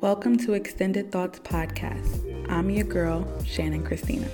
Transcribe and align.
Welcome 0.00 0.36
to 0.38 0.54
Extended 0.54 1.12
Thoughts 1.12 1.38
Podcast. 1.38 2.50
I'm 2.50 2.68
your 2.68 2.84
girl, 2.84 3.26
Shannon 3.44 3.84
Christina. 3.84 4.28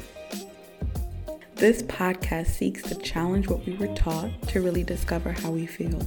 This 1.55 1.83
podcast 1.83 2.47
seeks 2.47 2.83
to 2.85 2.95
challenge 2.97 3.49
what 3.49 3.65
we 3.67 3.75
were 3.75 3.95
taught 3.95 4.31
to 4.49 4.61
really 4.61 4.83
discover 4.83 5.33
how 5.33 5.51
we 5.51 5.67
feel, 5.67 6.01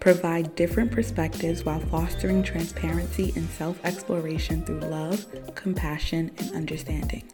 provide 0.00 0.54
different 0.56 0.90
perspectives 0.90 1.64
while 1.64 1.80
fostering 1.80 2.42
transparency 2.42 3.32
and 3.36 3.48
self 3.50 3.78
exploration 3.84 4.64
through 4.64 4.80
love, 4.80 5.26
compassion, 5.54 6.30
and 6.38 6.52
understanding. 6.52 7.30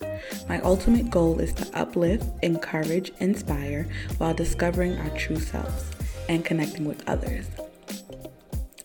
My 0.49 0.61
ultimate 0.61 1.11
goal 1.11 1.39
is 1.39 1.53
to 1.55 1.79
uplift, 1.79 2.27
encourage, 2.43 3.13
inspire 3.21 3.87
while 4.19 4.35
discovering 4.35 4.99
our 4.99 5.11
true 5.11 5.39
selves 5.39 5.93
and 6.29 6.45
connecting 6.45 6.85
with 6.85 7.07
others. 7.09 7.47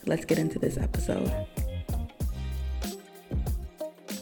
Let's 0.06 0.26
get 0.26 0.40
into 0.40 0.60
this 0.60 0.78
episode. 0.78 1.32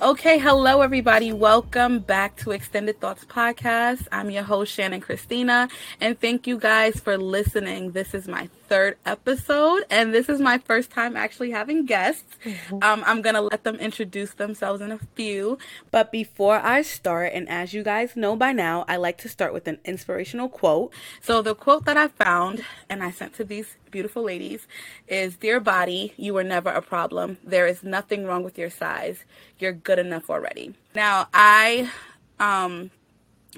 Okay, 0.02 0.40
hello 0.40 0.82
everybody. 0.82 1.32
Welcome 1.32 2.00
back 2.00 2.36
to 2.38 2.50
Extended 2.52 3.00
Thoughts 3.00 3.24
Podcast. 3.24 4.08
I'm 4.12 4.32
your 4.32 4.42
host 4.42 4.74
Shannon 4.74 5.00
Christina, 5.00 5.70
and 6.00 6.20
thank 6.20 6.48
you 6.48 6.58
guys 6.58 7.00
for 7.00 7.20
listening. 7.20 7.92
This 7.92 8.16
is 8.16 8.28
my 8.28 8.50
third 8.72 8.96
episode, 9.06 9.84
and 9.90 10.14
this 10.14 10.30
is 10.30 10.40
my 10.40 10.58
first 10.58 10.92
time 10.92 11.18
actually 11.18 11.52
having 11.52 11.86
guests. 11.86 12.38
Mm-hmm. 12.46 12.76
Um, 12.76 13.04
I'm 13.06 13.22
gonna 13.22 13.42
let 13.42 13.66
them 13.66 13.76
introduce 13.76 14.34
themselves 14.36 14.80
in 14.80 14.94
a 14.94 15.00
few, 15.14 15.58
but 15.92 16.10
before 16.10 16.56
I 16.56 16.82
start, 16.82 17.34
and 17.34 17.50
as 17.50 17.74
you 17.74 17.84
guys 17.84 18.16
know 18.16 18.38
by 18.38 18.54
now, 18.54 18.86
I 18.88 18.96
like 18.96 19.18
to 19.20 19.28
start 19.28 19.52
with 19.52 19.68
an 19.68 19.80
inspirational 19.84 20.48
quote. 20.48 20.94
So 21.22 21.42
the 21.42 21.54
quote 21.54 21.84
that 21.84 21.98
I 21.98 22.08
found 22.08 22.64
and 22.90 23.04
I 23.04 23.12
sent 23.12 23.34
to 23.36 23.44
these 23.44 23.76
beautiful 23.92 24.24
ladies 24.24 24.68
is 25.06 25.36
Dear 25.36 25.60
body, 25.60 26.14
you 26.16 26.34
were 26.34 26.46
never 26.46 26.70
a 26.70 26.82
problem. 26.82 27.40
There 27.44 27.68
is 27.68 27.84
nothing 27.84 28.26
wrong 28.26 28.42
with 28.42 28.58
your 28.58 28.70
size. 28.70 29.26
You're 29.60 29.74
good 29.74 30.00
enough 30.00 30.30
already. 30.30 30.76
Now, 30.96 31.28
I 31.34 31.92
um, 32.40 32.92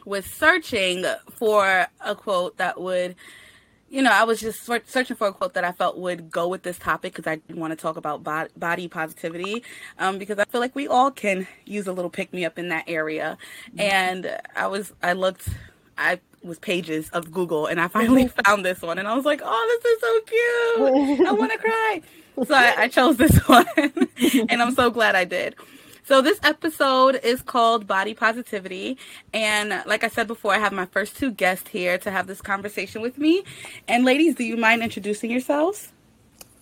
was 0.06 0.26
searching 0.26 1.06
for 1.36 1.86
a 2.02 2.16
quote 2.16 2.58
that 2.58 2.82
would, 2.82 3.16
you 3.94 4.02
know, 4.02 4.10
I 4.12 4.24
was 4.24 4.40
just 4.40 4.66
searching 4.66 5.16
for 5.16 5.28
a 5.28 5.32
quote 5.32 5.54
that 5.54 5.64
I 5.64 5.72
felt 5.72 6.00
would 6.00 6.32
go 6.32 6.48
with 6.48 6.64
this 6.64 6.80
topic 6.80 7.14
because 7.14 7.28
I 7.28 7.54
want 7.54 7.72
to 7.74 7.78
talk 7.78 7.96
about 7.96 8.24
body 8.24 8.88
positivity 8.88 9.64
um, 10.00 10.18
because 10.18 10.40
I 10.40 10.46
feel 10.46 10.60
like 10.60 10.76
we 10.76 10.88
all 10.88 11.12
can 11.12 11.46
use 11.66 11.86
a 11.86 11.94
little 11.94 12.10
pick 12.10 12.34
me 12.34 12.44
up 12.44 12.58
in 12.58 12.70
that 12.70 12.86
area. 12.88 13.38
Mm-hmm. 13.68 13.80
And 13.82 14.38
I 14.56 14.66
was, 14.66 14.94
I 15.04 15.14
looked, 15.14 15.48
I 15.96 16.20
was 16.42 16.58
pages 16.58 17.12
of 17.12 17.32
Google, 17.32 17.68
and 17.68 17.80
I 17.80 17.88
finally 17.88 18.28
found 18.46 18.66
this 18.66 18.82
one, 18.82 18.98
and 18.98 19.08
I 19.08 19.14
was 19.14 19.26
like, 19.26 19.42
"Oh, 19.44 19.80
this 19.80 19.92
is 19.92 20.02
so 20.02 21.18
cute! 21.20 21.28
I 21.28 21.32
want 21.32 21.52
to 21.52 21.58
cry." 21.60 22.02
So 22.48 22.56
I, 22.56 22.74
I 22.84 22.88
chose 22.88 23.18
this 23.18 23.38
one, 23.48 23.68
and 23.78 24.60
I'm 24.60 24.74
so 24.74 24.90
glad 24.90 25.14
I 25.14 25.24
did. 25.24 25.56
So 26.06 26.22
this 26.22 26.38
episode 26.44 27.22
is 27.24 27.42
called 27.42 27.88
Body 27.88 28.14
Positivity, 28.14 28.98
and 29.34 29.82
like 29.86 30.04
I 30.04 30.10
said 30.10 30.28
before, 30.28 30.54
I 30.54 30.58
have 30.58 30.74
my 30.74 30.86
first 30.86 31.16
two 31.16 31.32
guests 31.32 31.70
here 31.70 31.98
to 32.00 32.12
have 32.12 32.28
this 32.28 32.42
conversation 32.42 33.02
with 33.02 33.18
me. 33.18 33.46
And 33.88 34.04
ladies, 34.04 34.36
do 34.36 34.44
you 34.44 34.58
mind 34.58 34.84
introducing 34.84 35.32
yourselves? 35.32 35.94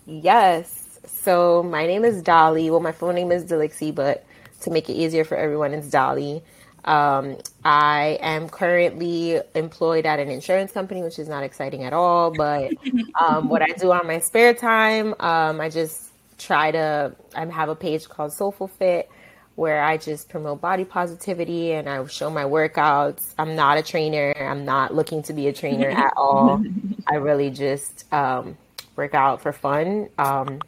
Yes. 0.06 1.00
So 1.06 1.64
my 1.64 1.88
name 1.88 2.04
is 2.04 2.22
Dolly. 2.22 2.70
Well, 2.70 2.78
my 2.78 2.92
full 2.92 3.12
name 3.12 3.32
is 3.32 3.44
Delixie, 3.44 3.92
but 3.92 4.24
to 4.60 4.70
make 4.70 4.88
it 4.88 4.92
easier 4.92 5.24
for 5.24 5.36
everyone, 5.36 5.74
it's 5.74 5.90
Dolly. 5.90 6.40
Um, 6.84 7.36
I 7.64 8.18
am 8.20 8.48
currently 8.48 9.40
employed 9.56 10.06
at 10.06 10.20
an 10.20 10.30
insurance 10.30 10.70
company, 10.70 11.02
which 11.02 11.18
is 11.18 11.28
not 11.28 11.42
exciting 11.42 11.82
at 11.82 11.92
all. 11.92 12.30
But 12.30 12.74
um, 13.20 13.48
what 13.48 13.60
I 13.60 13.72
do 13.72 13.90
on 13.90 14.06
my 14.06 14.20
spare 14.20 14.54
time, 14.54 15.16
um, 15.18 15.60
I 15.60 15.68
just 15.68 16.10
try 16.38 16.70
to. 16.70 17.16
I 17.34 17.44
have 17.46 17.68
a 17.70 17.74
page 17.74 18.08
called 18.08 18.32
Soulful 18.32 18.68
Fit 18.68 19.10
where 19.54 19.82
I 19.82 19.96
just 19.96 20.28
promote 20.28 20.60
body 20.60 20.84
positivity 20.84 21.72
and 21.72 21.88
I 21.88 22.04
show 22.06 22.30
my 22.30 22.44
workouts. 22.44 23.34
I'm 23.38 23.54
not 23.54 23.78
a 23.78 23.82
trainer. 23.82 24.34
I'm 24.38 24.64
not 24.64 24.94
looking 24.94 25.22
to 25.24 25.32
be 25.32 25.48
a 25.48 25.52
trainer 25.52 25.88
at 25.90 26.14
all. 26.16 26.62
I 27.06 27.16
really 27.16 27.50
just 27.50 28.10
um, 28.12 28.56
work 28.96 29.14
out 29.14 29.42
for 29.42 29.52
fun. 29.52 30.08
Um, 30.18 30.60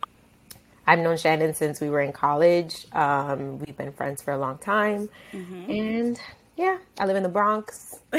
I've 0.87 0.99
known 0.99 1.17
Shannon 1.17 1.55
since 1.55 1.81
we 1.81 1.89
were 1.89 2.03
in 2.03 2.12
college. 2.12 2.87
Um, 2.93 3.59
we've 3.59 3.77
been 3.77 3.93
friends 3.93 4.21
for 4.21 4.33
a 4.33 4.39
long 4.39 4.59
time. 4.59 5.09
Mm-hmm. 5.33 5.71
And 5.71 6.21
yeah, 6.56 6.78
I 6.99 7.06
live 7.06 7.17
in 7.17 7.23
the 7.23 7.28
Bronx. 7.28 8.00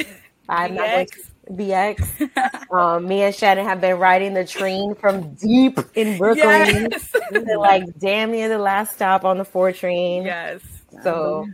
I'm 0.50 0.76
not 0.76 0.88
going 0.88 1.08
to 1.08 1.22
BX. 1.52 2.72
um, 2.72 3.08
me 3.08 3.22
and 3.22 3.34
Shannon 3.34 3.66
have 3.66 3.82
been 3.82 3.98
riding 3.98 4.34
the 4.34 4.46
train 4.46 4.96
from 4.96 5.34
deep 5.36 5.80
in 5.96 6.18
Brooklyn 6.18 6.90
yes. 6.92 7.12
to 7.34 7.60
like 7.60 7.84
damn 8.00 8.32
near 8.32 8.50
the 8.50 8.58
last 8.58 8.94
stop 8.94 9.26
on 9.26 9.38
the 9.38 9.46
four 9.46 9.72
train. 9.72 10.26
Yes. 10.26 10.62
So 11.04 11.48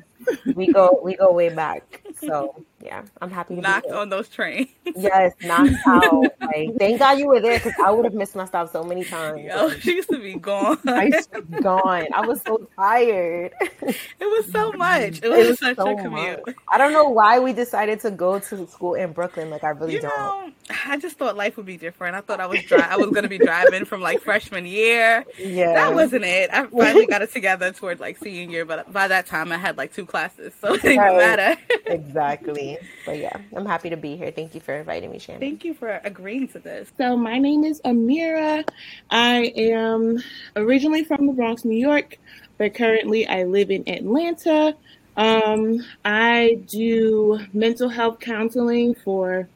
we 0.55 0.71
go 0.71 0.99
we 1.03 1.15
go 1.15 1.31
way 1.31 1.49
back. 1.49 2.01
So 2.19 2.63
yeah, 2.83 3.03
I'm 3.21 3.31
happy 3.31 3.55
to 3.55 3.61
knocked 3.61 3.91
on 3.91 4.09
those 4.09 4.27
trains. 4.29 4.69
Yes, 4.95 5.33
knocked 5.43 5.73
out. 5.87 6.23
Like, 6.41 6.77
thank 6.77 6.99
God 6.99 7.19
you 7.19 7.27
were 7.27 7.39
there 7.39 7.57
because 7.57 7.73
I 7.83 7.91
would 7.91 8.05
have 8.05 8.13
missed 8.13 8.35
my 8.35 8.45
stop 8.45 8.71
so 8.71 8.83
many 8.83 9.03
times. 9.03 9.41
Yo, 9.43 9.69
she 9.79 9.95
used 9.95 10.09
to 10.09 10.19
be 10.19 10.35
gone. 10.35 10.79
I 10.87 11.05
used 11.05 11.31
to 11.33 11.41
be 11.41 11.59
gone. 11.59 12.07
I 12.13 12.25
was 12.25 12.41
so 12.41 12.67
tired. 12.75 13.53
It 13.81 13.95
was 14.19 14.51
so 14.51 14.71
much. 14.73 15.21
It 15.23 15.29
was, 15.29 15.39
it 15.39 15.49
was 15.49 15.59
such 15.59 15.77
so 15.77 15.97
a 15.97 16.01
commute. 16.01 16.45
Much. 16.45 16.55
I 16.69 16.77
don't 16.77 16.93
know 16.93 17.09
why 17.09 17.39
we 17.39 17.53
decided 17.53 17.99
to 18.01 18.11
go 18.11 18.39
to 18.39 18.67
school 18.67 18.95
in 18.95 19.11
Brooklyn. 19.11 19.49
Like 19.49 19.63
I 19.63 19.69
really 19.69 19.93
you 19.93 20.01
don't. 20.01 20.17
Know, 20.17 20.51
I 20.85 20.97
just 20.97 21.17
thought 21.17 21.35
life 21.35 21.57
would 21.57 21.65
be 21.65 21.77
different. 21.77 22.15
I 22.15 22.21
thought 22.21 22.39
I 22.39 22.45
was 22.47 22.61
dri- 22.63 22.81
I 22.81 22.97
was 22.97 23.09
going 23.09 23.23
to 23.23 23.29
be 23.29 23.37
driving 23.37 23.85
from 23.85 24.01
like 24.01 24.21
freshman 24.21 24.65
year. 24.65 25.25
Yeah, 25.37 25.73
that 25.73 25.93
wasn't 25.93 26.25
it. 26.25 26.49
I 26.51 26.65
finally 26.67 27.07
got 27.07 27.21
it 27.21 27.31
together 27.31 27.71
toward 27.71 27.99
like 27.99 28.17
senior 28.17 28.49
year, 28.49 28.65
but 28.65 28.91
by 28.91 29.07
that 29.07 29.27
time 29.27 29.51
I 29.51 29.57
had 29.57 29.77
like 29.77 29.93
two 29.93 30.05
classes, 30.05 30.53
so 30.59 30.73
it 30.73 30.81
didn't 30.81 30.99
right. 30.99 31.17
matter. 31.17 31.61
exactly. 31.85 32.70
But 33.05 33.19
yeah, 33.19 33.35
I'm 33.55 33.65
happy 33.65 33.89
to 33.89 33.97
be 33.97 34.15
here. 34.15 34.31
Thank 34.31 34.55
you 34.55 34.61
for 34.61 34.73
inviting 34.73 35.11
me, 35.11 35.19
Shannon. 35.19 35.41
Thank 35.41 35.63
you 35.63 35.73
for 35.73 35.99
agreeing 36.03 36.47
to 36.49 36.59
this. 36.59 36.91
So 36.97 37.17
my 37.17 37.37
name 37.37 37.63
is 37.63 37.81
Amira. 37.81 38.67
I 39.09 39.53
am 39.55 40.21
originally 40.55 41.03
from 41.03 41.27
the 41.27 41.33
Bronx, 41.33 41.65
New 41.65 41.77
York, 41.77 42.17
but 42.57 42.73
currently 42.75 43.27
I 43.27 43.43
live 43.43 43.71
in 43.71 43.87
Atlanta. 43.87 44.75
Um, 45.17 45.85
I 46.05 46.59
do 46.67 47.39
mental 47.53 47.89
health 47.89 48.19
counseling 48.19 48.95
for 48.95 49.47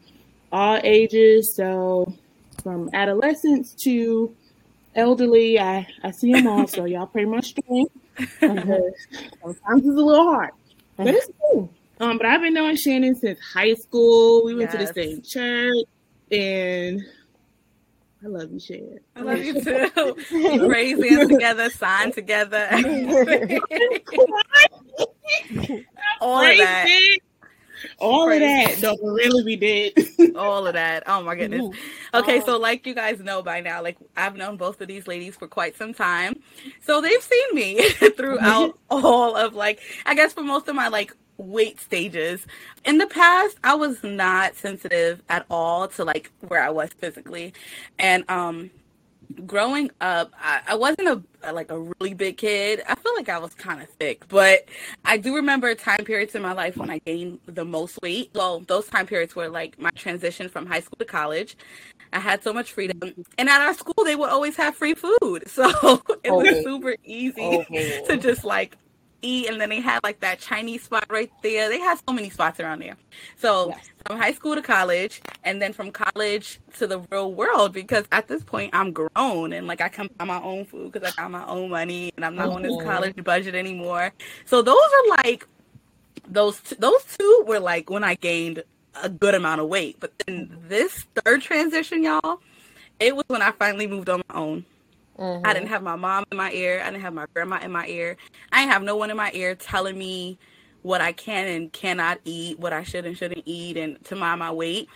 all 0.51 0.79
ages, 0.83 1.55
so 1.55 2.13
from 2.63 2.89
adolescents 2.93 3.73
to 3.83 4.35
elderly. 4.95 5.59
I, 5.59 5.87
I 6.03 6.11
see 6.11 6.33
them 6.33 6.47
all, 6.47 6.67
so 6.67 6.85
y'all 6.85 7.07
pray 7.07 7.25
my 7.25 7.41
strength. 7.41 7.91
sometimes 8.39 8.79
it's 9.43 9.61
a 9.63 9.81
little 9.89 10.31
hard, 10.31 10.51
but 10.97 11.07
it's 11.07 11.29
cool. 11.39 11.69
Um, 11.99 12.17
but 12.17 12.25
I've 12.25 12.41
been 12.41 12.53
knowing 12.53 12.75
Shannon 12.75 13.15
since 13.15 13.39
high 13.39 13.73
school. 13.75 14.43
We 14.45 14.55
went 14.55 14.71
yes. 14.73 14.89
to 14.89 14.93
the 14.93 15.03
same 15.03 15.21
church, 15.21 15.85
and 16.31 17.01
I 18.23 18.27
love 18.27 18.51
you, 18.51 18.59
Shannon. 18.59 18.99
I 19.15 19.21
love 19.21 19.37
you 19.43 19.61
too. 19.61 20.67
raised 20.67 21.01
them 21.01 21.29
together, 21.29 21.69
signed 21.69 22.13
together. 22.13 22.67
All 26.21 26.41
of 26.41 26.57
that. 26.57 27.17
All 27.99 28.31
of 28.31 28.39
that. 28.39 28.77
Don't 28.81 29.01
really 29.03 29.43
we 29.43 29.55
did. 29.55 30.35
All 30.35 30.65
of 30.65 30.73
that. 30.73 31.03
Oh 31.07 31.21
my 31.21 31.35
goodness. 31.35 31.75
Okay, 32.13 32.41
so 32.41 32.57
like 32.57 32.85
you 32.85 32.95
guys 32.95 33.19
know 33.19 33.41
by 33.41 33.61
now, 33.61 33.81
like 33.81 33.97
I've 34.17 34.35
known 34.35 34.57
both 34.57 34.81
of 34.81 34.87
these 34.87 35.07
ladies 35.07 35.35
for 35.35 35.47
quite 35.47 35.77
some 35.77 35.93
time. 35.93 36.35
So 36.81 37.01
they've 37.01 37.21
seen 37.21 37.53
me 37.53 37.89
throughout 38.17 38.77
all 38.89 39.35
of 39.35 39.53
like 39.53 39.79
I 40.05 40.15
guess 40.15 40.33
for 40.33 40.43
most 40.43 40.67
of 40.67 40.75
my 40.75 40.87
like 40.87 41.15
weight 41.37 41.79
stages. 41.79 42.45
In 42.83 42.97
the 42.97 43.07
past, 43.07 43.57
I 43.63 43.75
was 43.75 44.03
not 44.03 44.55
sensitive 44.55 45.21
at 45.29 45.45
all 45.49 45.87
to 45.89 46.03
like 46.03 46.31
where 46.47 46.61
I 46.61 46.69
was 46.69 46.89
physically. 46.93 47.53
And 47.99 48.29
um 48.29 48.71
growing 49.45 49.91
up, 50.01 50.31
I, 50.39 50.61
I 50.67 50.75
wasn't 50.75 51.25
a, 51.43 51.51
like 51.51 51.71
a 51.71 51.79
really 51.79 52.13
big 52.13 52.37
kid. 52.37 52.81
I 52.87 52.95
feel 52.95 53.13
like 53.15 53.29
I 53.29 53.37
was 53.37 53.53
kind 53.53 53.81
of 53.81 53.89
thick, 53.89 54.27
but 54.27 54.65
I 55.03 55.17
do 55.17 55.35
remember 55.35 55.73
time 55.75 56.05
periods 56.05 56.35
in 56.35 56.41
my 56.41 56.53
life 56.53 56.77
when 56.77 56.89
I 56.89 56.99
gained 56.99 57.39
the 57.45 57.65
most 57.65 57.99
weight. 58.01 58.31
Well, 58.33 58.61
those 58.61 58.87
time 58.87 59.07
periods 59.07 59.35
were 59.35 59.49
like 59.49 59.79
my 59.79 59.91
transition 59.91 60.49
from 60.49 60.65
high 60.65 60.79
school 60.79 60.97
to 60.99 61.05
college. 61.05 61.57
I 62.13 62.19
had 62.19 62.43
so 62.43 62.53
much 62.53 62.71
freedom, 62.71 63.25
and 63.37 63.49
at 63.49 63.61
our 63.61 63.73
school 63.73 64.05
they 64.05 64.15
would 64.15 64.29
always 64.29 64.55
have 64.55 64.75
free 64.75 64.93
food, 64.93 65.43
so 65.47 65.69
it 66.23 66.31
okay. 66.31 66.31
was 66.31 66.63
super 66.63 66.95
easy 67.03 67.41
okay. 67.41 68.03
to 68.07 68.17
just 68.17 68.45
like 68.45 68.77
eat, 69.25 69.49
and 69.49 69.59
then 69.59 69.69
they 69.69 69.81
had 69.81 70.03
like 70.03 70.19
that 70.21 70.39
Chinese 70.39 70.83
spot 70.83 71.05
right 71.09 71.31
there. 71.41 71.69
They 71.69 71.79
had 71.79 71.99
so 72.07 72.13
many 72.13 72.29
spots 72.29 72.59
around 72.59 72.81
there. 72.81 72.95
So 73.37 73.69
yes. 73.69 73.89
from 74.05 74.17
high 74.17 74.33
school 74.33 74.55
to 74.55 74.61
college, 74.61 75.21
and 75.43 75.61
then 75.61 75.73
from 75.73 75.91
college 75.91 76.59
to 76.77 76.87
the 76.87 76.99
real 77.11 77.33
world, 77.33 77.73
because 77.73 78.05
at 78.11 78.27
this 78.27 78.43
point 78.43 78.71
I'm 78.73 78.91
grown 78.91 79.53
and 79.53 79.67
like 79.67 79.81
I 79.81 79.89
can 79.89 80.09
buy 80.17 80.25
my 80.25 80.41
own 80.41 80.65
food 80.65 80.91
because 80.91 81.11
I 81.11 81.21
got 81.21 81.31
my 81.31 81.45
own 81.45 81.69
money 81.69 82.11
and 82.15 82.25
I'm 82.25 82.35
not 82.35 82.47
mm-hmm. 82.47 82.55
on 82.55 82.61
this 82.63 82.83
college 82.83 83.23
budget 83.23 83.55
anymore. 83.55 84.11
So 84.45 84.61
those 84.61 84.75
are 84.77 85.17
like 85.23 85.47
those 86.27 86.59
t- 86.59 86.75
those 86.79 87.03
two 87.17 87.43
were 87.47 87.59
like 87.59 87.89
when 87.89 88.03
I 88.03 88.15
gained 88.15 88.63
a 89.01 89.09
good 89.09 89.35
amount 89.35 89.61
of 89.61 89.67
weight. 89.67 89.97
But 89.99 90.13
then 90.25 90.57
this 90.67 91.05
third 91.15 91.41
transition, 91.41 92.03
y'all, 92.03 92.39
it 92.99 93.15
was 93.15 93.25
when 93.27 93.41
I 93.41 93.51
finally 93.51 93.87
moved 93.87 94.09
on 94.09 94.21
my 94.29 94.35
own. 94.35 94.65
Mm-hmm. 95.17 95.45
I 95.45 95.53
didn't 95.53 95.69
have 95.69 95.83
my 95.83 95.95
mom 95.95 96.25
in 96.31 96.37
my 96.37 96.51
ear. 96.51 96.81
I 96.83 96.89
didn't 96.89 97.01
have 97.01 97.13
my 97.13 97.25
grandma 97.33 97.59
in 97.61 97.71
my 97.71 97.87
ear. 97.87 98.17
I 98.51 98.61
didn't 98.61 98.73
have 98.73 98.83
no 98.83 98.95
one 98.95 99.09
in 99.09 99.17
my 99.17 99.31
ear 99.33 99.55
telling 99.55 99.97
me 99.97 100.37
what 100.81 101.01
I 101.01 101.13
can 101.13 101.47
and 101.47 101.71
cannot 101.73 102.19
eat, 102.25 102.59
what 102.59 102.73
I 102.73 102.83
should 102.83 103.05
and 103.05 103.17
shouldn't 103.17 103.43
eat, 103.45 103.77
and 103.77 104.03
to 104.05 104.15
mind 104.15 104.39
my 104.39 104.51
weight. 104.51 104.89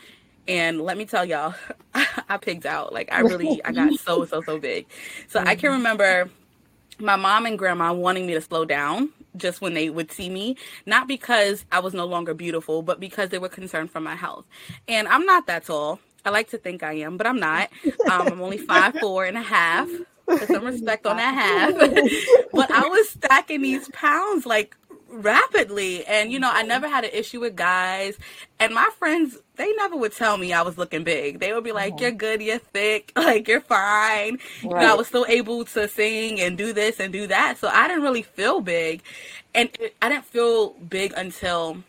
And 0.47 0.81
let 0.81 0.97
me 0.97 1.05
tell 1.05 1.25
y'all, 1.25 1.55
I 1.93 2.37
pigged 2.37 2.65
out. 2.65 2.93
Like 2.93 3.09
I 3.11 3.21
really, 3.21 3.63
I 3.63 3.71
got 3.71 3.93
so 3.99 4.25
so 4.25 4.41
so 4.41 4.59
big. 4.59 4.87
So 5.27 5.39
mm-hmm. 5.39 5.47
I 5.47 5.55
can 5.55 5.69
mm-hmm. 5.69 5.77
remember 5.77 6.29
my 6.99 7.15
mom 7.15 7.45
and 7.45 7.57
grandma 7.57 7.93
wanting 7.93 8.27
me 8.27 8.33
to 8.33 8.41
slow 8.41 8.65
down 8.65 9.09
just 9.37 9.61
when 9.61 9.73
they 9.73 9.89
would 9.89 10.11
see 10.11 10.29
me, 10.29 10.57
not 10.85 11.07
because 11.07 11.65
I 11.71 11.79
was 11.79 11.93
no 11.93 12.05
longer 12.05 12.33
beautiful, 12.33 12.81
but 12.81 12.99
because 12.99 13.29
they 13.29 13.39
were 13.39 13.49
concerned 13.49 13.91
for 13.91 13.99
my 13.99 14.15
health. 14.15 14.45
And 14.87 15.07
I'm 15.07 15.25
not 15.25 15.47
that 15.47 15.65
tall. 15.65 15.99
I 16.25 16.31
like 16.31 16.49
to 16.49 16.57
think 16.57 16.83
I 16.83 16.93
am, 16.93 17.15
but 17.15 17.25
I'm 17.25 17.39
not. 17.39 17.69
Um, 18.09 18.27
I'm 18.27 18.41
only 18.41 18.57
five 18.57 18.95
four 18.99 19.25
and 19.25 19.37
a 19.37 19.41
half. 19.41 19.89
Some 20.47 20.65
respect 20.65 21.05
on 21.05 21.17
that 21.17 21.33
half. 21.33 21.73
but 22.53 22.71
I 22.71 22.87
was 22.87 23.09
stacking 23.09 23.61
these 23.61 23.87
pounds 23.89 24.45
like 24.45 24.75
rapidly. 25.11 26.05
And 26.05 26.31
you 26.31 26.39
know 26.39 26.51
i 26.51 26.61
never 26.61 26.87
had 26.87 27.03
an 27.03 27.11
issue 27.13 27.39
with 27.39 27.55
guys. 27.55 28.17
And 28.59 28.73
my 28.73 28.89
friends 28.97 29.37
they 29.55 29.71
never 29.73 29.95
would 29.97 30.13
tell 30.13 30.37
me 30.37 30.53
i 30.53 30.61
was 30.61 30.77
looking 30.77 31.03
big. 31.03 31.39
They 31.39 31.53
would 31.53 31.63
be 31.63 31.71
like 31.71 31.95
mm-hmm. 31.95 32.03
you're 32.03 32.11
good 32.11 32.41
you're 32.41 32.59
thick 32.59 33.11
like 33.15 33.47
you're 33.47 33.61
fine. 33.61 34.37
Right. 34.63 34.63
you 34.63 34.69
know 34.69 34.93
i 34.93 34.95
was 34.95 35.07
still 35.07 35.25
able 35.27 35.65
to 35.65 35.87
sing 35.87 36.39
and 36.39 36.57
do 36.57 36.73
this 36.73 36.99
and 36.99 37.11
do 37.11 37.27
that. 37.27 37.57
So 37.57 37.67
i 37.67 37.87
didn't 37.87 38.03
really 38.03 38.23
feel 38.23 38.61
big. 38.61 39.01
And 39.55 39.69
it, 39.79 39.95
i 40.01 40.09
didn't 40.09 40.25
feel 40.25 40.71
big 40.73 41.13
until 41.17 41.83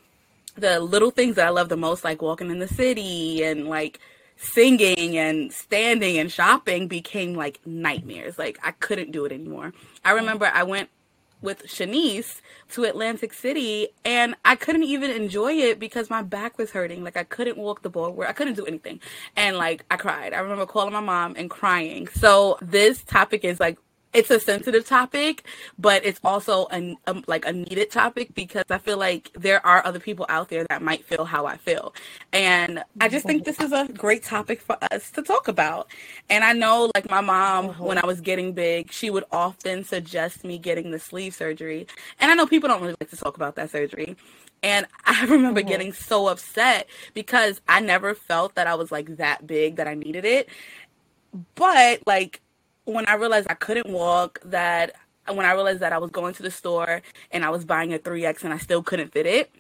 the 0.57 0.81
little 0.81 1.11
things 1.11 1.37
that 1.37 1.47
i 1.47 1.51
love 1.51 1.69
the 1.69 1.77
most 1.77 2.05
like 2.05 2.23
walking 2.23 2.51
in 2.51 2.59
the 2.59 2.69
city 2.69 3.43
and 3.43 3.69
like 3.69 4.01
singing 4.43 5.19
and 5.19 5.53
standing 5.53 6.19
and 6.19 6.33
shopping 6.33 6.89
became 6.89 7.35
like 7.35 7.61
nightmares 7.67 8.39
like 8.39 8.59
i 8.63 8.71
couldn't 8.71 9.13
do 9.13 9.27
it 9.27 9.33
anymore 9.33 9.73
i 10.03 10.13
mm. 10.13 10.17
remember 10.17 10.51
i 10.55 10.63
went 10.63 10.89
with 11.43 11.63
Shanice 11.65 12.41
to 12.73 12.85
Atlantic 12.85 13.33
City 13.33 13.89
and 14.05 14.35
I 14.45 14.57
couldn't 14.57 14.85
even 14.85 15.11
enjoy 15.11 15.55
it 15.55 15.79
because 15.79 16.11
my 16.11 16.23
back 16.23 16.59
was 16.59 16.71
hurting. 16.71 17.03
Like 17.03 17.17
I 17.17 17.25
couldn't 17.25 17.57
walk 17.57 17.83
the 17.83 17.89
boardwalk. 17.89 18.29
I 18.29 18.33
couldn't 18.33 18.55
do 18.55 18.67
anything. 18.67 19.01
And 19.37 19.57
like 19.57 19.85
I 19.91 19.97
cried. 19.97 20.35
I 20.35 20.41
remember 20.41 20.67
calling 20.67 20.93
my 20.93 21.01
mom 21.01 21.35
and 21.37 21.49
crying. 21.49 22.09
So 22.09 22.59
this 22.61 23.03
topic 23.05 23.45
is 23.45 23.59
like 23.59 23.79
it's 24.13 24.31
a 24.31 24.41
sensitive 24.41 24.85
topic, 24.87 25.45
but 25.79 26.05
it's 26.05 26.21
also 26.25 26.67
a, 26.73 26.97
a, 27.07 27.23
like 27.27 27.47
a 27.47 27.53
needed 27.53 27.91
topic 27.91 28.35
because 28.35 28.65
I 28.69 28.79
feel 28.79 28.99
like 28.99 29.31
there 29.35 29.65
are 29.65 29.85
other 29.87 30.01
people 30.01 30.27
out 30.29 30.49
there 30.49 30.67
that 30.69 30.83
might 30.83 31.05
feel 31.05 31.25
how 31.25 31.47
I 31.47 31.57
feel, 31.57 31.95
and 32.33 32.83
I 33.01 33.09
just 33.09 33.25
think 33.27 33.45
this 33.45 33.61
is 33.61 33.73
a 33.73 33.87
great 33.87 34.25
topic 34.25 34.61
for 34.61 34.77
us 34.91 35.11
to 35.13 35.23
talk 35.23 35.49
about. 35.49 35.89
And 36.29 36.43
I 36.43 36.53
know, 36.53 36.91
like 36.95 37.09
my 37.09 37.21
mom, 37.21 37.71
when 37.75 37.99
I 37.99 38.07
was 38.07 38.21
getting 38.21 38.53
big, 38.53 38.91
she 38.93 39.11
would 39.11 39.25
often 39.31 39.85
suggest 39.85 40.45
me 40.45 40.59
getting 40.59 40.91
the 40.91 40.99
sleeve 40.99 41.35
surgery, 41.35 41.87
and 42.19 42.31
I 42.31 42.35
know 42.35 42.47
people 42.47 42.69
don't 42.69 42.81
really 42.81 42.97
like 43.01 43.11
to 43.11 43.17
talk 43.17 43.37
about 43.37 43.55
that 43.57 43.71
surgery. 43.71 44.17
And 44.63 44.87
I 45.05 45.25
remember 45.27 45.61
mm-hmm. 45.61 45.69
getting 45.69 45.93
so 45.93 46.29
upset 46.29 46.89
because 47.15 47.61
I 47.69 47.81
never 47.81 48.15
felt 48.15 48.57
that 48.57 48.67
I 48.67 48.75
was 48.75 48.91
like 48.91 49.17
that 49.17 49.47
big 49.47 49.77
that 49.77 49.87
I 49.87 49.95
needed 49.95 50.25
it. 50.25 50.49
But 51.55 52.01
like 52.07 52.41
when 52.91 53.07
I 53.07 53.15
realized 53.15 53.47
I 53.51 53.55
couldn't 53.55 53.89
walk, 53.89 54.41
that 54.45 54.95
when 55.27 55.47
I 55.47 55.53
realized 55.53 55.81
that 55.81 55.93
I 55.93 55.99
was 55.99 56.11
going 56.11 56.35
to 56.35 56.43
the 56.43 56.51
store 56.51 57.03
and 57.31 57.45
I 57.45 57.51
was 57.51 57.65
buying 57.65 57.93
a 57.95 57.99
3X 57.99 58.45
and 58.45 58.53
I 58.53 58.59
still 58.59 58.83
couldn't 58.83 59.13
fit 59.13 59.27
it, 59.27 59.51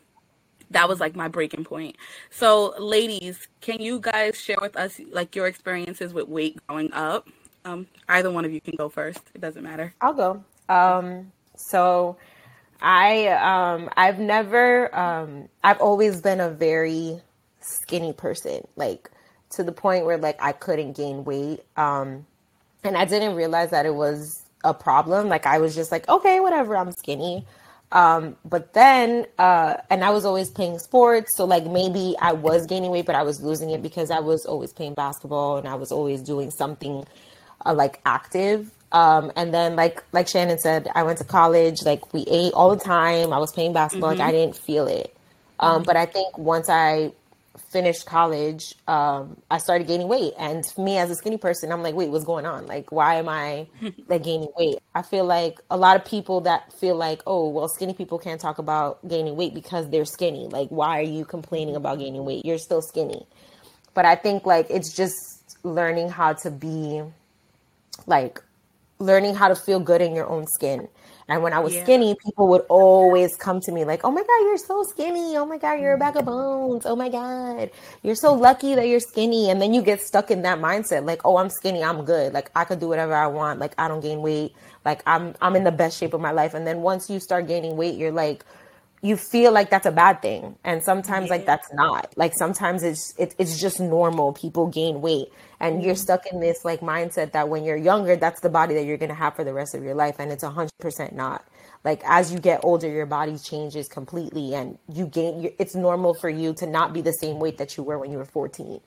that 0.70 0.88
was 0.88 1.00
like 1.00 1.16
my 1.16 1.28
breaking 1.28 1.64
point. 1.64 1.96
So, 2.30 2.74
ladies, 2.78 3.48
can 3.60 3.80
you 3.80 3.98
guys 3.98 4.40
share 4.40 4.58
with 4.60 4.76
us 4.76 5.00
like 5.10 5.34
your 5.34 5.46
experiences 5.46 6.14
with 6.14 6.28
weight 6.28 6.58
growing 6.66 6.92
up? 6.92 7.28
Um, 7.64 7.86
either 8.08 8.30
one 8.30 8.44
of 8.44 8.52
you 8.52 8.60
can 8.60 8.74
go 8.76 8.88
first. 8.88 9.20
It 9.34 9.40
doesn't 9.40 9.62
matter. 9.62 9.94
I'll 10.00 10.14
go. 10.14 10.44
Um, 10.68 11.32
so, 11.56 12.16
I 12.80 13.26
um, 13.26 13.90
I've 13.96 14.18
never 14.18 14.94
um, 14.96 15.48
I've 15.62 15.80
always 15.80 16.20
been 16.20 16.40
a 16.40 16.50
very 16.50 17.20
skinny 17.60 18.12
person, 18.12 18.66
like 18.76 19.10
to 19.50 19.64
the 19.64 19.72
point 19.72 20.06
where 20.06 20.16
like 20.16 20.38
I 20.40 20.52
couldn't 20.52 20.96
gain 20.96 21.24
weight. 21.24 21.60
Um, 21.76 22.26
and 22.84 22.96
I 22.96 23.04
didn't 23.04 23.34
realize 23.34 23.70
that 23.70 23.86
it 23.86 23.94
was 23.94 24.42
a 24.64 24.74
problem. 24.74 25.28
Like 25.28 25.46
I 25.46 25.58
was 25.58 25.74
just 25.74 25.90
like, 25.92 26.08
okay, 26.08 26.40
whatever, 26.40 26.76
I'm 26.76 26.92
skinny. 26.92 27.46
Um, 27.92 28.36
but 28.44 28.72
then, 28.72 29.26
uh, 29.38 29.74
and 29.90 30.04
I 30.04 30.10
was 30.10 30.24
always 30.24 30.48
playing 30.48 30.78
sports, 30.78 31.36
so 31.36 31.44
like 31.44 31.66
maybe 31.66 32.14
I 32.20 32.32
was 32.32 32.66
gaining 32.66 32.90
weight, 32.90 33.04
but 33.04 33.16
I 33.16 33.24
was 33.24 33.42
losing 33.42 33.70
it 33.70 33.82
because 33.82 34.12
I 34.12 34.20
was 34.20 34.46
always 34.46 34.72
playing 34.72 34.94
basketball 34.94 35.56
and 35.56 35.66
I 35.66 35.74
was 35.74 35.90
always 35.90 36.22
doing 36.22 36.52
something 36.52 37.04
uh, 37.66 37.74
like 37.74 38.00
active. 38.06 38.70
Um, 38.92 39.32
and 39.36 39.52
then 39.52 39.76
like 39.76 40.02
like 40.12 40.28
Shannon 40.28 40.58
said, 40.58 40.88
I 40.94 41.02
went 41.02 41.18
to 41.18 41.24
college. 41.24 41.82
Like 41.82 42.12
we 42.12 42.22
ate 42.28 42.52
all 42.52 42.74
the 42.74 42.82
time. 42.82 43.32
I 43.32 43.38
was 43.38 43.52
playing 43.52 43.72
basketball. 43.72 44.10
Mm-hmm. 44.10 44.20
Like 44.20 44.28
I 44.28 44.32
didn't 44.32 44.56
feel 44.56 44.86
it. 44.86 45.16
Um, 45.58 45.76
mm-hmm. 45.76 45.84
But 45.84 45.96
I 45.96 46.06
think 46.06 46.38
once 46.38 46.68
I 46.68 47.12
finished 47.68 48.06
college, 48.06 48.74
um, 48.88 49.36
I 49.50 49.58
started 49.58 49.86
gaining 49.86 50.08
weight. 50.08 50.34
And 50.38 50.64
me 50.78 50.96
as 50.98 51.10
a 51.10 51.14
skinny 51.14 51.36
person, 51.36 51.70
I'm 51.72 51.82
like, 51.82 51.94
wait, 51.94 52.10
what's 52.10 52.24
going 52.24 52.46
on? 52.46 52.66
Like, 52.66 52.90
why 52.92 53.16
am 53.16 53.28
I 53.28 53.66
like 54.08 54.22
gaining 54.22 54.48
weight? 54.56 54.78
I 54.94 55.02
feel 55.02 55.24
like 55.24 55.60
a 55.70 55.76
lot 55.76 55.96
of 55.96 56.04
people 56.04 56.40
that 56.42 56.72
feel 56.72 56.96
like, 56.96 57.22
oh, 57.26 57.48
well, 57.48 57.68
skinny 57.68 57.94
people 57.94 58.18
can't 58.18 58.40
talk 58.40 58.58
about 58.58 59.06
gaining 59.06 59.36
weight 59.36 59.54
because 59.54 59.88
they're 59.90 60.04
skinny. 60.04 60.48
Like, 60.48 60.68
why 60.70 60.98
are 60.98 61.02
you 61.02 61.24
complaining 61.24 61.76
about 61.76 61.98
gaining 61.98 62.24
weight? 62.24 62.44
You're 62.44 62.58
still 62.58 62.82
skinny. 62.82 63.26
But 63.94 64.04
I 64.04 64.14
think 64.14 64.46
like 64.46 64.66
it's 64.70 64.94
just 64.94 65.56
learning 65.62 66.08
how 66.08 66.32
to 66.32 66.50
be 66.50 67.02
like 68.06 68.42
learning 68.98 69.34
how 69.34 69.48
to 69.48 69.54
feel 69.54 69.80
good 69.80 70.00
in 70.00 70.14
your 70.14 70.26
own 70.26 70.46
skin 70.46 70.88
and 71.30 71.42
when 71.42 71.52
I 71.52 71.60
was 71.60 71.74
yeah. 71.74 71.84
skinny, 71.84 72.16
people 72.16 72.48
would 72.48 72.62
always 72.68 73.36
come 73.36 73.60
to 73.60 73.72
me 73.72 73.84
like, 73.84 74.00
"Oh 74.04 74.10
my 74.10 74.22
god, 74.22 74.40
you're 74.42 74.58
so 74.58 74.82
skinny. 74.82 75.36
Oh 75.36 75.46
my 75.46 75.58
god, 75.58 75.80
you're 75.80 75.94
a 75.94 75.98
bag 75.98 76.16
of 76.16 76.24
mm-hmm. 76.24 76.30
bones. 76.30 76.86
Oh 76.86 76.96
my 76.96 77.08
god, 77.08 77.70
you're 78.02 78.16
so 78.16 78.34
lucky 78.34 78.74
that 78.74 78.88
you're 78.88 79.00
skinny." 79.00 79.48
And 79.50 79.62
then 79.62 79.72
you 79.72 79.80
get 79.80 80.00
stuck 80.00 80.30
in 80.30 80.42
that 80.42 80.58
mindset 80.58 81.06
like, 81.06 81.22
"Oh, 81.24 81.36
I'm 81.36 81.48
skinny. 81.48 81.84
I'm 81.84 82.04
good. 82.04 82.32
Like 82.32 82.50
I 82.56 82.64
could 82.64 82.80
do 82.80 82.88
whatever 82.88 83.14
I 83.14 83.28
want. 83.28 83.60
Like 83.60 83.74
I 83.78 83.86
don't 83.86 84.00
gain 84.00 84.22
weight. 84.22 84.54
Like 84.84 85.02
I'm 85.06 85.34
I'm 85.40 85.54
in 85.54 85.64
the 85.64 85.72
best 85.72 85.98
shape 85.98 86.14
of 86.14 86.20
my 86.20 86.32
life." 86.32 86.54
And 86.54 86.66
then 86.66 86.82
once 86.82 87.08
you 87.08 87.20
start 87.20 87.46
gaining 87.46 87.76
weight, 87.76 87.96
you're 87.96 88.12
like 88.12 88.44
you 89.02 89.16
feel 89.16 89.52
like 89.52 89.70
that's 89.70 89.86
a 89.86 89.90
bad 89.90 90.20
thing. 90.20 90.56
And 90.64 90.82
sometimes 90.82 91.26
yeah. 91.26 91.32
like 91.32 91.46
that's 91.46 91.72
not. 91.72 92.12
Like 92.16 92.34
sometimes 92.34 92.82
it's 92.82 93.14
it, 93.18 93.34
it's 93.38 93.60
just 93.60 93.80
normal. 93.80 94.32
People 94.32 94.66
gain 94.66 95.00
weight. 95.00 95.28
And 95.58 95.76
mm-hmm. 95.76 95.86
you're 95.86 95.96
stuck 95.96 96.26
in 96.26 96.40
this 96.40 96.64
like 96.64 96.80
mindset 96.80 97.32
that 97.32 97.48
when 97.48 97.64
you're 97.64 97.76
younger 97.76 98.16
that's 98.16 98.40
the 98.40 98.50
body 98.50 98.74
that 98.74 98.84
you're 98.84 98.98
going 98.98 99.10
to 99.10 99.14
have 99.14 99.36
for 99.36 99.44
the 99.44 99.54
rest 99.54 99.74
of 99.74 99.82
your 99.82 99.94
life. 99.94 100.16
And 100.18 100.30
it's 100.30 100.44
100% 100.44 101.12
not. 101.12 101.44
Like 101.82 102.02
as 102.04 102.32
you 102.32 102.38
get 102.38 102.60
older 102.62 102.88
your 102.88 103.06
body 103.06 103.38
changes 103.38 103.88
completely. 103.88 104.54
And 104.54 104.78
you 104.92 105.06
gain 105.06 105.52
it's 105.58 105.74
normal 105.74 106.14
for 106.14 106.28
you 106.28 106.52
to 106.54 106.66
not 106.66 106.92
be 106.92 107.00
the 107.00 107.12
same 107.12 107.38
weight 107.40 107.58
that 107.58 107.76
you 107.76 107.82
were 107.82 107.98
when 107.98 108.10
you 108.12 108.18
were 108.18 108.26
14 108.26 108.80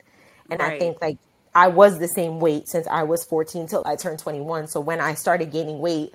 and 0.50 0.60
right. 0.60 0.74
i 0.74 0.80
think 0.80 1.02
like 1.02 1.18
i 1.56 1.68
was 1.68 2.00
the 2.00 2.08
same 2.08 2.40
weight 2.40 2.68
since 2.68 2.88
i 2.88 3.04
was 3.04 3.24
14 3.26 3.68
till 3.68 3.84
i 3.86 3.96
turned 3.96 4.20
21 4.20 4.68
so 4.68 4.80
when 4.80 5.00
i 5.00 5.14
started 5.14 5.52
gaining 5.52 5.80
weight 5.80 6.14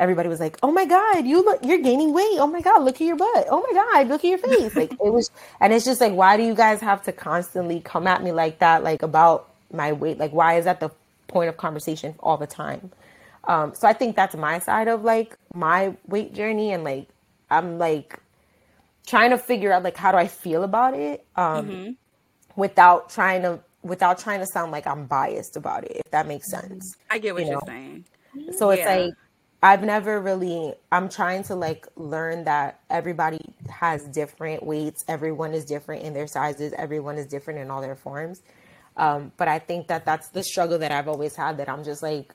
everybody 0.00 0.28
was 0.28 0.40
like, 0.40 0.58
"Oh 0.62 0.72
my 0.72 0.86
god, 0.86 1.26
you 1.26 1.44
look, 1.44 1.64
you're 1.64 1.78
gaining 1.78 2.12
weight. 2.12 2.38
Oh 2.38 2.46
my 2.46 2.60
god, 2.60 2.82
look 2.82 2.96
at 2.96 3.02
your 3.02 3.16
butt. 3.16 3.46
Oh 3.50 3.60
my 3.60 3.72
god, 3.72 4.08
look 4.08 4.24
at 4.24 4.28
your 4.28 4.38
face." 4.38 4.74
Like 4.74 4.92
it 4.92 5.12
was, 5.12 5.30
and 5.60 5.72
it's 5.72 5.84
just 5.84 6.00
like, 6.00 6.14
why 6.14 6.36
do 6.36 6.42
you 6.42 6.54
guys 6.54 6.80
have 6.80 7.04
to 7.04 7.12
constantly 7.12 7.80
come 7.80 8.06
at 8.06 8.24
me 8.24 8.32
like 8.32 8.58
that, 8.58 8.82
like 8.82 9.02
about 9.02 9.50
my 9.72 9.92
weight? 9.92 10.18
Like, 10.18 10.32
why 10.32 10.56
is 10.58 10.64
that 10.64 10.80
the 10.80 10.90
point 11.28 11.48
of 11.48 11.56
conversation 11.58 12.14
all 12.18 12.36
the 12.36 12.46
time? 12.46 12.90
Um, 13.44 13.74
so 13.74 13.86
I 13.86 13.92
think 13.92 14.16
that's 14.16 14.34
my 14.34 14.58
side 14.58 14.88
of 14.88 15.04
like 15.04 15.36
my 15.54 15.94
weight 16.08 16.34
journey, 16.34 16.72
and 16.72 16.82
like 16.82 17.08
I'm 17.50 17.78
like 17.78 18.18
trying 19.06 19.30
to 19.30 19.38
figure 19.38 19.72
out 19.72 19.82
like 19.82 19.96
how 19.96 20.12
do 20.12 20.18
I 20.18 20.26
feel 20.26 20.64
about 20.64 20.94
it, 20.94 21.24
um, 21.36 21.68
mm-hmm. 21.68 21.90
without 22.56 23.10
trying 23.10 23.42
to 23.42 23.60
without 23.82 24.18
trying 24.18 24.40
to 24.40 24.46
sound 24.46 24.72
like 24.72 24.86
I'm 24.86 25.06
biased 25.06 25.56
about 25.56 25.84
it. 25.84 26.02
If 26.04 26.10
that 26.10 26.26
makes 26.26 26.50
sense. 26.50 26.96
I 27.10 27.18
get 27.18 27.34
what 27.34 27.46
you 27.46 27.54
are 27.54 27.62
saying. 27.66 28.04
So 28.56 28.70
it's 28.70 28.80
yeah. 28.80 28.96
like 28.96 29.14
I've 29.62 29.82
never 29.82 30.20
really 30.20 30.74
I'm 30.90 31.08
trying 31.08 31.42
to 31.44 31.54
like 31.54 31.86
learn 31.96 32.44
that 32.44 32.80
everybody 32.88 33.40
has 33.68 34.04
different 34.04 34.62
weights, 34.62 35.04
everyone 35.08 35.52
is 35.52 35.64
different 35.64 36.02
in 36.02 36.14
their 36.14 36.26
sizes, 36.26 36.72
everyone 36.76 37.18
is 37.18 37.26
different 37.26 37.60
in 37.60 37.70
all 37.70 37.80
their 37.80 37.96
forms. 37.96 38.42
Um, 38.96 39.32
but 39.36 39.48
I 39.48 39.58
think 39.58 39.88
that 39.88 40.04
that's 40.04 40.30
the 40.30 40.42
struggle 40.42 40.78
that 40.78 40.92
I've 40.92 41.08
always 41.08 41.36
had 41.36 41.58
that 41.58 41.68
I'm 41.68 41.84
just 41.84 42.02
like 42.02 42.34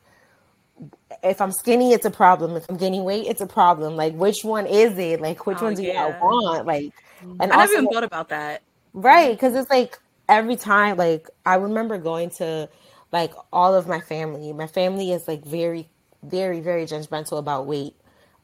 if 1.24 1.42
I'm 1.42 1.52
skinny, 1.52 1.94
it's 1.94 2.06
a 2.06 2.12
problem. 2.12 2.56
If 2.56 2.66
I'm 2.70 2.78
gaining 2.78 3.04
weight, 3.04 3.28
it's 3.28 3.42
a 3.42 3.48
problem. 3.48 3.96
Like, 3.96 4.14
which 4.14 4.44
one 4.44 4.66
is 4.68 4.98
it? 4.98 5.22
Like, 5.22 5.46
which 5.46 5.60
oh, 5.62 5.66
one 5.66 5.76
do 5.76 5.84
yeah. 5.84 6.04
I 6.04 6.20
want? 6.20 6.66
Like, 6.66 6.94
and 7.22 7.52
I 7.52 7.58
never 7.58 7.74
even 7.74 7.88
thought 7.88 8.04
about 8.04 8.30
that. 8.30 8.62
Right, 8.94 9.32
because 9.32 9.56
it's 9.56 9.70
like 9.70 9.98
every 10.28 10.56
time. 10.56 10.98
Like, 10.98 11.30
I 11.46 11.56
remember 11.56 11.98
going 11.98 12.30
to 12.38 12.70
like 13.12 13.34
all 13.54 13.74
of 13.74 13.88
my 13.88 14.02
family. 14.02 14.52
My 14.54 14.68
family 14.68 15.12
is 15.12 15.28
like 15.28 15.46
very 15.46 15.90
very, 16.30 16.60
very 16.60 16.86
judgmental 16.86 17.38
about 17.40 17.66
weight. 17.66 17.96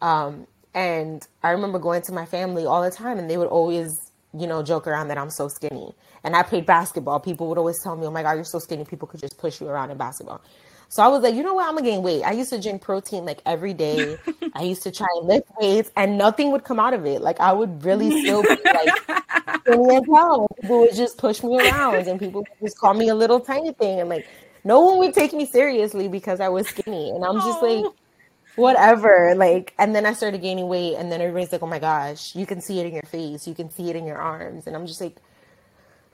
Um, 0.02 0.48
and 0.74 1.28
I 1.44 1.52
remember 1.52 1.80
going 1.80 2.02
to 2.04 2.14
my 2.14 2.26
family 2.26 2.66
all 2.66 2.82
the 2.82 2.92
time, 2.92 3.20
and 3.20 3.30
they 3.30 3.38
would 3.38 3.48
always 3.48 4.12
you 4.38 4.48
know, 4.48 4.64
joke 4.64 4.88
around 4.88 5.10
that 5.10 5.18
I'm 5.18 5.30
so 5.30 5.48
skinny. 5.48 5.94
And 6.24 6.36
I 6.36 6.44
played 6.44 6.66
basketball. 6.66 7.20
People 7.20 7.48
would 7.50 7.58
always 7.58 7.82
tell 7.82 7.96
me, 7.96 8.06
"Oh 8.06 8.12
my 8.12 8.24
god, 8.24 8.34
you're 8.34 8.44
so 8.44 8.60
skinny." 8.60 8.86
People 8.86 9.08
could 9.08 9.20
just 9.20 9.38
push 9.38 9.60
you 9.60 9.68
around 9.68 9.92
in 9.92 9.98
basketball. 9.98 10.42
So 10.88 11.02
I 11.02 11.08
was 11.08 11.24
like, 11.24 11.36
you 11.36 11.44
know 11.44 11.54
what? 11.54 11.68
I'm 11.68 11.76
gonna 11.76 11.90
gain 11.90 12.04
weight. 12.04 12.24
I 12.24 12.32
used 12.32 12.50
to 12.50 12.60
drink 12.60 12.82
protein 12.82 13.26
like 13.26 13.42
every 13.46 13.74
day. 13.74 14.18
I 14.54 14.64
used 14.64 14.84
to 14.84 14.92
try 14.92 15.08
and 15.18 15.28
lift 15.28 15.48
weights, 15.60 15.92
and 15.96 16.18
nothing 16.18 16.52
would 16.52 16.64
come 16.64 16.80
out 16.80 16.94
of 16.94 17.06
it. 17.06 17.22
Like 17.22 17.40
I 17.40 17.52
would 17.52 17.84
really 17.84 18.22
still 18.22 18.42
be 18.42 18.50
like 18.66 19.22
skinny 19.62 19.96
as 19.96 20.04
hell. 20.06 20.48
People 20.62 20.80
would 20.82 20.96
just 20.96 21.18
push 21.18 21.44
me 21.44 21.60
around, 21.60 22.08
and 22.08 22.20
people 22.20 22.42
would 22.42 22.62
just 22.62 22.78
call 22.78 22.94
me 22.94 23.10
a 23.10 23.16
little 23.16 23.40
tiny 23.40 23.74
thing, 23.74 24.00
and 24.00 24.10
like 24.10 24.28
no 24.64 24.82
one 24.82 24.98
would 25.00 25.14
take 25.14 25.34
me 25.34 25.46
seriously 25.46 26.08
because 26.08 26.40
I 26.40 26.50
was 26.50 26.68
skinny. 26.68 27.10
And 27.12 27.24
I'm 27.24 27.40
just 27.40 27.62
like, 27.62 27.86
whatever. 28.56 29.34
Like, 29.36 29.74
and 29.80 29.96
then 29.96 30.06
I 30.06 30.14
started 30.14 30.42
gaining 30.42 30.68
weight, 30.68 30.96
and 30.96 31.12
then 31.12 31.22
everybody's 31.22 31.52
like, 31.52 31.64
oh 31.64 31.68
my 31.68 31.80
gosh, 31.80 32.36
you 32.36 32.46
can 32.46 32.62
see 32.62 32.80
it 32.80 32.86
in 32.86 32.94
your 32.94 33.04
face, 33.04 33.48
you 33.48 33.56
can 33.56 33.70
see 33.72 33.90
it 33.90 33.96
in 33.96 34.06
your 34.06 34.18
arms, 34.18 34.68
and 34.68 34.76
I'm 34.76 34.86
just 34.88 35.02
like, 35.02 35.16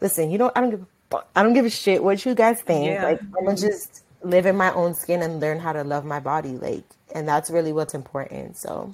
listen, 0.02 0.32
you 0.32 0.38
know, 0.38 0.52
I 0.56 0.62
don't 0.62 0.70
give. 0.72 0.86
I 1.38 1.42
don't 1.42 1.54
give 1.54 1.64
a 1.64 1.70
shit 1.70 2.04
what 2.04 2.26
you 2.26 2.36
guys 2.36 2.62
think. 2.62 2.88
Yeah. 2.88 3.06
Like, 3.06 3.22
I'm 3.22 3.46
gonna 3.46 3.56
just 3.56 4.04
live 4.24 4.46
in 4.46 4.56
my 4.56 4.74
own 4.74 4.94
skin 4.94 5.22
and 5.22 5.40
learn 5.40 5.60
how 5.60 5.74
to 5.74 5.84
love 5.84 6.06
my 6.06 6.20
body 6.20 6.58
like 6.58 6.84
and 7.14 7.28
that's 7.28 7.50
really 7.50 7.72
what's 7.72 7.94
important 7.94 8.58
so 8.58 8.92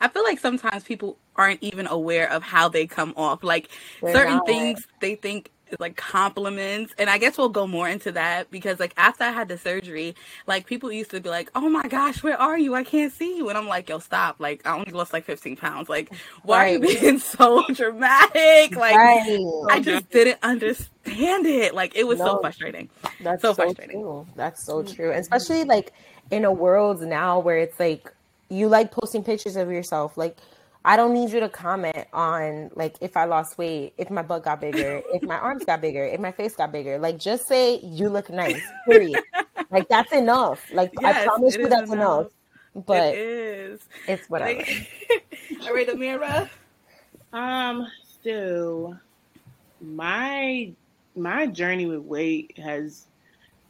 i 0.00 0.08
feel 0.08 0.24
like 0.24 0.38
sometimes 0.38 0.82
people 0.82 1.16
aren't 1.36 1.62
even 1.62 1.86
aware 1.86 2.30
of 2.30 2.42
how 2.42 2.68
they 2.68 2.86
come 2.86 3.14
off 3.16 3.42
like 3.42 3.68
They're 4.02 4.12
certain 4.14 4.36
not. 4.36 4.46
things 4.46 4.86
they 5.00 5.14
think 5.14 5.50
like 5.80 5.96
compliments. 5.96 6.94
And 6.98 7.08
i 7.10 7.18
guess 7.18 7.38
we'll 7.38 7.48
go 7.48 7.66
more 7.66 7.88
into 7.88 8.12
that 8.12 8.50
because 8.50 8.80
like 8.80 8.94
after 8.96 9.24
i 9.24 9.30
had 9.30 9.48
the 9.48 9.58
surgery 9.58 10.14
like 10.46 10.66
people 10.66 10.90
used 10.90 11.10
to 11.10 11.20
be 11.20 11.28
like 11.28 11.50
oh 11.54 11.68
my 11.68 11.86
gosh 11.88 12.22
where 12.22 12.40
are 12.40 12.58
you? 12.58 12.74
I 12.74 12.84
can't 12.84 13.12
see 13.12 13.36
you. 13.36 13.48
And 13.48 13.58
i'm 13.58 13.68
like 13.68 13.88
yo 13.88 13.98
stop. 13.98 14.36
Like 14.38 14.66
i 14.66 14.74
only 14.74 14.92
lost 14.92 15.12
like 15.12 15.24
15 15.24 15.56
pounds. 15.56 15.88
Like 15.88 16.12
why 16.42 16.58
right. 16.58 16.66
are 16.66 16.72
you 16.72 17.00
being 17.00 17.18
so 17.36 17.64
dramatic? 17.72 18.76
Like 18.76 18.96
right. 18.96 19.40
i 19.70 19.80
just 19.80 20.10
didn't 20.10 20.38
understand 20.42 21.46
it. 21.46 21.74
Like 21.74 21.96
it 21.96 22.06
was 22.06 22.18
no, 22.18 22.26
so 22.26 22.40
frustrating. 22.40 22.88
That's 23.20 23.42
so, 23.42 23.50
so 23.50 23.54
frustrating. 23.54 24.00
true. 24.00 24.26
that's 24.36 24.64
so 24.64 24.82
mm-hmm. 24.82 24.94
true. 24.94 25.12
Especially 25.12 25.64
like 25.64 25.92
in 26.30 26.44
a 26.44 26.52
world 26.52 27.02
now 27.02 27.38
where 27.38 27.58
it's 27.58 27.78
like 27.78 28.12
you 28.48 28.68
like 28.68 28.90
posting 28.90 29.22
pictures 29.22 29.56
of 29.56 29.70
yourself. 29.70 30.16
Like 30.16 30.36
I 30.86 30.96
don't 30.96 31.14
need 31.14 31.30
you 31.30 31.40
to 31.40 31.48
comment 31.48 32.06
on 32.12 32.70
like 32.74 32.96
if 33.00 33.16
I 33.16 33.24
lost 33.24 33.56
weight, 33.56 33.94
if 33.96 34.10
my 34.10 34.22
butt 34.22 34.44
got 34.44 34.60
bigger, 34.60 35.02
if 35.14 35.22
my 35.22 35.36
arms 35.38 35.64
got 35.64 35.80
bigger, 35.80 36.04
if 36.04 36.20
my 36.20 36.30
face 36.30 36.54
got 36.54 36.72
bigger. 36.72 36.98
Like 36.98 37.18
just 37.18 37.48
say 37.48 37.80
you 37.80 38.10
look 38.10 38.28
nice. 38.28 38.62
Period. 38.86 39.22
like 39.70 39.88
that's 39.88 40.12
enough. 40.12 40.62
Like 40.72 40.92
yes, 41.00 41.16
I 41.16 41.24
promise 41.24 41.56
you 41.56 41.68
that's 41.68 41.90
enough. 41.90 42.20
enough. 42.20 42.86
But 42.86 43.14
it 43.14 43.18
is. 43.18 43.80
It's 44.06 44.28
whatever. 44.28 44.60
All 45.62 45.74
right, 45.74 45.88
Amira. 45.88 46.50
Um, 47.32 47.86
so 48.22 48.96
my 49.80 50.72
my 51.16 51.46
journey 51.46 51.86
with 51.86 52.00
weight 52.00 52.58
has 52.58 53.06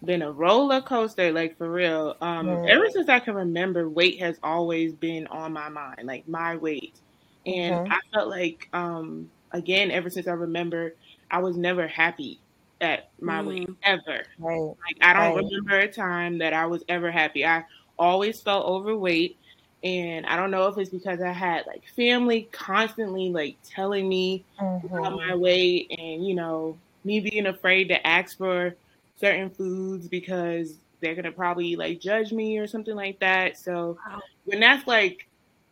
been 0.04 0.23
a 0.23 0.33
roller 0.33 0.80
coaster, 0.80 1.33
like 1.33 1.56
for 1.59 1.71
real. 1.71 2.16
Um, 2.21 2.47
mm. 2.47 2.68
ever 2.68 2.90
since 2.90 3.09
I 3.09 3.21
can 3.21 3.35
remember, 3.35 3.88
weight 3.88 4.18
has 4.21 4.38
always 4.42 4.92
been 4.94 5.26
on 5.28 5.52
my 5.52 5.68
mind, 5.68 6.06
like 6.06 6.26
my 6.28 6.56
weight. 6.56 7.00
And 7.46 7.74
mm-hmm. 7.74 7.92
I 7.92 7.98
felt 8.12 8.28
like, 8.28 8.68
um, 8.72 9.30
again, 9.52 9.90
ever 9.90 10.10
since 10.10 10.26
I 10.26 10.32
remember, 10.32 10.94
I 11.30 11.38
was 11.38 11.56
never 11.56 11.86
happy 11.86 12.40
at 12.80 13.08
my 13.20 13.40
mm. 13.40 13.46
weight 13.46 13.70
ever. 13.82 14.24
Right. 14.38 14.60
Like 14.60 14.98
I 15.00 15.12
don't 15.12 15.36
right. 15.36 15.44
remember 15.44 15.78
a 15.78 15.88
time 15.90 16.38
that 16.38 16.52
I 16.52 16.66
was 16.66 16.82
ever 16.88 17.10
happy. 17.10 17.44
I 17.44 17.64
always 17.98 18.40
felt 18.40 18.66
overweight. 18.66 19.36
And 19.82 20.24
I 20.24 20.36
don't 20.36 20.50
know 20.50 20.66
if 20.68 20.78
it's 20.78 20.90
because 20.90 21.20
I 21.20 21.32
had 21.32 21.66
like 21.66 21.82
family 21.94 22.48
constantly 22.52 23.30
like 23.30 23.56
telling 23.62 24.08
me 24.08 24.44
mm-hmm. 24.60 24.86
about 24.86 25.16
my 25.16 25.34
weight 25.34 25.94
and, 25.98 26.26
you 26.26 26.34
know, 26.34 26.78
me 27.04 27.20
being 27.20 27.46
afraid 27.46 27.88
to 27.88 28.06
ask 28.06 28.38
for 28.38 28.74
certain 29.20 29.50
foods 29.50 30.08
because 30.08 30.74
they're 31.00 31.14
gonna 31.14 31.30
probably 31.30 31.76
like 31.76 32.00
judge 32.00 32.32
me 32.32 32.56
or 32.58 32.66
something 32.66 32.96
like 32.96 33.18
that. 33.20 33.58
So 33.58 33.98
when 34.46 34.60
that's 34.60 34.86
like 34.86 35.28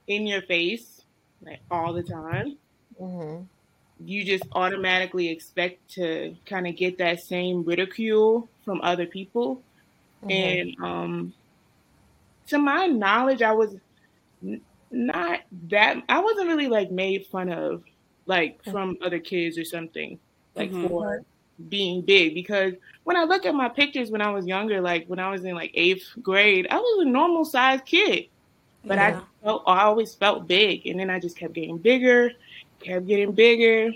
in 0.06 0.26
your 0.26 0.42
face, 0.42 0.91
like 1.44 1.60
all 1.70 1.92
the 1.92 2.02
time, 2.02 2.56
mm-hmm. 3.00 3.42
you 4.04 4.24
just 4.24 4.44
automatically 4.52 5.28
expect 5.28 5.90
to 5.94 6.36
kind 6.46 6.66
of 6.66 6.76
get 6.76 6.98
that 6.98 7.22
same 7.22 7.64
ridicule 7.64 8.48
from 8.64 8.80
other 8.82 9.06
people. 9.06 9.62
Mm-hmm. 10.24 10.30
And 10.30 10.76
um, 10.80 11.34
to 12.48 12.58
my 12.58 12.86
knowledge, 12.86 13.42
I 13.42 13.52
was 13.52 13.74
n- 14.42 14.60
not 14.90 15.40
that 15.68 16.02
I 16.08 16.20
wasn't 16.20 16.48
really 16.48 16.68
like 16.68 16.90
made 16.90 17.26
fun 17.26 17.50
of 17.50 17.82
like 18.26 18.62
from 18.64 18.96
other 19.02 19.18
kids 19.18 19.58
or 19.58 19.64
something 19.64 20.18
like 20.54 20.70
mm-hmm. 20.70 20.86
for 20.86 21.24
being 21.68 22.02
big 22.02 22.34
because 22.34 22.74
when 23.04 23.16
I 23.16 23.24
look 23.24 23.46
at 23.46 23.54
my 23.54 23.68
pictures 23.68 24.10
when 24.10 24.20
I 24.20 24.30
was 24.30 24.46
younger, 24.46 24.80
like 24.80 25.06
when 25.06 25.18
I 25.18 25.30
was 25.30 25.44
in 25.44 25.54
like 25.54 25.72
eighth 25.74 26.08
grade, 26.22 26.66
I 26.70 26.76
was 26.76 27.06
a 27.06 27.10
normal 27.10 27.44
sized 27.44 27.84
kid, 27.84 28.26
but 28.84 28.98
yeah. 28.98 29.20
I 29.20 29.44
felt 29.44 29.62
I 29.66 29.82
always 29.82 30.14
felt 30.14 30.46
big, 30.46 30.86
and 30.86 30.98
then 30.98 31.10
I 31.10 31.18
just 31.18 31.36
kept 31.36 31.54
getting 31.54 31.78
bigger, 31.78 32.32
kept 32.80 33.06
getting 33.06 33.32
bigger, 33.32 33.92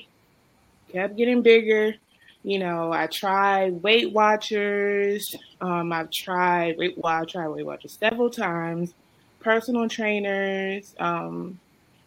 kept 0.93 1.16
getting 1.16 1.43
bigger. 1.43 1.95
You 2.43 2.61
know, 2.61 2.93
I 2.93 3.09
tried 3.09 3.83
Weight 3.83 4.12
Watchers. 4.12 5.35
Um, 5.61 5.93
I've 5.93 6.11
tried 6.11 6.78
Weight 6.78 6.97
well, 6.97 7.23
I 7.23 7.25
tried 7.25 7.49
Weight 7.49 7.66
Watchers 7.66 7.97
several 7.99 8.31
times, 8.31 8.95
personal 9.40 9.88
trainers, 9.88 10.95
um, 10.99 11.59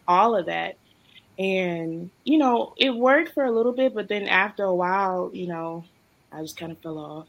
all 0.08 0.34
of 0.34 0.46
that 0.46 0.76
and, 1.40 2.10
you 2.24 2.36
know, 2.36 2.74
it 2.76 2.94
worked 2.94 3.32
for 3.32 3.46
a 3.46 3.50
little 3.50 3.72
bit, 3.72 3.94
but 3.94 4.08
then 4.08 4.28
after 4.28 4.62
a 4.62 4.74
while, 4.74 5.30
you 5.32 5.46
know, 5.46 5.86
I 6.30 6.42
just 6.42 6.58
kind 6.58 6.70
of 6.70 6.78
fell 6.80 6.98
off. 6.98 7.28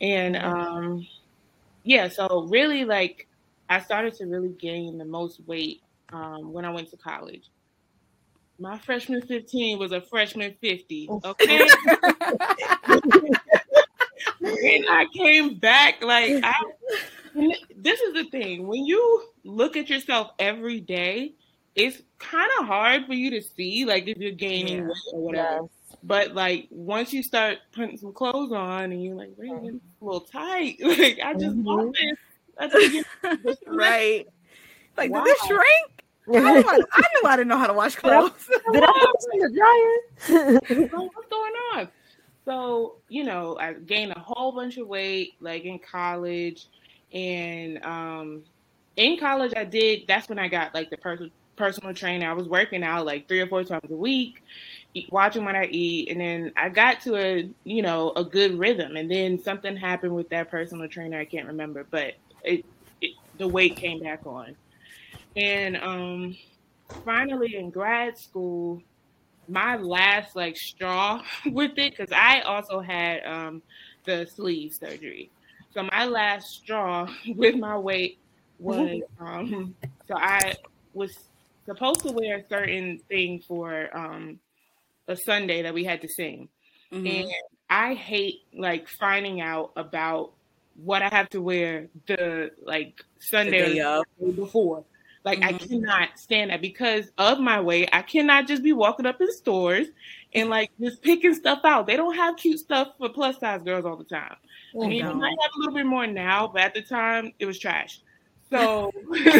And 0.00 0.36
um 0.36 1.06
yeah, 1.84 2.08
so 2.08 2.46
really 2.48 2.86
like 2.86 3.28
I 3.68 3.80
started 3.80 4.14
to 4.14 4.26
really 4.26 4.54
gain 4.58 4.98
the 4.98 5.04
most 5.04 5.40
weight 5.46 5.82
um 6.12 6.52
when 6.52 6.64
I 6.64 6.70
went 6.70 6.90
to 6.90 6.96
college. 6.96 7.50
My 8.58 8.78
freshman 8.78 9.20
15 9.20 9.78
was 9.78 9.92
a 9.92 10.00
freshman 10.00 10.54
50. 10.60 11.10
Okay. 11.24 11.58
and 14.40 14.86
I 14.88 15.06
came 15.14 15.58
back 15.58 16.02
like 16.02 16.42
I 16.42 16.54
this 17.76 18.00
is 18.00 18.14
the 18.14 18.24
thing. 18.30 18.66
When 18.66 18.84
you 18.84 19.24
look 19.44 19.76
at 19.76 19.88
yourself 19.88 20.30
every 20.38 20.80
day, 20.80 21.34
it's 21.74 22.00
kind 22.18 22.50
of 22.58 22.66
hard 22.66 23.06
for 23.06 23.14
you 23.14 23.30
to 23.30 23.42
see, 23.42 23.84
like 23.84 24.08
if 24.08 24.16
you're 24.16 24.32
gaining 24.32 24.78
yeah. 24.78 24.84
weight 24.84 25.12
or 25.12 25.20
whatever. 25.20 25.60
Yes. 25.62 25.96
But 26.02 26.34
like 26.34 26.68
once 26.70 27.12
you 27.12 27.22
start 27.22 27.58
putting 27.72 27.98
some 27.98 28.12
clothes 28.12 28.52
on 28.52 28.92
and 28.92 29.02
you're 29.02 29.14
like, 29.14 29.32
wait, 29.36 29.50
it's 29.64 29.84
a 30.00 30.04
little 30.04 30.20
tight. 30.20 30.76
Like 30.82 31.20
I 31.22 31.34
just 31.34 31.56
mm-hmm. 31.56 31.90
this. 31.90 32.18
I 32.58 33.04
right. 33.66 34.26
Like 34.96 35.10
wow. 35.10 35.24
did 35.24 35.34
this 35.34 35.46
shrink? 35.46 36.04
I, 36.28 36.38
I 36.38 37.00
knew 37.00 37.28
I 37.28 37.36
didn't 37.36 37.48
know 37.48 37.58
how 37.58 37.66
to 37.66 37.72
wash 37.72 37.94
clothes. 37.96 38.32
Did 38.72 38.82
I 38.82 38.92
put 38.92 39.12
this 39.18 39.26
in 39.32 39.38
the 39.40 40.60
dryer? 40.60 40.60
What's 40.90 41.28
going 41.28 41.52
on? 41.74 41.88
So, 42.44 42.96
you 43.08 43.24
know, 43.24 43.56
I 43.60 43.74
gained 43.74 44.12
a 44.12 44.18
whole 44.18 44.52
bunch 44.52 44.76
of 44.78 44.88
weight 44.88 45.34
like 45.40 45.64
in 45.64 45.78
college. 45.78 46.66
And 47.12 47.84
um 47.84 48.42
in 48.96 49.18
college 49.18 49.52
I 49.56 49.64
did 49.64 50.02
that's 50.08 50.28
when 50.28 50.38
I 50.38 50.48
got 50.48 50.74
like 50.74 50.90
the 50.90 50.96
person 50.96 51.30
personal 51.56 51.94
trainer. 51.94 52.28
I 52.28 52.34
was 52.34 52.48
working 52.48 52.82
out 52.82 53.06
like 53.06 53.26
three 53.28 53.40
or 53.40 53.46
four 53.46 53.64
times 53.64 53.90
a 53.90 53.96
week, 53.96 54.42
eat, 54.94 55.10
watching 55.10 55.44
what 55.44 55.56
I 55.56 55.64
eat, 55.66 56.10
and 56.10 56.20
then 56.20 56.52
I 56.56 56.68
got 56.68 57.00
to 57.02 57.16
a 57.16 57.50
you 57.64 57.82
know 57.82 58.12
a 58.14 58.24
good 58.24 58.58
rhythm. 58.58 58.96
And 58.96 59.10
then 59.10 59.42
something 59.42 59.76
happened 59.76 60.14
with 60.14 60.28
that 60.30 60.50
personal 60.50 60.88
trainer. 60.88 61.18
I 61.18 61.24
can't 61.24 61.46
remember, 61.46 61.86
but 61.90 62.14
it, 62.46 62.64
it 63.00 63.12
the 63.38 63.48
weight 63.48 63.76
came 63.76 64.00
back 64.00 64.26
on. 64.26 64.56
And 65.36 65.76
um, 65.76 66.36
finally 67.04 67.56
in 67.56 67.70
grad 67.70 68.16
school, 68.16 68.82
my 69.48 69.76
last 69.76 70.34
like 70.34 70.56
straw 70.56 71.22
with 71.46 71.78
it 71.78 71.96
because 71.96 72.12
I 72.12 72.40
also 72.40 72.80
had 72.80 73.24
um, 73.24 73.62
the 74.04 74.26
sleeve 74.26 74.74
surgery. 74.74 75.30
So 75.74 75.86
my 75.92 76.06
last 76.06 76.48
straw 76.48 77.08
with 77.28 77.56
my 77.56 77.76
weight 77.78 78.18
was 78.58 79.02
um, 79.20 79.74
so 80.08 80.16
I 80.16 80.54
was 80.94 81.16
supposed 81.66 82.00
to 82.00 82.12
wear 82.12 82.38
a 82.38 82.48
certain 82.48 82.98
thing 83.08 83.42
for 83.46 83.94
um, 83.96 84.38
a 85.08 85.16
Sunday 85.16 85.62
that 85.62 85.74
we 85.74 85.84
had 85.84 86.00
to 86.02 86.08
sing. 86.08 86.48
Mm-hmm. 86.92 87.06
And 87.06 87.30
I 87.68 87.94
hate 87.94 88.42
like 88.54 88.88
finding 88.88 89.40
out 89.40 89.72
about 89.76 90.32
what 90.82 91.02
I 91.02 91.08
have 91.08 91.28
to 91.30 91.40
wear 91.40 91.88
the 92.06 92.50
like 92.62 93.04
Sunday 93.18 93.74
the 93.74 94.32
before. 94.32 94.84
Like 95.24 95.40
mm-hmm. 95.40 95.54
I 95.56 95.58
cannot 95.58 96.08
stand 96.18 96.50
that 96.50 96.60
because 96.60 97.10
of 97.18 97.40
my 97.40 97.60
weight. 97.60 97.88
I 97.92 98.02
cannot 98.02 98.46
just 98.46 98.62
be 98.62 98.72
walking 98.72 99.06
up 99.06 99.20
in 99.20 99.30
stores 99.32 99.88
and 100.34 100.48
like 100.48 100.70
just 100.80 101.02
picking 101.02 101.34
stuff 101.34 101.60
out. 101.64 101.86
They 101.86 101.96
don't 101.96 102.14
have 102.14 102.36
cute 102.36 102.60
stuff 102.60 102.92
for 102.96 103.08
plus 103.08 103.40
size 103.40 103.62
girls 103.62 103.84
all 103.84 103.96
the 103.96 104.04
time. 104.04 104.36
Oh, 104.74 104.84
I 104.84 104.88
mean, 104.88 105.04
no. 105.04 105.14
might 105.14 105.36
have 105.42 105.50
a 105.56 105.58
little 105.58 105.74
bit 105.74 105.86
more 105.86 106.06
now, 106.06 106.46
but 106.46 106.62
at 106.62 106.74
the 106.74 106.82
time 106.82 107.32
it 107.40 107.46
was 107.46 107.58
trash. 107.58 108.00
So, 108.50 108.92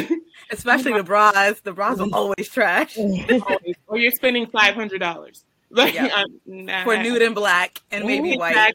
especially 0.50 0.94
the 0.94 1.04
bras, 1.04 1.60
the 1.60 1.72
bras 1.72 2.00
are 2.00 2.08
always 2.12 2.48
trash. 2.48 2.98
or 3.86 3.98
you're 3.98 4.10
spending 4.10 4.46
five 4.46 4.74
hundred 4.74 4.98
dollars. 4.98 5.44
Like 5.68 5.94
Yeah. 5.94 6.24
nah, 6.46 6.84
For 6.84 6.96
nude 6.96 7.22
and 7.22 7.34
black 7.34 7.82
and 7.90 8.04
maybe 8.04 8.36
white. 8.36 8.72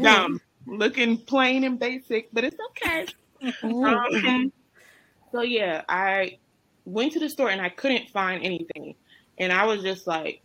dumb, 0.00 0.40
looking 0.68 1.16
plain 1.18 1.64
and 1.64 1.78
basic, 1.78 2.28
but 2.32 2.44
it's 2.44 2.56
okay. 2.70 3.06
Um, 3.62 4.52
so 5.32 5.42
yeah, 5.42 5.82
I 5.88 6.38
went 6.84 7.12
to 7.12 7.20
the 7.20 7.28
store 7.28 7.50
and 7.50 7.60
I 7.60 7.68
couldn't 7.68 8.10
find 8.10 8.44
anything, 8.44 8.94
and 9.38 9.52
I 9.52 9.64
was 9.66 9.82
just 9.82 10.06
like, 10.06 10.42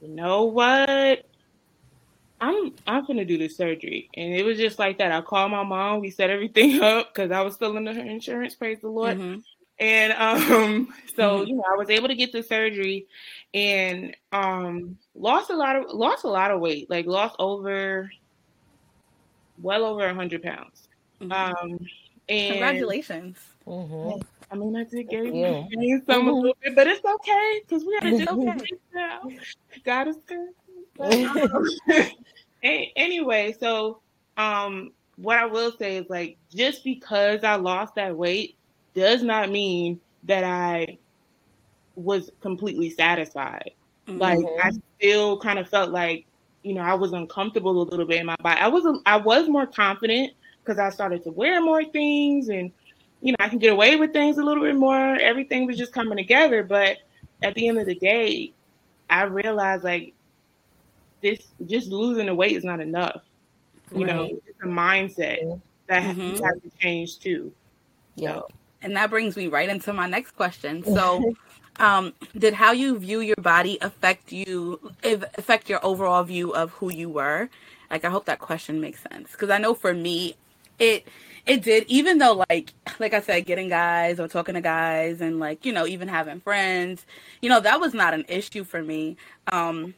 you 0.00 0.08
know 0.08 0.44
what? 0.44 1.24
I'm 2.40 2.72
I'm 2.86 3.06
gonna 3.06 3.24
do 3.24 3.38
this 3.38 3.56
surgery, 3.56 4.10
and 4.16 4.34
it 4.34 4.44
was 4.44 4.58
just 4.58 4.78
like 4.78 4.98
that. 4.98 5.12
I 5.12 5.20
called 5.22 5.50
my 5.50 5.62
mom. 5.62 6.00
We 6.00 6.10
set 6.10 6.30
everything 6.30 6.80
up 6.82 7.14
because 7.14 7.30
I 7.30 7.40
was 7.42 7.54
still 7.54 7.76
under 7.76 7.94
her 7.94 8.00
insurance. 8.00 8.54
Praise 8.54 8.80
the 8.80 8.88
Lord. 8.88 9.18
Mhm. 9.18 9.42
And 9.80 10.12
um, 10.12 10.94
so 11.16 11.40
Mhm. 11.40 11.48
you 11.48 11.54
know, 11.56 11.64
I 11.72 11.76
was 11.76 11.90
able 11.90 12.08
to 12.08 12.14
get 12.14 12.32
the 12.32 12.42
surgery, 12.42 13.06
and 13.54 14.14
um, 14.32 14.98
lost 15.14 15.50
a 15.50 15.56
lot 15.56 15.76
of 15.76 15.84
lost 15.90 16.24
a 16.24 16.28
lot 16.28 16.50
of 16.50 16.60
weight. 16.60 16.90
Like 16.90 17.06
lost 17.06 17.36
over, 17.38 18.10
well 19.60 19.84
over 19.84 20.04
a 20.06 20.14
hundred 20.14 20.42
pounds. 20.42 20.88
Mhm. 21.20 21.32
Um, 21.32 21.78
and 22.28 22.48
Congratulations. 22.48 23.38
Mhm. 23.66 24.22
I 24.50 24.56
mean, 24.56 24.76
I 24.76 24.84
did 24.84 25.08
gain, 25.08 25.34
Yeah. 25.34 25.62
gain 25.70 26.02
some 26.06 26.28
a 26.28 26.32
little 26.32 26.56
bit, 26.62 26.74
but 26.74 26.86
it's 26.86 27.04
okay 27.04 27.60
because 27.60 27.84
we 27.84 27.98
gotta 27.98 28.14
It's 28.14 28.24
do 28.24 28.40
okay. 28.40 28.66
now. 28.92 29.20
God 29.84 30.08
is 30.08 30.16
good. 30.26 30.48
But, 30.96 31.10
um, 31.24 31.66
anyway, 32.62 33.52
so 33.58 34.00
um, 34.36 34.92
what 35.16 35.38
I 35.38 35.46
will 35.46 35.72
say 35.76 35.96
is 35.96 36.08
like, 36.08 36.36
just 36.54 36.84
because 36.84 37.42
I 37.42 37.56
lost 37.56 37.96
that 37.96 38.16
weight 38.16 38.56
does 38.94 39.22
not 39.24 39.50
mean 39.50 40.00
that 40.24 40.44
I 40.44 40.98
was 41.96 42.30
completely 42.40 42.90
satisfied. 42.90 43.72
Mhm. 44.06 44.20
Like. 44.20 44.46
I 44.62 44.70
still 44.98 45.38
kind 45.38 45.58
of 45.58 45.68
felt 45.68 45.90
like, 45.90 46.26
you 46.64 46.74
know, 46.74 46.80
I 46.80 46.94
was 46.94 47.12
uncomfortable 47.12 47.82
a 47.82 47.84
little 47.84 48.06
bit 48.06 48.20
in 48.20 48.26
my 48.26 48.36
body. 48.42 48.58
I 48.60 48.68
was 48.68 49.00
I 49.06 49.16
was 49.18 49.48
more 49.48 49.66
confident 49.66 50.32
because 50.64 50.78
I 50.78 50.88
started 50.88 51.22
to 51.24 51.30
wear 51.30 51.60
more 51.60 51.84
things 51.84 52.48
and 52.48 52.72
you 53.20 53.32
know, 53.32 53.36
I 53.38 53.48
can 53.48 53.58
get 53.58 53.72
away 53.72 53.96
with 53.96 54.12
things 54.12 54.38
a 54.38 54.42
little 54.42 54.64
bit 54.64 54.74
more. 54.74 55.16
Everything 55.16 55.66
was 55.66 55.78
just 55.78 55.92
coming 55.92 56.16
together, 56.16 56.62
but 56.62 56.98
at 57.42 57.54
the 57.54 57.68
end 57.68 57.78
of 57.78 57.86
the 57.86 57.94
day, 57.94 58.52
I 59.08 59.24
realized 59.24 59.84
like 59.84 60.14
this 61.22 61.38
just 61.66 61.88
losing 61.88 62.26
the 62.26 62.34
weight 62.34 62.56
is 62.56 62.64
not 62.64 62.80
enough. 62.80 63.22
You 63.94 64.06
know, 64.06 64.22
Right. 64.22 64.42
it's 64.46 64.60
a 64.62 64.66
mindset 64.66 65.60
that 65.88 66.02
Mhm. 66.02 66.42
has 66.42 66.60
to 66.62 66.70
change 66.80 67.18
too. 67.18 67.52
Yeah. 68.16 68.40
And 68.82 68.96
that 68.96 69.10
brings 69.10 69.36
me 69.36 69.48
right 69.48 69.68
into 69.68 69.92
my 69.92 70.06
next 70.06 70.32
question. 70.32 70.82
So, 70.84 71.34
um, 71.78 72.12
did 72.36 72.54
how 72.54 72.72
you 72.72 72.98
view 72.98 73.20
your 73.20 73.36
body 73.36 73.78
affect 73.80 74.32
you, 74.32 74.92
if- 75.02 75.24
affect 75.36 75.68
your 75.68 75.84
overall 75.84 76.22
view 76.22 76.52
of 76.54 76.70
who 76.72 76.92
you 76.92 77.08
were? 77.08 77.48
Like, 77.90 78.04
I 78.04 78.10
hope 78.10 78.24
that 78.26 78.38
question 78.38 78.80
makes 78.80 79.00
sense 79.10 79.32
because 79.32 79.50
I 79.50 79.58
know 79.58 79.74
for 79.74 79.94
me, 79.94 80.36
it 80.78 81.06
it 81.46 81.62
did. 81.62 81.84
Even 81.88 82.18
though, 82.18 82.44
like, 82.48 82.72
like 82.98 83.12
I 83.14 83.20
said, 83.20 83.44
getting 83.46 83.68
guys 83.68 84.18
or 84.18 84.28
talking 84.28 84.54
to 84.54 84.60
guys 84.60 85.20
and 85.20 85.38
like 85.38 85.64
you 85.64 85.72
know 85.72 85.86
even 85.86 86.08
having 86.08 86.40
friends, 86.40 87.06
you 87.40 87.48
know 87.48 87.60
that 87.60 87.80
was 87.80 87.94
not 87.94 88.14
an 88.14 88.24
issue 88.28 88.64
for 88.64 88.82
me. 88.82 89.16
Um, 89.52 89.94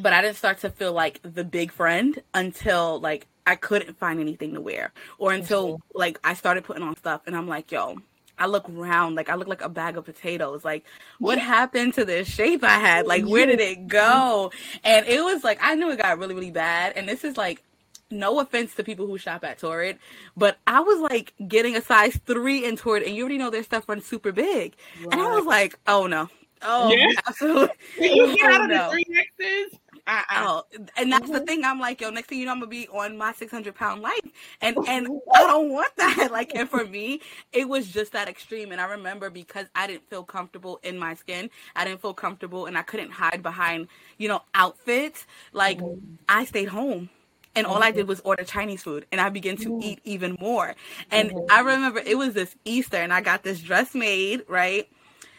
but 0.00 0.12
I 0.12 0.22
didn't 0.22 0.36
start 0.36 0.58
to 0.58 0.70
feel 0.70 0.92
like 0.92 1.20
the 1.22 1.44
big 1.44 1.72
friend 1.72 2.20
until 2.34 3.00
like 3.00 3.26
I 3.46 3.56
couldn't 3.56 3.98
find 3.98 4.20
anything 4.20 4.54
to 4.54 4.60
wear 4.60 4.92
or 5.18 5.32
until 5.32 5.80
like 5.94 6.18
I 6.22 6.34
started 6.34 6.64
putting 6.64 6.82
on 6.82 6.96
stuff 6.96 7.22
and 7.26 7.36
I'm 7.36 7.48
like, 7.48 7.72
yo, 7.72 7.98
I 8.40 8.46
look 8.46 8.64
round, 8.68 9.16
like 9.16 9.28
I 9.28 9.36
look 9.36 9.48
like 9.48 9.62
a 9.62 9.68
bag 9.68 9.96
of 9.96 10.04
potatoes. 10.06 10.64
Like, 10.64 10.84
what 11.18 11.38
happened 11.38 11.94
to 11.94 12.04
this 12.04 12.28
shape 12.28 12.64
I 12.64 12.78
had? 12.78 13.06
Like, 13.06 13.24
where 13.26 13.46
did 13.46 13.60
it 13.60 13.86
go? 13.88 14.52
And 14.84 15.06
it 15.06 15.22
was 15.22 15.44
like 15.44 15.58
I 15.62 15.74
knew 15.76 15.90
it 15.90 15.98
got 15.98 16.18
really, 16.18 16.34
really 16.34 16.50
bad. 16.50 16.94
And 16.96 17.08
this 17.08 17.24
is 17.24 17.36
like 17.36 17.62
no 18.10 18.40
offense 18.40 18.74
to 18.74 18.84
people 18.84 19.06
who 19.06 19.18
shop 19.18 19.44
at 19.44 19.58
Torrid, 19.58 19.98
but 20.36 20.58
I 20.66 20.80
was 20.80 21.00
like 21.00 21.32
getting 21.48 21.76
a 21.76 21.82
size 21.82 22.18
three 22.26 22.64
in 22.64 22.76
Torrid, 22.76 23.04
and 23.04 23.14
you 23.14 23.22
already 23.22 23.38
know 23.38 23.50
their 23.50 23.62
stuff 23.62 23.88
runs 23.88 24.04
super 24.06 24.32
big. 24.32 24.74
And 25.12 25.20
I 25.20 25.28
was 25.36 25.46
like, 25.46 25.78
oh 25.86 26.06
no. 26.08 26.28
Oh, 26.62 26.92
Yeah. 26.92 27.12
absolutely. 27.26 27.70
You 27.98 28.36
get 28.36 28.50
out 28.52 28.60
oh, 28.62 28.64
of 28.64 28.70
no. 28.70 28.84
the 28.86 28.90
three 28.92 29.06
X's? 29.40 29.78
Oh, 30.06 30.62
and 30.96 31.12
that's 31.12 31.28
the 31.28 31.38
mm-hmm. 31.38 31.44
thing. 31.44 31.64
I'm 31.64 31.80
like, 31.80 32.00
yo, 32.00 32.10
next 32.10 32.28
thing 32.28 32.38
you 32.38 32.46
know, 32.46 32.52
I'm 32.52 32.60
gonna 32.60 32.70
be 32.70 32.88
on 32.88 33.16
my 33.16 33.32
600 33.32 33.74
pound 33.74 34.02
life, 34.02 34.20
and 34.60 34.76
and 34.88 35.08
I 35.34 35.40
don't 35.46 35.70
want 35.70 35.94
that. 35.96 36.18
Like, 36.30 36.54
and 36.54 36.68
for 36.68 36.84
me, 36.84 37.20
it 37.52 37.68
was 37.68 37.88
just 37.88 38.12
that 38.12 38.28
extreme. 38.28 38.72
And 38.72 38.80
I 38.80 38.84
remember 38.84 39.30
because 39.30 39.66
I 39.74 39.86
didn't 39.86 40.08
feel 40.08 40.22
comfortable 40.22 40.78
in 40.82 40.98
my 40.98 41.14
skin, 41.14 41.50
I 41.74 41.84
didn't 41.84 42.00
feel 42.00 42.14
comfortable, 42.14 42.66
and 42.66 42.78
I 42.78 42.82
couldn't 42.82 43.10
hide 43.10 43.42
behind, 43.42 43.88
you 44.18 44.28
know, 44.28 44.42
outfits. 44.54 45.26
Like, 45.52 45.78
mm-hmm. 45.78 46.14
I 46.28 46.44
stayed 46.44 46.68
home. 46.68 47.10
And 47.56 47.66
all 47.66 47.82
I 47.82 47.88
mm-hmm. 47.88 47.98
did 47.98 48.08
was 48.08 48.20
order 48.20 48.44
Chinese 48.44 48.82
food, 48.82 49.06
and 49.10 49.20
I 49.20 49.28
began 49.28 49.56
to 49.58 49.80
eat 49.82 50.00
even 50.04 50.36
more. 50.40 50.76
And 51.10 51.32
I 51.50 51.60
remember 51.60 51.98
it 51.98 52.16
was 52.16 52.32
this 52.32 52.54
Easter, 52.64 52.98
and 52.98 53.12
I 53.12 53.22
got 53.22 53.42
this 53.42 53.58
dress 53.58 53.92
made, 53.92 54.44
right? 54.46 54.88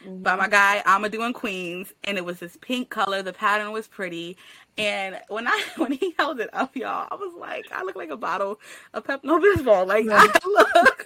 Mm-hmm. 0.06 0.24
by 0.24 0.36
my 0.36 0.48
guy 0.48 0.82
Amadou 0.86 1.26
in 1.26 1.34
Queens, 1.34 1.94
and 2.04 2.18
it 2.18 2.26
was 2.26 2.40
this 2.40 2.58
pink 2.62 2.90
color. 2.90 3.22
The 3.22 3.34
pattern 3.34 3.72
was 3.72 3.88
pretty, 3.88 4.36
and 4.78 5.20
when 5.28 5.48
I 5.48 5.64
when 5.78 5.92
he 5.92 6.16
held 6.18 6.40
it 6.40 6.50
up, 6.54 6.76
y'all, 6.76 7.08
I 7.12 7.16
was 7.16 7.34
like, 7.40 7.66
I 7.72 7.84
look 7.84 7.96
like 7.96 8.10
a 8.10 8.18
bottle 8.18 8.60
of 8.94 9.04
Pepto 9.04 9.40
Bismol. 9.40 9.86
Like 9.86 10.08
I 10.12 10.26
look 10.46 11.06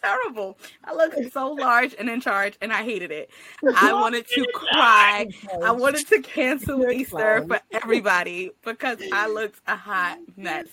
terrible. 0.00 0.56
I 0.84 0.94
look 0.94 1.14
so 1.32 1.52
large 1.52 1.94
and 1.98 2.08
in 2.08 2.22
charge, 2.22 2.56
and 2.62 2.72
I 2.72 2.82
hated 2.82 3.10
it. 3.10 3.30
I 3.76 3.92
wanted 4.00 4.26
to 4.28 4.46
cry. 4.54 5.26
I 5.62 5.72
wanted 5.72 6.06
to 6.08 6.22
cancel 6.22 6.90
Easter 6.90 7.44
for 7.46 7.60
everybody 7.72 8.52
because 8.64 8.98
I 9.12 9.28
looked 9.28 9.60
a 9.66 9.76
hot 9.76 10.18
mess. 10.36 10.66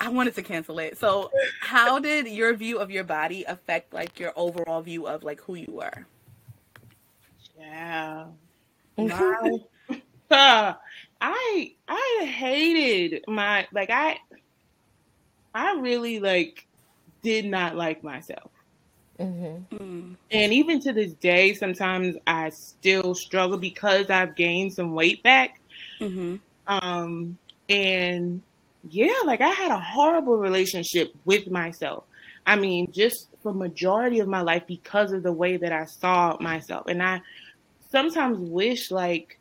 I 0.00 0.08
wanted 0.08 0.34
to 0.34 0.42
cancel 0.42 0.80
it. 0.80 0.98
So, 0.98 1.30
how 1.60 2.00
did 2.00 2.26
your 2.26 2.54
view 2.54 2.78
of 2.78 2.90
your 2.90 3.04
body 3.04 3.44
affect 3.44 3.94
like 3.94 4.18
your 4.18 4.32
overall 4.34 4.82
view 4.82 5.06
of 5.06 5.22
like 5.22 5.40
who 5.40 5.54
you 5.54 5.70
were? 5.70 6.06
Yeah. 7.56 8.26
My, 8.98 9.50
uh, 10.30 10.74
I 11.20 11.72
I 11.88 12.26
hated 12.26 13.24
my 13.28 13.66
like 13.72 13.90
I 13.90 14.18
I 15.54 15.72
really 15.80 16.20
like 16.20 16.66
did 17.22 17.46
not 17.46 17.76
like 17.76 18.02
myself. 18.04 18.52
Mhm. 19.18 19.66
Mm, 19.72 20.16
And 20.30 20.52
even 20.52 20.80
to 20.80 20.92
this 20.92 21.14
day, 21.14 21.54
sometimes 21.54 22.16
I 22.26 22.50
still 22.50 23.14
struggle 23.14 23.58
because 23.58 24.10
I've 24.10 24.36
gained 24.36 24.74
some 24.74 24.92
weight 24.94 25.22
back. 25.22 25.60
hmm 26.00 26.36
Um, 26.66 27.38
and 27.68 28.42
yeah, 28.82 29.12
like 29.24 29.40
I 29.40 29.48
had 29.50 29.70
a 29.70 29.78
horrible 29.80 30.36
relationship 30.36 31.12
with 31.24 31.50
myself. 31.50 32.04
I 32.46 32.56
mean, 32.56 32.92
just 32.92 33.28
for 33.42 33.52
majority 33.54 34.20
of 34.20 34.28
my 34.28 34.42
life 34.42 34.64
because 34.66 35.12
of 35.12 35.22
the 35.22 35.32
way 35.32 35.56
that 35.56 35.72
I 35.72 35.86
saw 35.86 36.36
myself. 36.40 36.86
And 36.88 37.02
I 37.02 37.20
sometimes 37.94 38.38
wish 38.40 38.90
like 38.90 39.38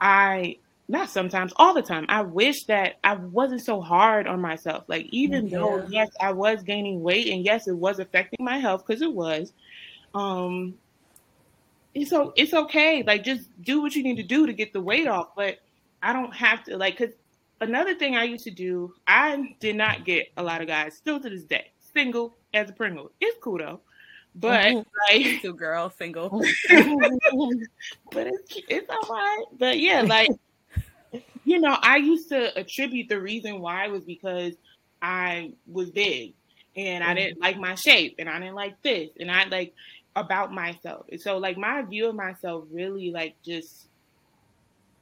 I 0.00 0.56
not 0.88 1.08
sometimes, 1.08 1.52
all 1.54 1.72
the 1.72 1.82
time. 1.82 2.04
I 2.08 2.22
wish 2.22 2.64
that 2.64 2.98
I 3.04 3.14
wasn't 3.14 3.62
so 3.62 3.80
hard 3.80 4.26
on 4.26 4.40
myself. 4.40 4.82
Like 4.88 5.06
even 5.10 5.48
though 5.48 5.86
yes, 5.88 6.08
I 6.20 6.32
was 6.32 6.64
gaining 6.64 7.00
weight 7.00 7.28
and 7.28 7.44
yes, 7.44 7.68
it 7.68 7.76
was 7.76 8.00
affecting 8.00 8.44
my 8.44 8.58
health 8.58 8.84
because 8.84 9.00
it 9.00 9.14
was. 9.14 9.52
Um 10.14 10.74
it's 11.94 12.10
so 12.10 12.32
it's 12.36 12.52
okay. 12.52 13.04
Like 13.04 13.22
just 13.22 13.48
do 13.62 13.80
what 13.80 13.94
you 13.94 14.02
need 14.02 14.16
to 14.16 14.24
do 14.24 14.46
to 14.46 14.52
get 14.52 14.72
the 14.72 14.80
weight 14.80 15.06
off. 15.06 15.28
But 15.36 15.58
I 16.02 16.12
don't 16.12 16.34
have 16.34 16.64
to 16.64 16.76
like 16.76 16.98
because 16.98 17.14
another 17.60 17.94
thing 17.94 18.16
I 18.16 18.24
used 18.24 18.44
to 18.44 18.50
do, 18.50 18.92
I 19.06 19.54
did 19.60 19.76
not 19.76 20.04
get 20.04 20.32
a 20.36 20.42
lot 20.42 20.60
of 20.60 20.66
guys 20.66 20.96
still 20.96 21.20
to 21.20 21.30
this 21.30 21.44
day. 21.44 21.70
Single 21.94 22.34
as 22.52 22.68
a 22.68 22.72
Pringle. 22.72 23.12
It's 23.20 23.38
cool 23.40 23.58
though. 23.58 23.80
But 24.34 24.76
Mhm. 24.76 24.84
like 25.10 25.42
Two 25.42 25.54
girl, 25.54 25.90
single. 25.90 26.30
but 28.12 28.26
it's 28.26 28.56
it's 28.68 28.88
all 28.90 29.14
right. 29.14 29.44
But 29.58 29.80
yeah, 29.80 30.02
like 30.06 30.30
you 31.44 31.58
know, 31.60 31.76
I 31.82 31.96
used 31.96 32.28
to 32.30 32.56
attribute 32.58 33.08
the 33.08 33.20
reason 33.20 33.60
why 33.60 33.88
was 33.88 34.02
because 34.02 34.54
I 35.02 35.52
was 35.66 35.90
big 35.90 36.34
and 36.76 37.02
I 37.02 37.14
didn't 37.14 37.40
like 37.40 37.58
my 37.58 37.74
shape 37.74 38.16
and 38.18 38.28
I 38.28 38.38
didn't 38.38 38.54
like 38.54 38.80
this 38.82 39.10
and 39.18 39.30
I 39.30 39.44
like 39.44 39.74
about 40.16 40.52
myself. 40.52 41.06
And 41.10 41.20
so 41.20 41.38
like 41.38 41.56
my 41.56 41.82
view 41.82 42.08
of 42.08 42.14
myself 42.14 42.64
really 42.70 43.10
like 43.10 43.34
just 43.44 43.88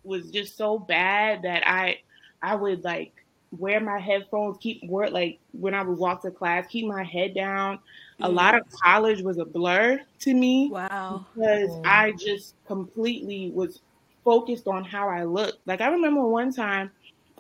was 0.05 0.31
just 0.31 0.57
so 0.57 0.79
bad 0.79 1.43
that 1.43 1.67
I 1.67 1.99
I 2.43 2.55
would 2.55 2.85
like 2.85 3.13
wear 3.51 3.81
my 3.81 3.99
headphones, 3.99 4.59
keep 4.61 4.83
work 4.85 5.11
like 5.11 5.39
when 5.53 5.75
I 5.75 5.83
would 5.83 5.99
walk 5.99 6.23
to 6.23 6.31
class, 6.31 6.67
keep 6.69 6.87
my 6.87 7.03
head 7.05 7.35
down. 7.35 7.79
A 8.21 8.29
lot 8.29 8.55
of 8.55 8.63
college 8.83 9.23
was 9.23 9.39
a 9.39 9.45
blur 9.45 10.01
to 10.21 10.35
me 10.35 10.71
Wow. 10.73 11.25
because 11.39 11.71
Mm. 11.71 11.83
I 11.85 12.13
just 12.13 12.55
completely 12.67 13.51
was 13.55 13.81
focused 14.25 14.67
on 14.67 14.85
how 14.85 15.09
I 15.09 15.25
looked. 15.25 15.59
Like 15.67 15.81
I 15.81 15.89
remember 15.89 16.27
one 16.27 16.53
time 16.53 16.91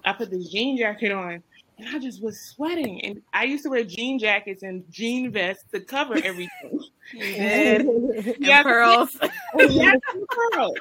I 0.04 0.12
put 0.12 0.30
this 0.30 0.48
jean 0.48 0.78
jacket 0.78 1.10
on 1.12 1.42
and 1.78 1.88
I 1.94 1.98
just 1.98 2.22
was 2.22 2.40
sweating. 2.54 3.04
And 3.04 3.20
I 3.32 3.44
used 3.44 3.64
to 3.64 3.70
wear 3.70 3.84
jean 3.84 4.18
jackets 4.18 4.62
and 4.62 4.84
jean 4.90 5.32
vests 5.32 5.64
to 5.72 5.80
cover 5.80 6.14
everything. 6.24 6.80
You 7.12 7.34
did. 7.34 7.80
And 7.82 8.36
Yeah, 8.38 8.62
pearls. 8.62 9.16
yes, 9.58 10.00
and 10.14 10.26
pearls. 10.28 10.74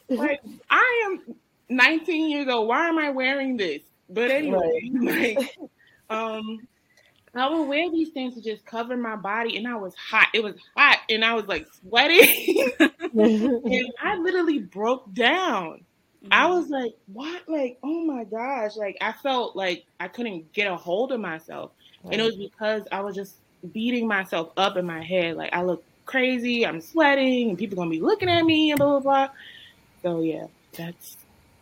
like 0.10 0.40
I 0.70 1.02
am 1.06 1.34
19 1.70 2.30
years 2.30 2.48
old. 2.48 2.68
Why 2.68 2.88
am 2.88 2.98
I 2.98 3.10
wearing 3.10 3.56
this? 3.56 3.82
But 4.10 4.30
anyway, 4.30 4.90
right. 4.94 5.36
like 5.36 5.56
um 6.10 6.66
I 7.34 7.48
would 7.48 7.68
wear 7.68 7.90
these 7.90 8.10
things 8.10 8.34
to 8.34 8.40
just 8.40 8.64
cover 8.64 8.96
my 8.96 9.16
body, 9.16 9.56
and 9.56 9.66
I 9.66 9.76
was 9.76 9.94
hot. 9.94 10.28
It 10.34 10.42
was 10.42 10.54
hot, 10.76 10.98
and 11.08 11.24
I 11.24 11.34
was 11.34 11.46
like 11.46 11.66
sweating, 11.80 12.70
and 12.80 13.92
I 14.00 14.16
literally 14.16 14.58
broke 14.58 15.12
down. 15.12 15.84
Mm-hmm. 16.24 16.32
I 16.32 16.46
was 16.46 16.68
like, 16.68 16.94
"What? 17.12 17.42
Like, 17.48 17.78
oh 17.82 18.04
my 18.04 18.24
gosh!" 18.24 18.76
Like, 18.76 18.96
I 19.00 19.12
felt 19.12 19.56
like 19.56 19.84
I 20.00 20.08
couldn't 20.08 20.52
get 20.52 20.70
a 20.70 20.76
hold 20.76 21.12
of 21.12 21.20
myself, 21.20 21.70
right. 22.02 22.12
and 22.12 22.20
it 22.20 22.24
was 22.24 22.36
because 22.36 22.82
I 22.90 23.00
was 23.00 23.14
just 23.14 23.36
beating 23.72 24.08
myself 24.08 24.52
up 24.56 24.76
in 24.76 24.86
my 24.86 25.02
head. 25.02 25.36
Like, 25.36 25.52
I 25.52 25.62
look 25.62 25.84
crazy. 26.06 26.66
I'm 26.66 26.80
sweating, 26.80 27.50
and 27.50 27.58
people 27.58 27.76
gonna 27.76 27.90
be 27.90 28.00
looking 28.00 28.28
at 28.28 28.44
me, 28.44 28.70
and 28.70 28.78
blah 28.78 28.98
blah 28.98 29.26
blah. 29.26 29.34
So 30.02 30.20
yeah, 30.20 30.46
that's 30.72 31.16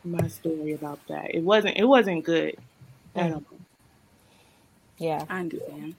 my 0.05 0.29
story 0.29 0.73
about 0.73 1.01
that. 1.09 1.35
It 1.35 1.43
wasn't. 1.43 1.77
It 1.77 1.85
wasn't 1.85 2.25
good 2.25 2.57
at 3.15 3.33
all. 3.33 3.43
Yeah. 4.99 5.25
I 5.29 5.41
understand. 5.41 5.95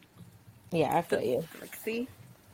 Yeah, 0.71 0.97
I 0.97 1.01
feel 1.01 1.21
you. 1.21 1.43
Like, 1.61 1.75
see? 1.75 2.07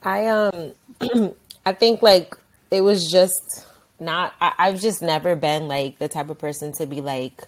I 0.03 0.27
um 0.27 0.73
I 1.65 1.73
think 1.73 2.01
like 2.01 2.36
it 2.71 2.82
was 2.82 3.10
just 3.10 3.65
not 3.99 4.34
I, 4.41 4.53
I've 4.58 4.82
just 4.82 5.01
never 5.01 5.36
been 5.36 5.67
like 5.67 5.99
the 5.99 6.08
type 6.08 6.29
of 6.29 6.38
person 6.39 6.73
to 6.73 6.86
be 6.86 7.01
like 7.01 7.43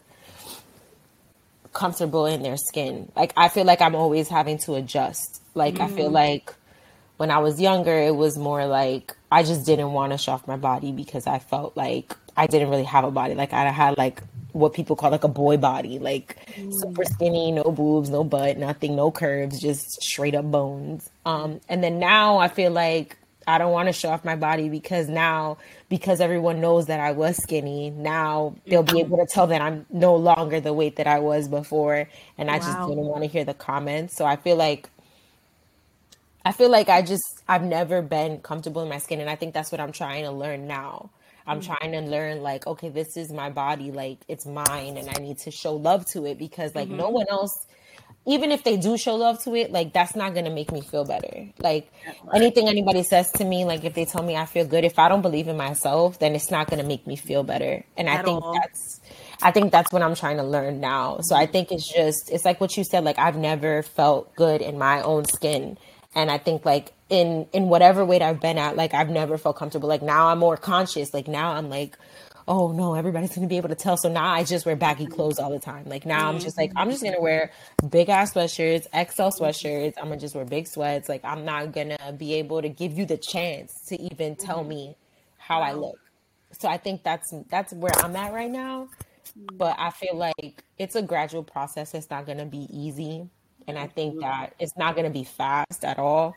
comfortable 1.74 2.26
in 2.26 2.42
their 2.42 2.58
skin. 2.58 3.12
Like 3.16 3.34
I 3.36 3.50
feel 3.50 3.66
like 3.66 3.82
I'm 3.82 3.96
always 3.96 4.30
having 4.30 4.58
to 4.60 4.76
adjust. 4.76 5.42
Like 5.54 5.76
mm. 5.76 5.82
I 5.82 5.88
feel 5.90 6.10
mm. 6.10 6.14
like 6.14 6.54
when 7.18 7.32
I 7.32 7.40
was 7.40 7.60
younger 7.60 7.94
it 7.94 8.16
was 8.16 8.38
more 8.38 8.66
like 8.66 9.16
I 9.32 9.44
just 9.44 9.66
didn't 9.66 9.92
want 9.92 10.14
to 10.14 10.18
show 10.18 10.34
off 10.34 10.48
my 10.48 10.58
body 10.58 10.92
because 10.92 11.28
I 11.28 11.40
felt 11.40 11.76
like 11.76 12.16
I 12.38 12.48
didn't 12.48 12.70
really 12.70 12.84
have 12.84 13.04
a 13.04 13.12
body. 13.12 13.36
Like 13.36 13.54
I 13.54 13.70
had 13.70 13.98
like 13.98 14.22
what 14.56 14.74
people 14.74 14.96
call 14.96 15.12
like 15.12 15.26
a 15.26 15.28
boy 15.28 15.58
body, 15.58 16.00
like 16.00 16.38
mm. 16.56 16.72
super 16.72 17.04
skinny, 17.04 17.52
no 17.52 17.64
boobs, 17.64 18.10
no 18.10 18.24
butt, 18.24 18.58
nothing, 18.58 18.96
no 18.96 19.12
curves, 19.12 19.60
just 19.60 20.02
straight 20.02 20.34
up 20.34 20.50
bones. 20.50 21.10
Um, 21.26 21.60
and 21.68 21.84
then 21.84 22.00
now 22.00 22.38
I 22.38 22.48
feel 22.48 22.72
like 22.72 23.18
I 23.46 23.58
don't 23.58 23.74
want 23.74 23.90
to 23.90 23.94
show 23.94 24.10
off 24.10 24.24
my 24.24 24.38
body 24.38 24.70
because 24.70 25.10
now, 25.10 25.58
because 25.90 26.22
everyone 26.22 26.62
knows 26.62 26.86
that 26.86 27.02
I 27.02 27.12
was 27.12 27.36
skinny, 27.36 27.90
now 27.90 28.56
they'll 28.66 28.82
be 28.82 29.02
able 29.02 29.18
to 29.18 29.26
tell 29.26 29.48
that 29.48 29.62
I'm 29.62 29.86
no 29.90 30.16
longer 30.16 30.62
the 30.62 30.72
weight 30.72 30.96
that 30.96 31.06
I 31.06 31.20
was 31.20 31.50
before. 31.50 32.08
And 32.38 32.50
I 32.50 32.60
wow. 32.60 32.60
just 32.60 32.88
didn't 32.88 33.06
want 33.06 33.24
to 33.24 33.28
hear 33.28 33.44
the 33.44 33.54
comments. 33.54 34.16
So 34.16 34.24
I 34.26 34.38
feel 34.38 34.56
like, 34.56 34.90
I 36.46 36.54
feel 36.54 36.70
like 36.70 36.88
I 36.88 37.02
just, 37.02 37.44
I've 37.46 37.64
never 37.64 38.02
been 38.02 38.40
comfortable 38.40 38.82
in 38.84 38.88
my 38.88 39.00
skin. 39.00 39.20
And 39.20 39.30
I 39.30 39.36
think 39.36 39.54
that's 39.54 39.72
what 39.72 39.82
I'm 39.82 39.92
trying 39.92 40.24
to 40.24 40.32
learn 40.32 40.66
now. 40.66 41.10
I'm 41.48 41.60
mm-hmm. 41.60 41.74
trying 41.74 41.92
to 41.92 42.02
learn 42.02 42.42
like, 42.42 42.66
okay, 42.68 42.90
this 42.90 43.18
is 43.18 43.32
my 43.32 43.50
body, 43.50 43.92
like 43.92 44.20
it's 44.28 44.46
mine 44.46 44.98
and 44.98 45.10
I 45.10 45.20
need 45.20 45.40
to 45.40 45.52
show 45.52 45.76
love 45.76 46.06
to 46.14 46.26
it 46.26 46.38
because 46.38 46.74
like 46.76 46.88
mm-hmm. 46.88 46.98
no 46.98 47.10
one 47.10 47.26
else 47.30 47.68
even 48.28 48.52
if 48.52 48.64
they 48.64 48.76
do 48.76 48.98
show 48.98 49.16
love 49.16 49.42
to 49.44 49.56
it, 49.56 49.72
like 49.72 49.94
that's 49.94 50.16
not 50.16 50.34
gonna 50.34 50.50
make 50.50 50.72
me 50.72 50.82
feel 50.82 51.06
better. 51.06 51.48
Like 51.60 51.92
anything 52.34 52.68
anybody 52.68 53.04
says 53.04 53.32
to 53.34 53.46
me, 53.46 53.66
like 53.66 53.84
if 53.84 53.94
they 53.94 54.06
tell 54.06 54.24
me 54.24 54.36
I 54.36 54.46
feel 54.46 54.66
good, 54.66 54.84
if 54.84 54.98
I 54.98 55.10
don't 55.10 55.22
believe 55.22 55.48
in 55.48 55.58
myself, 55.58 56.18
then 56.18 56.34
it's 56.34 56.50
not 56.50 56.68
gonna 56.68 56.84
make 56.84 57.06
me 57.06 57.16
feel 57.16 57.44
better. 57.44 57.86
And 57.96 58.10
At 58.10 58.22
I 58.22 58.24
think 58.24 58.44
all. 58.44 58.54
that's 58.54 59.02
I 59.44 59.52
think 59.52 59.72
that's 59.72 59.92
what 59.92 60.02
I'm 60.02 60.16
trying 60.16 60.38
to 60.38 60.44
learn 60.44 60.80
now. 60.80 61.20
So 61.22 61.36
I 61.36 61.46
think 61.46 61.72
it's 61.72 61.88
just 61.92 62.32
it's 62.32 62.46
like 62.46 62.60
what 62.60 62.76
you 62.76 62.84
said, 62.84 63.04
like 63.04 63.20
I've 63.20 63.38
never 63.38 63.84
felt 63.84 64.36
good 64.36 64.62
in 64.62 64.80
my 64.80 65.02
own 65.02 65.26
skin. 65.26 65.78
And 66.16 66.32
I 66.32 66.40
think 66.40 66.66
like 66.66 66.94
in 67.10 67.48
in 67.54 67.70
whatever 67.70 68.04
weight 68.04 68.22
I've 68.22 68.42
been 68.42 68.58
at, 68.58 68.76
like 68.76 68.94
I've 68.94 69.10
never 69.10 69.38
felt 69.38 69.58
comfortable. 69.58 69.88
Like 69.88 70.02
now 70.02 70.28
I'm 70.28 70.40
more 70.40 70.58
conscious. 70.58 71.14
Like 71.14 71.28
now 71.28 71.52
I'm 71.52 71.70
like, 71.70 71.98
oh 72.48 72.72
no, 72.72 72.96
everybody's 72.96 73.36
gonna 73.36 73.48
be 73.48 73.58
able 73.58 73.70
to 73.70 73.76
tell. 73.76 73.98
So 73.98 74.10
now 74.10 74.28
I 74.28 74.44
just 74.44 74.66
wear 74.66 74.76
baggy 74.76 75.06
clothes 75.06 75.38
all 75.40 75.52
the 75.52 75.60
time. 75.60 75.86
Like 75.86 76.06
now 76.06 76.30
I'm 76.30 76.40
just 76.40 76.58
like 76.58 76.72
I'm 76.76 76.90
just 76.90 77.04
gonna 77.04 77.22
wear 77.22 77.52
big 77.90 78.10
ass 78.10 78.34
sweatshirts, 78.34 78.86
XL 78.92 79.44
sweatshirts. 79.44 79.94
I'm 79.98 80.06
gonna 80.06 80.20
just 80.20 80.36
wear 80.36 80.46
big 80.46 80.68
sweats. 80.68 81.08
Like 81.08 81.24
I'm 81.24 81.46
not 81.46 81.74
gonna 81.74 82.14
be 82.18 82.34
able 82.36 82.62
to 82.62 82.70
give 82.70 82.98
you 82.98 83.06
the 83.06 83.18
chance 83.18 83.86
to 83.88 84.02
even 84.02 84.36
tell 84.36 84.60
mm-hmm. 84.60 84.70
me 84.70 84.98
how 85.38 85.62
I 85.62 85.74
look. 85.74 86.00
So 86.60 86.68
I 86.68 86.78
think 86.78 87.04
that's 87.04 87.34
that's 87.50 87.72
where 87.74 87.94
I'm 87.98 88.16
at 88.16 88.34
right 88.34 88.52
now. 88.52 88.90
But 89.54 89.76
I 89.78 89.92
feel 89.92 90.16
like 90.16 90.64
it's 90.80 90.96
a 90.96 91.02
gradual 91.02 91.44
process. 91.44 91.94
It's 91.94 92.10
not 92.10 92.26
gonna 92.26 92.46
be 92.46 92.68
easy. 92.72 93.30
And 93.68 93.78
I 93.78 93.88
think 93.88 94.14
mm-hmm. 94.14 94.22
that 94.22 94.56
it's 94.60 94.76
not 94.76 94.96
gonna 94.96 95.12
be 95.12 95.24
fast 95.24 95.84
at 95.84 96.00
all 96.00 96.36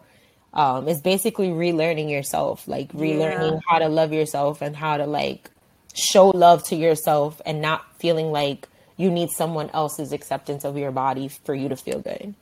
um, 0.55 0.89
it's 0.89 1.01
basically 1.01 1.49
relearning 1.49 2.11
yourself, 2.11 2.67
like 2.67 2.93
relearning 2.93 3.53
yeah. 3.53 3.61
how 3.69 3.79
to 3.79 3.89
love 3.89 4.13
yourself 4.13 4.63
and 4.63 4.75
how 4.75 4.97
to 4.97 5.07
like 5.07 5.51
show 5.95 6.29
love 6.29 6.65
to 6.65 6.77
yourself 6.77 7.41
and 7.45 7.61
not 7.61 7.85
feeling 7.99 8.31
like 8.31 8.69
you 8.97 9.11
need 9.11 9.31
someone 9.31 9.71
else's 9.73 10.13
acceptance 10.13 10.65
of 10.65 10.77
your 10.77 10.91
body 10.91 11.29
for 11.29 11.55
you 11.55 11.69
to 11.69 11.77
feel 11.77 12.01
good. 12.01 12.35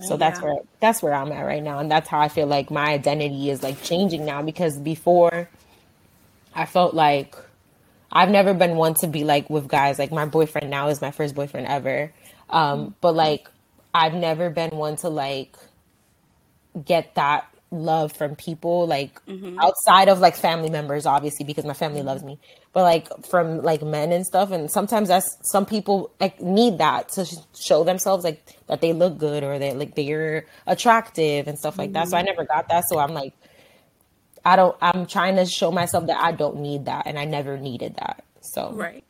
So 0.00 0.16
that's 0.16 0.40
where 0.40 0.58
that's 0.80 1.02
where 1.02 1.12
I'm 1.12 1.32
at 1.32 1.42
right 1.42 1.62
now, 1.62 1.80
and 1.80 1.90
that's 1.90 2.08
how 2.08 2.20
I 2.20 2.28
feel 2.28 2.46
like 2.46 2.70
my 2.70 2.92
identity 2.92 3.50
is 3.50 3.64
like 3.64 3.82
changing 3.82 4.24
now. 4.24 4.42
Because 4.42 4.78
before, 4.78 5.48
I 6.54 6.66
felt 6.66 6.94
like 6.94 7.34
I've 8.12 8.30
never 8.30 8.54
been 8.54 8.76
one 8.76 8.94
to 9.00 9.08
be 9.08 9.24
like 9.24 9.50
with 9.50 9.66
guys. 9.66 9.98
Like 9.98 10.12
my 10.12 10.26
boyfriend 10.26 10.70
now 10.70 10.88
is 10.88 11.00
my 11.00 11.10
first 11.10 11.34
boyfriend 11.34 11.66
ever, 11.66 12.12
um, 12.48 12.94
but 13.00 13.16
like 13.16 13.48
I've 13.92 14.14
never 14.14 14.50
been 14.50 14.70
one 14.70 14.96
to 14.98 15.08
like 15.08 15.56
get 16.84 17.14
that 17.14 17.48
love 17.70 18.12
from 18.12 18.34
people 18.34 18.86
like 18.86 19.24
mm-hmm. 19.26 19.58
outside 19.58 20.08
of 20.08 20.20
like 20.20 20.34
family 20.34 20.70
members 20.70 21.04
obviously 21.04 21.44
because 21.44 21.66
my 21.66 21.74
family 21.74 22.02
loves 22.02 22.22
me 22.22 22.38
but 22.72 22.82
like 22.82 23.08
from 23.26 23.62
like 23.62 23.82
men 23.82 24.10
and 24.10 24.24
stuff 24.24 24.50
and 24.50 24.70
sometimes 24.70 25.08
that's 25.08 25.36
some 25.42 25.66
people 25.66 26.10
like 26.18 26.40
need 26.40 26.78
that 26.78 27.10
to 27.10 27.26
show 27.58 27.84
themselves 27.84 28.24
like 28.24 28.42
that 28.68 28.80
they 28.80 28.94
look 28.94 29.18
good 29.18 29.42
or 29.42 29.58
that 29.58 29.76
like 29.76 29.94
they're 29.94 30.46
attractive 30.66 31.46
and 31.46 31.58
stuff 31.58 31.76
like 31.76 31.88
mm-hmm. 31.88 31.94
that 31.94 32.08
so 32.08 32.16
i 32.16 32.22
never 32.22 32.44
got 32.44 32.68
that 32.68 32.84
so 32.88 32.98
i'm 32.98 33.12
like 33.12 33.34
i 34.46 34.56
don't 34.56 34.76
i'm 34.80 35.04
trying 35.04 35.36
to 35.36 35.44
show 35.44 35.70
myself 35.70 36.06
that 36.06 36.18
i 36.22 36.32
don't 36.32 36.56
need 36.56 36.86
that 36.86 37.06
and 37.06 37.18
i 37.18 37.26
never 37.26 37.58
needed 37.58 37.94
that 37.96 38.24
so 38.40 38.72
right 38.72 39.04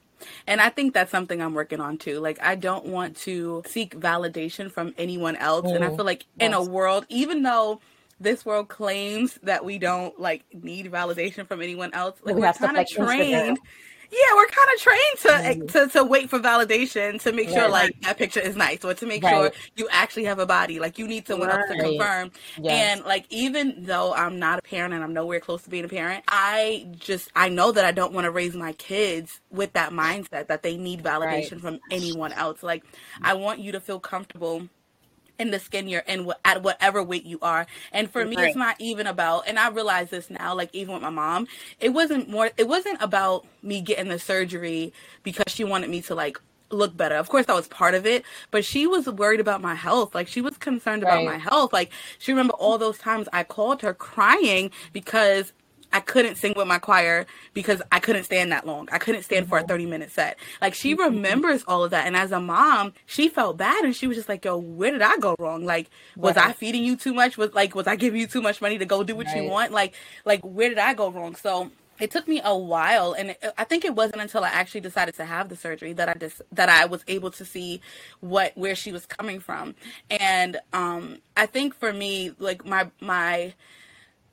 and 0.48 0.62
I 0.62 0.70
think 0.70 0.94
that's 0.94 1.10
something 1.10 1.42
I'm 1.42 1.52
working 1.52 1.80
on 1.80 1.98
too. 1.98 2.20
Like, 2.20 2.42
I 2.42 2.54
don't 2.54 2.86
want 2.86 3.18
to 3.18 3.62
seek 3.66 3.94
validation 3.94 4.72
from 4.72 4.94
anyone 4.96 5.36
else. 5.36 5.66
Mm, 5.66 5.76
and 5.76 5.84
I 5.84 5.88
mm, 5.88 5.96
feel 5.96 6.06
like 6.06 6.24
yes. 6.40 6.48
in 6.48 6.54
a 6.54 6.62
world, 6.64 7.04
even 7.10 7.42
though 7.42 7.80
this 8.18 8.46
world 8.46 8.68
claims 8.68 9.38
that 9.42 9.64
we 9.64 9.78
don't 9.78 10.18
like 10.18 10.44
need 10.54 10.90
validation 10.90 11.46
from 11.46 11.60
anyone 11.60 11.92
else, 11.92 12.18
like 12.22 12.34
we 12.34 12.44
are 12.44 12.54
kind 12.54 12.78
of 12.78 12.88
trained. 12.88 13.58
Yeah, 14.10 14.36
we're 14.36 14.46
kind 14.46 14.68
of 14.74 14.80
trained 14.80 15.18
to, 15.20 15.28
mm-hmm. 15.28 15.66
to 15.66 15.92
to 15.98 16.04
wait 16.04 16.30
for 16.30 16.38
validation 16.38 17.20
to 17.22 17.32
make 17.32 17.50
sure 17.50 17.68
like 17.68 18.00
that 18.02 18.16
picture 18.16 18.40
is 18.40 18.56
nice 18.56 18.82
or 18.82 18.94
to 18.94 19.06
make 19.06 19.22
right. 19.22 19.34
sure 19.34 19.52
you 19.76 19.86
actually 19.90 20.24
have 20.24 20.38
a 20.38 20.46
body. 20.46 20.80
Like 20.80 20.98
you 20.98 21.06
need 21.06 21.26
someone 21.26 21.48
right. 21.48 21.58
else 21.58 21.70
to 21.70 21.82
confirm. 21.82 22.30
Yes. 22.58 22.98
And 22.98 23.04
like 23.04 23.26
even 23.28 23.74
though 23.84 24.14
I'm 24.14 24.38
not 24.38 24.58
a 24.58 24.62
parent 24.62 24.94
and 24.94 25.04
I'm 25.04 25.12
nowhere 25.12 25.40
close 25.40 25.62
to 25.64 25.70
being 25.70 25.84
a 25.84 25.88
parent, 25.88 26.24
I 26.28 26.88
just 26.98 27.30
I 27.36 27.50
know 27.50 27.70
that 27.72 27.84
I 27.84 27.92
don't 27.92 28.14
want 28.14 28.24
to 28.24 28.30
raise 28.30 28.54
my 28.54 28.72
kids 28.72 29.40
with 29.50 29.74
that 29.74 29.92
mindset 29.92 30.48
that 30.48 30.62
they 30.62 30.78
need 30.78 31.02
validation 31.02 31.52
right. 31.52 31.60
from 31.60 31.80
anyone 31.90 32.32
else. 32.32 32.62
Like 32.62 32.84
I 33.20 33.34
want 33.34 33.60
you 33.60 33.72
to 33.72 33.80
feel 33.80 34.00
comfortable 34.00 34.68
in 35.38 35.50
the 35.50 35.58
skin 35.58 35.88
you're 35.88 36.00
in 36.00 36.30
at 36.44 36.62
whatever 36.62 37.02
weight 37.02 37.24
you 37.24 37.38
are. 37.42 37.66
And 37.92 38.10
for 38.10 38.24
me, 38.24 38.36
it's 38.38 38.56
not 38.56 38.76
even 38.80 39.06
about, 39.06 39.44
and 39.46 39.58
I 39.58 39.68
realize 39.68 40.10
this 40.10 40.30
now, 40.30 40.54
like 40.54 40.70
even 40.74 40.94
with 40.94 41.02
my 41.02 41.10
mom, 41.10 41.46
it 41.80 41.90
wasn't 41.90 42.28
more, 42.28 42.50
it 42.56 42.68
wasn't 42.68 43.00
about 43.00 43.46
me 43.62 43.80
getting 43.80 44.08
the 44.08 44.18
surgery 44.18 44.92
because 45.22 45.52
she 45.52 45.64
wanted 45.64 45.90
me 45.90 46.02
to 46.02 46.14
like 46.14 46.38
look 46.70 46.96
better. 46.96 47.14
Of 47.14 47.28
course, 47.28 47.46
that 47.46 47.54
was 47.54 47.68
part 47.68 47.94
of 47.94 48.06
it, 48.06 48.24
but 48.50 48.64
she 48.64 48.86
was 48.86 49.06
worried 49.06 49.40
about 49.40 49.62
my 49.62 49.74
health. 49.74 50.14
Like 50.14 50.28
she 50.28 50.40
was 50.40 50.58
concerned 50.58 51.02
right. 51.02 51.12
about 51.12 51.24
my 51.24 51.38
health. 51.38 51.72
Like 51.72 51.90
she 52.18 52.32
remember 52.32 52.54
all 52.54 52.78
those 52.78 52.98
times 52.98 53.28
I 53.32 53.44
called 53.44 53.82
her 53.82 53.94
crying 53.94 54.70
because 54.92 55.52
I 55.92 56.00
couldn't 56.00 56.36
sing 56.36 56.54
with 56.56 56.66
my 56.66 56.78
choir 56.78 57.26
because 57.54 57.80
I 57.90 58.00
couldn't 58.00 58.24
stand 58.24 58.52
that 58.52 58.66
long. 58.66 58.88
I 58.92 58.98
couldn't 58.98 59.22
stand 59.22 59.48
for 59.48 59.58
a 59.58 59.62
30 59.62 59.86
minute 59.86 60.10
set. 60.10 60.38
Like 60.60 60.74
she 60.74 60.94
mm-hmm. 60.94 61.14
remembers 61.14 61.64
all 61.66 61.84
of 61.84 61.90
that. 61.92 62.06
And 62.06 62.16
as 62.16 62.32
a 62.32 62.40
mom, 62.40 62.92
she 63.06 63.28
felt 63.28 63.56
bad 63.56 63.84
and 63.84 63.94
she 63.94 64.06
was 64.06 64.16
just 64.16 64.28
like, 64.28 64.44
yo, 64.44 64.58
where 64.58 64.90
did 64.90 65.02
I 65.02 65.16
go 65.18 65.34
wrong? 65.38 65.64
Like, 65.64 65.88
was 66.16 66.36
right. 66.36 66.50
I 66.50 66.52
feeding 66.52 66.84
you 66.84 66.96
too 66.96 67.14
much? 67.14 67.38
Was 67.38 67.54
like, 67.54 67.74
was 67.74 67.86
I 67.86 67.96
giving 67.96 68.20
you 68.20 68.26
too 68.26 68.42
much 68.42 68.60
money 68.60 68.78
to 68.78 68.84
go 68.84 69.02
do 69.02 69.16
what 69.16 69.26
right. 69.26 69.42
you 69.42 69.48
want? 69.48 69.72
Like, 69.72 69.94
like 70.24 70.42
where 70.42 70.68
did 70.68 70.78
I 70.78 70.94
go 70.94 71.10
wrong? 71.10 71.34
So 71.34 71.70
it 72.00 72.10
took 72.10 72.28
me 72.28 72.40
a 72.44 72.56
while 72.56 73.12
and 73.12 73.30
it, 73.30 73.44
i 73.58 73.64
think 73.64 73.84
it 73.84 73.94
wasn't 73.94 74.20
until 74.20 74.44
i 74.44 74.48
actually 74.48 74.80
decided 74.80 75.14
to 75.16 75.24
have 75.24 75.48
the 75.48 75.56
surgery 75.56 75.92
that 75.92 76.08
i 76.08 76.14
just 76.14 76.40
that 76.52 76.68
i 76.68 76.84
was 76.84 77.02
able 77.08 77.30
to 77.30 77.44
see 77.44 77.80
what 78.20 78.56
where 78.56 78.76
she 78.76 78.92
was 78.92 79.04
coming 79.06 79.40
from 79.40 79.74
and 80.08 80.58
um 80.72 81.18
i 81.36 81.44
think 81.44 81.74
for 81.74 81.92
me 81.92 82.32
like 82.38 82.64
my 82.64 82.88
my 83.00 83.52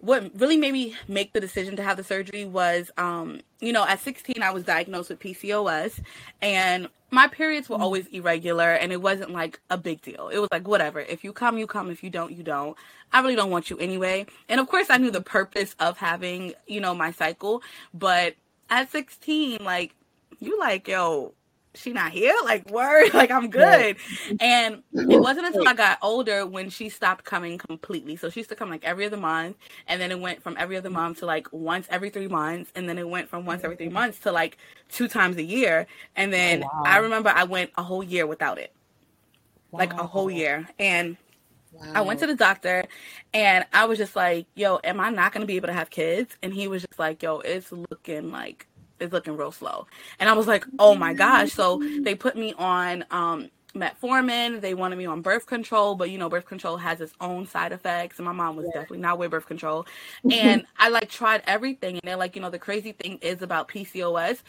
what 0.05 0.31
really 0.39 0.55
made 0.55 0.71
me 0.71 0.95
make 1.07 1.33
the 1.33 1.39
decision 1.39 1.75
to 1.77 1.83
have 1.83 1.97
the 1.97 2.03
surgery 2.03 2.45
was, 2.45 2.91
um, 2.97 3.41
you 3.59 3.73
know, 3.73 3.85
at 3.87 3.99
16, 3.99 4.41
I 4.43 4.51
was 4.51 4.63
diagnosed 4.63 5.09
with 5.09 5.19
PCOS 5.19 5.99
and 6.43 6.89
my 7.09 7.27
periods 7.27 7.69
were 7.69 7.77
mm. 7.77 7.81
always 7.81 8.05
irregular 8.07 8.73
and 8.73 8.91
it 8.91 9.01
wasn't 9.01 9.31
like 9.31 9.59
a 9.71 9.77
big 9.77 10.03
deal. 10.03 10.29
It 10.29 10.37
was 10.37 10.49
like, 10.51 10.67
whatever. 10.67 10.99
If 10.99 11.23
you 11.23 11.33
come, 11.33 11.57
you 11.57 11.65
come. 11.65 11.89
If 11.89 12.03
you 12.03 12.11
don't, 12.11 12.31
you 12.31 12.43
don't. 12.43 12.77
I 13.11 13.21
really 13.21 13.35
don't 13.35 13.49
want 13.49 13.71
you 13.71 13.79
anyway. 13.79 14.27
And 14.47 14.59
of 14.59 14.67
course, 14.67 14.91
I 14.91 14.97
knew 14.97 15.09
the 15.09 15.21
purpose 15.21 15.75
of 15.79 15.97
having, 15.97 16.53
you 16.67 16.81
know, 16.81 16.93
my 16.93 17.11
cycle, 17.11 17.63
but 17.91 18.35
at 18.69 18.91
16, 18.91 19.63
like 19.63 19.95
you 20.39 20.59
like, 20.59 20.87
yo, 20.87 21.33
she 21.77 21.93
not 21.93 22.11
here? 22.11 22.35
Like 22.43 22.69
word, 22.69 23.09
like 23.13 23.31
I'm 23.31 23.49
good. 23.49 23.97
And 24.39 24.83
it 24.93 25.19
wasn't 25.19 25.47
until 25.47 25.67
I 25.67 25.73
got 25.73 25.97
older 26.01 26.45
when 26.45 26.69
she 26.69 26.89
stopped 26.89 27.25
coming 27.25 27.57
completely. 27.57 28.15
So 28.15 28.29
she 28.29 28.39
used 28.41 28.49
to 28.49 28.55
come 28.55 28.69
like 28.69 28.83
every 28.83 29.05
other 29.05 29.17
month, 29.17 29.57
and 29.87 29.99
then 30.01 30.11
it 30.11 30.19
went 30.19 30.41
from 30.41 30.55
every 30.57 30.77
other 30.77 30.89
month 30.89 31.19
to 31.19 31.25
like 31.25 31.47
once 31.51 31.87
every 31.89 32.09
three 32.09 32.27
months, 32.27 32.71
and 32.75 32.87
then 32.87 32.97
it 32.97 33.07
went 33.07 33.29
from 33.29 33.45
once 33.45 33.63
every 33.63 33.75
three 33.75 33.89
months 33.89 34.19
to 34.19 34.31
like 34.31 34.57
two 34.89 35.07
times 35.07 35.37
a 35.37 35.43
year. 35.43 35.87
And 36.15 36.33
oh, 36.33 36.37
then 36.37 36.63
oh, 36.63 36.67
wow. 36.67 36.83
I 36.85 36.97
remember 36.97 37.29
I 37.29 37.43
went 37.43 37.71
a 37.77 37.83
whole 37.83 38.03
year 38.03 38.27
without 38.27 38.57
it. 38.57 38.73
Wow. 39.71 39.79
Like 39.79 39.93
a 39.93 40.07
whole 40.07 40.31
year. 40.31 40.67
And 40.79 41.17
Wow. 41.75 41.91
I 41.95 42.01
went 42.01 42.19
to 42.21 42.27
the 42.27 42.35
doctor 42.35 42.85
and 43.33 43.65
I 43.73 43.85
was 43.85 43.97
just 43.97 44.15
like, 44.15 44.47
yo, 44.55 44.79
am 44.83 44.99
I 44.99 45.09
not 45.09 45.33
going 45.33 45.41
to 45.41 45.47
be 45.47 45.57
able 45.57 45.67
to 45.67 45.73
have 45.73 45.89
kids? 45.89 46.37
And 46.41 46.53
he 46.53 46.67
was 46.67 46.83
just 46.83 46.97
like, 46.97 47.21
yo, 47.21 47.39
it's 47.39 47.71
looking 47.71 48.31
like 48.31 48.65
is 48.99 49.11
looking 49.11 49.37
real 49.37 49.51
slow. 49.51 49.87
And 50.19 50.29
I 50.29 50.33
was 50.33 50.47
like, 50.47 50.65
oh 50.79 50.95
my 50.95 51.13
gosh. 51.13 51.51
So 51.51 51.81
they 52.01 52.15
put 52.15 52.35
me 52.35 52.53
on 52.57 53.05
um, 53.11 53.49
metformin. 53.75 54.61
They 54.61 54.73
wanted 54.73 54.97
me 54.97 55.05
on 55.05 55.21
birth 55.21 55.45
control, 55.45 55.95
but 55.95 56.09
you 56.09 56.17
know, 56.17 56.29
birth 56.29 56.45
control 56.45 56.77
has 56.77 57.01
its 57.01 57.13
own 57.19 57.45
side 57.45 57.71
effects. 57.71 58.17
And 58.17 58.25
my 58.25 58.31
mom 58.31 58.55
was 58.55 58.65
yeah. 58.67 58.81
definitely 58.81 58.99
not 58.99 59.19
with 59.19 59.31
birth 59.31 59.45
control. 59.45 59.85
And 60.31 60.65
I 60.77 60.89
like 60.89 61.09
tried 61.09 61.43
everything. 61.45 61.95
And 61.95 62.01
they're 62.03 62.17
like, 62.17 62.35
you 62.35 62.41
know, 62.41 62.49
the 62.49 62.59
crazy 62.59 62.93
thing 62.93 63.19
is 63.21 63.41
about 63.41 63.67
PCOS, 63.67 64.39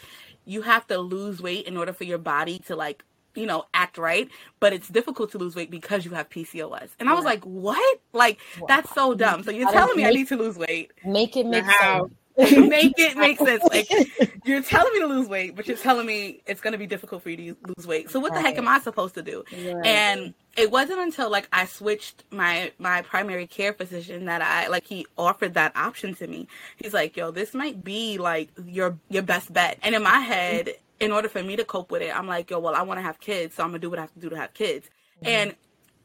you 0.45 0.61
have 0.61 0.87
to 0.87 0.97
lose 0.97 1.41
weight 1.41 1.67
in 1.67 1.77
order 1.77 1.93
for 1.93 2.03
your 2.05 2.17
body 2.17 2.59
to 2.67 2.75
like 2.75 3.03
you 3.35 3.45
know, 3.45 3.65
act 3.75 3.99
right, 3.99 4.29
but 4.59 4.73
it's 4.73 4.87
difficult 4.87 5.31
to 5.31 5.37
lose 5.37 5.55
weight 5.55 5.69
because 5.69 6.03
you 6.03 6.11
have 6.11 6.27
PCOS. 6.27 6.89
And 6.99 7.07
I 7.07 7.13
was 7.13 7.23
like, 7.23 7.43
what? 7.43 7.99
Like, 8.11 8.39
wow. 8.59 8.65
that's 8.67 8.91
so 8.95 9.13
dumb. 9.13 9.43
So 9.43 9.51
you're 9.51 9.71
telling 9.71 9.95
me 9.95 10.01
make, 10.01 10.11
I 10.11 10.15
need 10.15 10.27
to 10.29 10.37
lose 10.37 10.57
weight. 10.57 10.91
Make 11.05 11.37
it 11.37 11.45
make 11.45 11.63
sense. 11.79 12.11
make 12.67 12.93
it 12.97 13.17
make 13.17 13.39
sense. 13.39 13.63
Like 13.63 13.89
you're 14.45 14.61
telling 14.61 14.93
me 14.93 14.99
to 14.99 15.07
lose 15.07 15.27
weight, 15.27 15.55
but 15.55 15.67
you're 15.67 15.75
telling 15.75 16.05
me 16.05 16.41
it's 16.45 16.61
going 16.61 16.73
to 16.73 16.77
be 16.77 16.85
difficult 16.85 17.23
for 17.23 17.31
you 17.31 17.55
to 17.55 17.73
lose 17.75 17.87
weight. 17.87 18.11
So 18.11 18.19
what 18.19 18.31
right. 18.31 18.43
the 18.43 18.47
heck 18.47 18.57
am 18.59 18.67
I 18.67 18.79
supposed 18.79 19.15
to 19.15 19.23
do? 19.23 19.43
Right. 19.51 19.85
And 19.85 20.35
it 20.55 20.69
wasn't 20.69 20.99
until 20.99 21.31
like 21.31 21.47
I 21.51 21.65
switched 21.65 22.25
my 22.29 22.71
my 22.77 23.01
primary 23.01 23.47
care 23.47 23.73
physician 23.73 24.25
that 24.25 24.43
I 24.43 24.67
like 24.67 24.85
he 24.85 25.07
offered 25.17 25.55
that 25.55 25.75
option 25.75 26.13
to 26.15 26.27
me. 26.27 26.47
He's 26.75 26.93
like, 26.93 27.17
"Yo, 27.17 27.31
this 27.31 27.55
might 27.55 27.83
be 27.83 28.19
like 28.19 28.49
your 28.65 28.99
your 29.09 29.23
best 29.23 29.51
bet." 29.51 29.79
And 29.81 29.95
in 29.95 30.03
my 30.03 30.19
head, 30.19 30.73
in 30.99 31.11
order 31.11 31.29
for 31.29 31.41
me 31.41 31.55
to 31.55 31.65
cope 31.65 31.89
with 31.89 32.03
it, 32.03 32.15
I'm 32.15 32.27
like, 32.27 32.51
"Yo, 32.51 32.59
well, 32.59 32.75
I 32.75 32.83
want 32.83 32.99
to 32.99 33.03
have 33.03 33.19
kids, 33.19 33.55
so 33.55 33.63
I'm 33.63 33.69
gonna 33.69 33.79
do 33.79 33.89
what 33.89 33.97
I 33.97 34.03
have 34.03 34.13
to 34.13 34.19
do 34.19 34.29
to 34.29 34.37
have 34.37 34.53
kids." 34.53 34.89
Mm-hmm. 35.23 35.27
And 35.27 35.55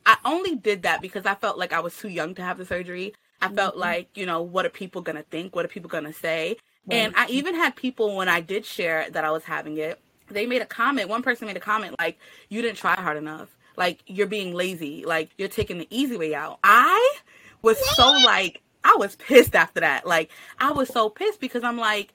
I 0.07 0.17
only 0.25 0.57
did 0.57 0.83
that 0.83 1.03
because 1.03 1.27
I 1.27 1.35
felt 1.35 1.59
like 1.59 1.73
I 1.75 1.81
was 1.81 1.97
too 1.97 2.09
young 2.09 2.35
to 2.37 2.43
have 2.43 2.59
the 2.59 2.65
surgery. 2.65 3.15
I 3.43 3.49
felt 3.49 3.73
mm-hmm. 3.73 3.81
like, 3.81 4.17
you 4.17 4.25
know, 4.25 4.41
what 4.43 4.65
are 4.65 4.71
people 4.71 5.03
going 5.03 5.17
to 5.17 5.25
think? 5.25 5.55
What 5.55 5.65
are 5.65 5.69
people 5.69 5.91
going 5.91 6.05
to 6.05 6.13
say? 6.13 6.57
And 6.91 7.15
I 7.17 7.29
even 7.29 7.55
had 7.55 7.77
people 7.77 8.17
when 8.17 8.29
I 8.29 8.41
did 8.41 8.67
share 8.67 9.09
that 9.11 9.25
I 9.25 9.31
was 9.31 9.45
having 9.45 9.77
it, 9.79 10.01
they 10.31 10.47
made 10.47 10.63
a 10.63 10.67
comment. 10.67 11.09
One 11.09 11.23
person 11.23 11.47
made 11.47 11.57
a 11.57 11.61
comment 11.61 11.95
like, 11.99 12.19
you 12.49 12.61
didn't 12.61 12.79
try 12.79 12.95
hard 12.95 13.17
enough. 13.17 13.49
Like, 13.77 14.03
you're 14.07 14.27
being 14.27 14.53
lazy. 14.53 15.05
Like, 15.05 15.31
you're 15.39 15.49
taking 15.49 15.79
the 15.79 15.87
easy 15.91 16.17
way 16.17 16.35
out. 16.35 16.59
I 16.65 17.19
was 17.63 17.79
so 17.95 18.11
like, 18.11 18.63
I 18.83 18.97
was 18.99 19.15
pissed 19.17 19.55
after 19.55 19.81
that. 19.81 20.07
Like, 20.07 20.31
I 20.59 20.73
was 20.73 20.89
so 20.89 21.09
pissed 21.09 21.41
because 21.41 21.63
I'm 21.63 21.79
like, 21.79 22.13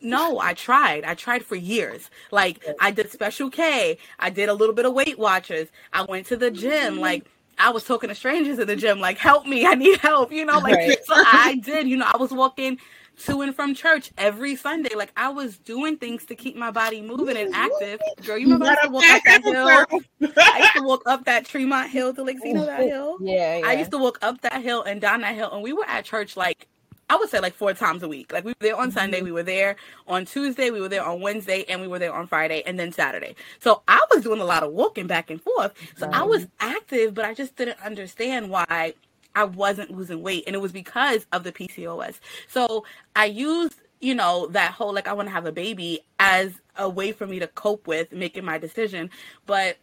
no, 0.00 0.38
I 0.38 0.54
tried. 0.54 1.04
I 1.04 1.14
tried 1.14 1.44
for 1.44 1.56
years. 1.56 2.10
Like 2.30 2.62
I 2.78 2.90
did 2.90 3.10
special 3.10 3.48
K. 3.50 3.98
I 4.18 4.30
did 4.30 4.48
a 4.48 4.54
little 4.54 4.74
bit 4.74 4.84
of 4.84 4.92
Weight 4.92 5.18
Watchers. 5.18 5.68
I 5.92 6.02
went 6.02 6.26
to 6.26 6.36
the 6.36 6.50
gym. 6.50 7.00
Like 7.00 7.24
I 7.58 7.70
was 7.70 7.84
talking 7.84 8.08
to 8.08 8.14
strangers 8.14 8.58
in 8.58 8.66
the 8.66 8.76
gym, 8.76 9.00
like, 9.00 9.18
help 9.18 9.46
me, 9.46 9.66
I 9.66 9.74
need 9.74 9.98
help, 9.98 10.32
you 10.32 10.44
know, 10.44 10.58
like, 10.58 10.74
right. 10.74 11.04
so 11.04 11.14
I 11.14 11.60
did, 11.62 11.88
you 11.88 11.96
know, 11.96 12.10
I 12.12 12.16
was 12.16 12.30
walking 12.30 12.78
to 13.26 13.42
and 13.42 13.54
from 13.54 13.74
church 13.74 14.10
every 14.18 14.56
Sunday. 14.56 14.94
Like, 14.94 15.12
I 15.16 15.28
was 15.28 15.58
doing 15.58 15.96
things 15.96 16.24
to 16.26 16.34
keep 16.34 16.56
my 16.56 16.70
body 16.70 17.00
moving 17.00 17.36
and 17.36 17.54
active. 17.54 18.00
Girl, 18.24 18.38
you 18.38 18.46
remember 18.46 18.66
I 18.66 18.70
used 18.70 18.82
to 18.82 18.90
walk 18.90 19.04
up 19.04 19.22
that 19.24 19.42
hill? 19.44 20.02
I 20.36 20.58
used 20.58 20.74
to 20.74 20.82
walk 20.82 21.02
up 21.06 21.24
that 21.24 21.46
Tremont 21.46 21.90
Hill 21.90 22.14
to 22.14 22.22
like, 22.22 22.36
you 22.42 22.54
know 22.54 22.66
that 22.66 22.80
hill? 22.86 23.18
Yeah, 23.20 23.58
yeah. 23.58 23.66
I 23.66 23.74
used 23.74 23.92
to 23.92 23.98
walk 23.98 24.18
up 24.22 24.40
that 24.42 24.62
hill 24.62 24.82
and 24.82 25.00
down 25.00 25.20
that 25.20 25.34
hill, 25.34 25.50
and 25.52 25.62
we 25.62 25.72
were 25.72 25.86
at 25.86 26.04
church 26.04 26.36
like 26.36 26.66
I 27.10 27.16
would 27.16 27.28
say 27.28 27.40
like 27.40 27.54
four 27.54 27.74
times 27.74 28.02
a 28.02 28.08
week. 28.08 28.32
Like 28.32 28.44
we 28.44 28.50
were 28.52 28.56
there 28.60 28.76
on 28.76 28.90
Sunday, 28.90 29.18
mm-hmm. 29.18 29.26
we 29.26 29.32
were 29.32 29.42
there 29.42 29.76
on 30.06 30.24
Tuesday, 30.24 30.70
we 30.70 30.80
were 30.80 30.88
there 30.88 31.04
on 31.04 31.20
Wednesday, 31.20 31.64
and 31.68 31.80
we 31.80 31.86
were 31.86 31.98
there 31.98 32.14
on 32.14 32.26
Friday 32.26 32.62
and 32.66 32.78
then 32.78 32.92
Saturday. 32.92 33.34
So 33.60 33.82
I 33.88 34.00
was 34.12 34.22
doing 34.22 34.40
a 34.40 34.44
lot 34.44 34.62
of 34.62 34.72
walking 34.72 35.06
back 35.06 35.30
and 35.30 35.40
forth. 35.40 35.72
So 35.96 36.08
I 36.10 36.22
was 36.22 36.46
active, 36.60 37.14
but 37.14 37.24
I 37.24 37.34
just 37.34 37.56
didn't 37.56 37.78
understand 37.84 38.50
why 38.50 38.94
I 39.34 39.44
wasn't 39.44 39.90
losing 39.90 40.22
weight. 40.22 40.44
And 40.46 40.54
it 40.54 40.60
was 40.60 40.72
because 40.72 41.26
of 41.32 41.44
the 41.44 41.52
PCOS. 41.52 42.20
So 42.48 42.84
I 43.16 43.26
used, 43.26 43.80
you 44.00 44.14
know, 44.14 44.46
that 44.48 44.72
whole 44.72 44.92
like 44.92 45.08
I 45.08 45.12
want 45.12 45.28
to 45.28 45.32
have 45.32 45.46
a 45.46 45.52
baby 45.52 46.00
as 46.18 46.52
a 46.76 46.88
way 46.88 47.12
for 47.12 47.26
me 47.26 47.38
to 47.38 47.46
cope 47.48 47.86
with 47.86 48.12
making 48.12 48.44
my 48.44 48.58
decision. 48.58 49.10
But 49.46 49.76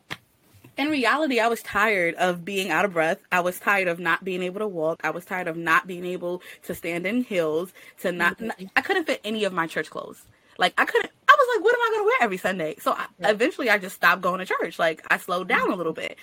in 0.82 0.90
reality, 0.90 1.40
I 1.40 1.48
was 1.48 1.62
tired 1.62 2.16
of 2.16 2.44
being 2.44 2.72
out 2.72 2.86
of 2.86 2.94
breath. 2.94 3.20
I 3.32 3.40
was 3.42 3.60
tired 3.60 3.88
of 3.88 4.00
not 4.00 4.24
being 4.24 4.42
able 4.42 4.60
to 4.60 4.68
walk. 4.68 5.02
I 5.04 5.12
was 5.12 5.26
tired 5.26 5.48
of 5.48 5.56
not 5.56 5.88
being 5.88 6.06
able 6.06 6.42
to 6.64 6.76
stand 6.76 7.06
in 7.06 7.24
heels, 7.24 7.72
to 8.00 8.12
not, 8.12 8.38
mm-hmm. 8.38 8.48
not 8.48 8.58
I 8.76 8.82
couldn't 8.82 9.06
fit 9.06 9.22
any 9.24 9.44
of 9.44 9.54
my 9.54 9.68
church 9.68 9.90
clothes. 9.90 10.26
Like 10.58 10.74
I 10.78 10.86
couldn't 10.86 11.12
I 11.28 11.36
was 11.38 11.56
like, 11.56 11.64
what 11.64 11.74
am 11.74 11.82
I 11.82 11.92
gonna 11.94 12.04
wear 12.06 12.18
every 12.22 12.38
Sunday? 12.38 12.76
So 12.80 12.94
I, 12.94 13.08
eventually 13.22 13.70
I 13.70 13.78
just 13.78 13.96
stopped 13.96 14.22
going 14.22 14.40
to 14.40 14.46
church. 14.46 14.78
Like 14.80 15.04
I 15.10 15.18
slowed 15.18 15.48
down 15.48 15.72
a 15.72 15.76
little 15.76 15.94
bit. 15.94 16.18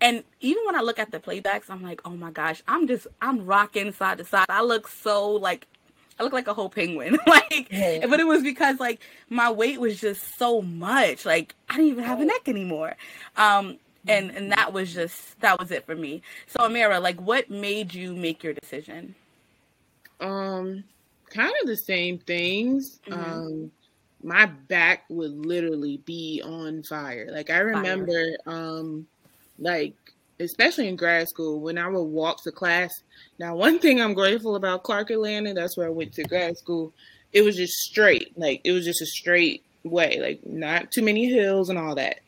And 0.00 0.24
even 0.40 0.64
when 0.66 0.76
I 0.76 0.80
look 0.80 0.98
at 0.98 1.10
the 1.12 1.20
playbacks, 1.20 1.70
I'm 1.70 1.82
like, 1.82 2.00
oh 2.04 2.10
my 2.10 2.30
gosh, 2.30 2.62
I'm 2.66 2.86
just 2.86 3.06
I'm 3.20 3.46
rocking 3.46 3.92
side 3.92 4.18
to 4.18 4.24
side. 4.24 4.46
I 4.48 4.62
look 4.62 4.88
so 4.88 5.32
like 5.32 5.66
I 6.18 6.22
look 6.22 6.32
like 6.32 6.46
a 6.46 6.54
whole 6.54 6.68
penguin. 6.70 7.18
like 7.26 7.68
yeah. 7.70 8.06
but 8.06 8.20
it 8.20 8.26
was 8.26 8.42
because 8.42 8.78
like 8.80 9.00
my 9.28 9.50
weight 9.50 9.80
was 9.80 10.00
just 10.00 10.38
so 10.38 10.62
much. 10.62 11.24
Like 11.24 11.54
I 11.68 11.76
didn't 11.76 11.92
even 11.92 12.04
have 12.04 12.20
a 12.20 12.24
neck 12.24 12.48
anymore. 12.48 12.96
Um 13.36 13.78
and 14.08 14.30
and 14.30 14.52
that 14.52 14.72
was 14.72 14.92
just 14.92 15.40
that 15.40 15.58
was 15.58 15.70
it 15.70 15.86
for 15.86 15.94
me. 15.94 16.22
So 16.46 16.60
amira 16.60 17.00
like 17.00 17.20
what 17.20 17.50
made 17.50 17.94
you 17.94 18.14
make 18.14 18.42
your 18.42 18.52
decision? 18.52 19.14
Um 20.20 20.84
kind 21.30 21.52
of 21.62 21.68
the 21.68 21.76
same 21.76 22.18
things. 22.18 23.00
Mm-hmm. 23.06 23.32
um 23.32 23.70
my 24.22 24.46
back 24.46 25.04
would 25.10 25.32
literally 25.32 25.98
be 26.06 26.42
on 26.44 26.82
fire. 26.82 27.28
Like 27.30 27.50
i 27.50 27.58
remember 27.58 28.36
fire. 28.44 28.56
um 28.56 29.06
like 29.58 29.94
especially 30.40 30.88
in 30.88 30.96
grad 30.96 31.28
school 31.28 31.60
when 31.60 31.78
i 31.78 31.86
would 31.86 32.02
walk 32.02 32.42
to 32.42 32.50
class 32.50 32.92
now 33.38 33.54
one 33.54 33.78
thing 33.78 34.00
i'm 34.00 34.14
grateful 34.14 34.56
about 34.56 34.82
clark 34.82 35.10
atlanta 35.10 35.54
that's 35.54 35.76
where 35.76 35.86
i 35.86 35.90
went 35.90 36.12
to 36.12 36.24
grad 36.24 36.56
school 36.58 36.92
it 37.32 37.42
was 37.42 37.56
just 37.56 37.74
straight 37.74 38.36
like 38.36 38.60
it 38.64 38.72
was 38.72 38.84
just 38.84 39.00
a 39.00 39.06
straight 39.06 39.62
way 39.84 40.18
like 40.20 40.44
not 40.46 40.90
too 40.90 41.02
many 41.02 41.26
hills 41.26 41.68
and 41.68 41.78
all 41.78 41.94
that 41.94 42.20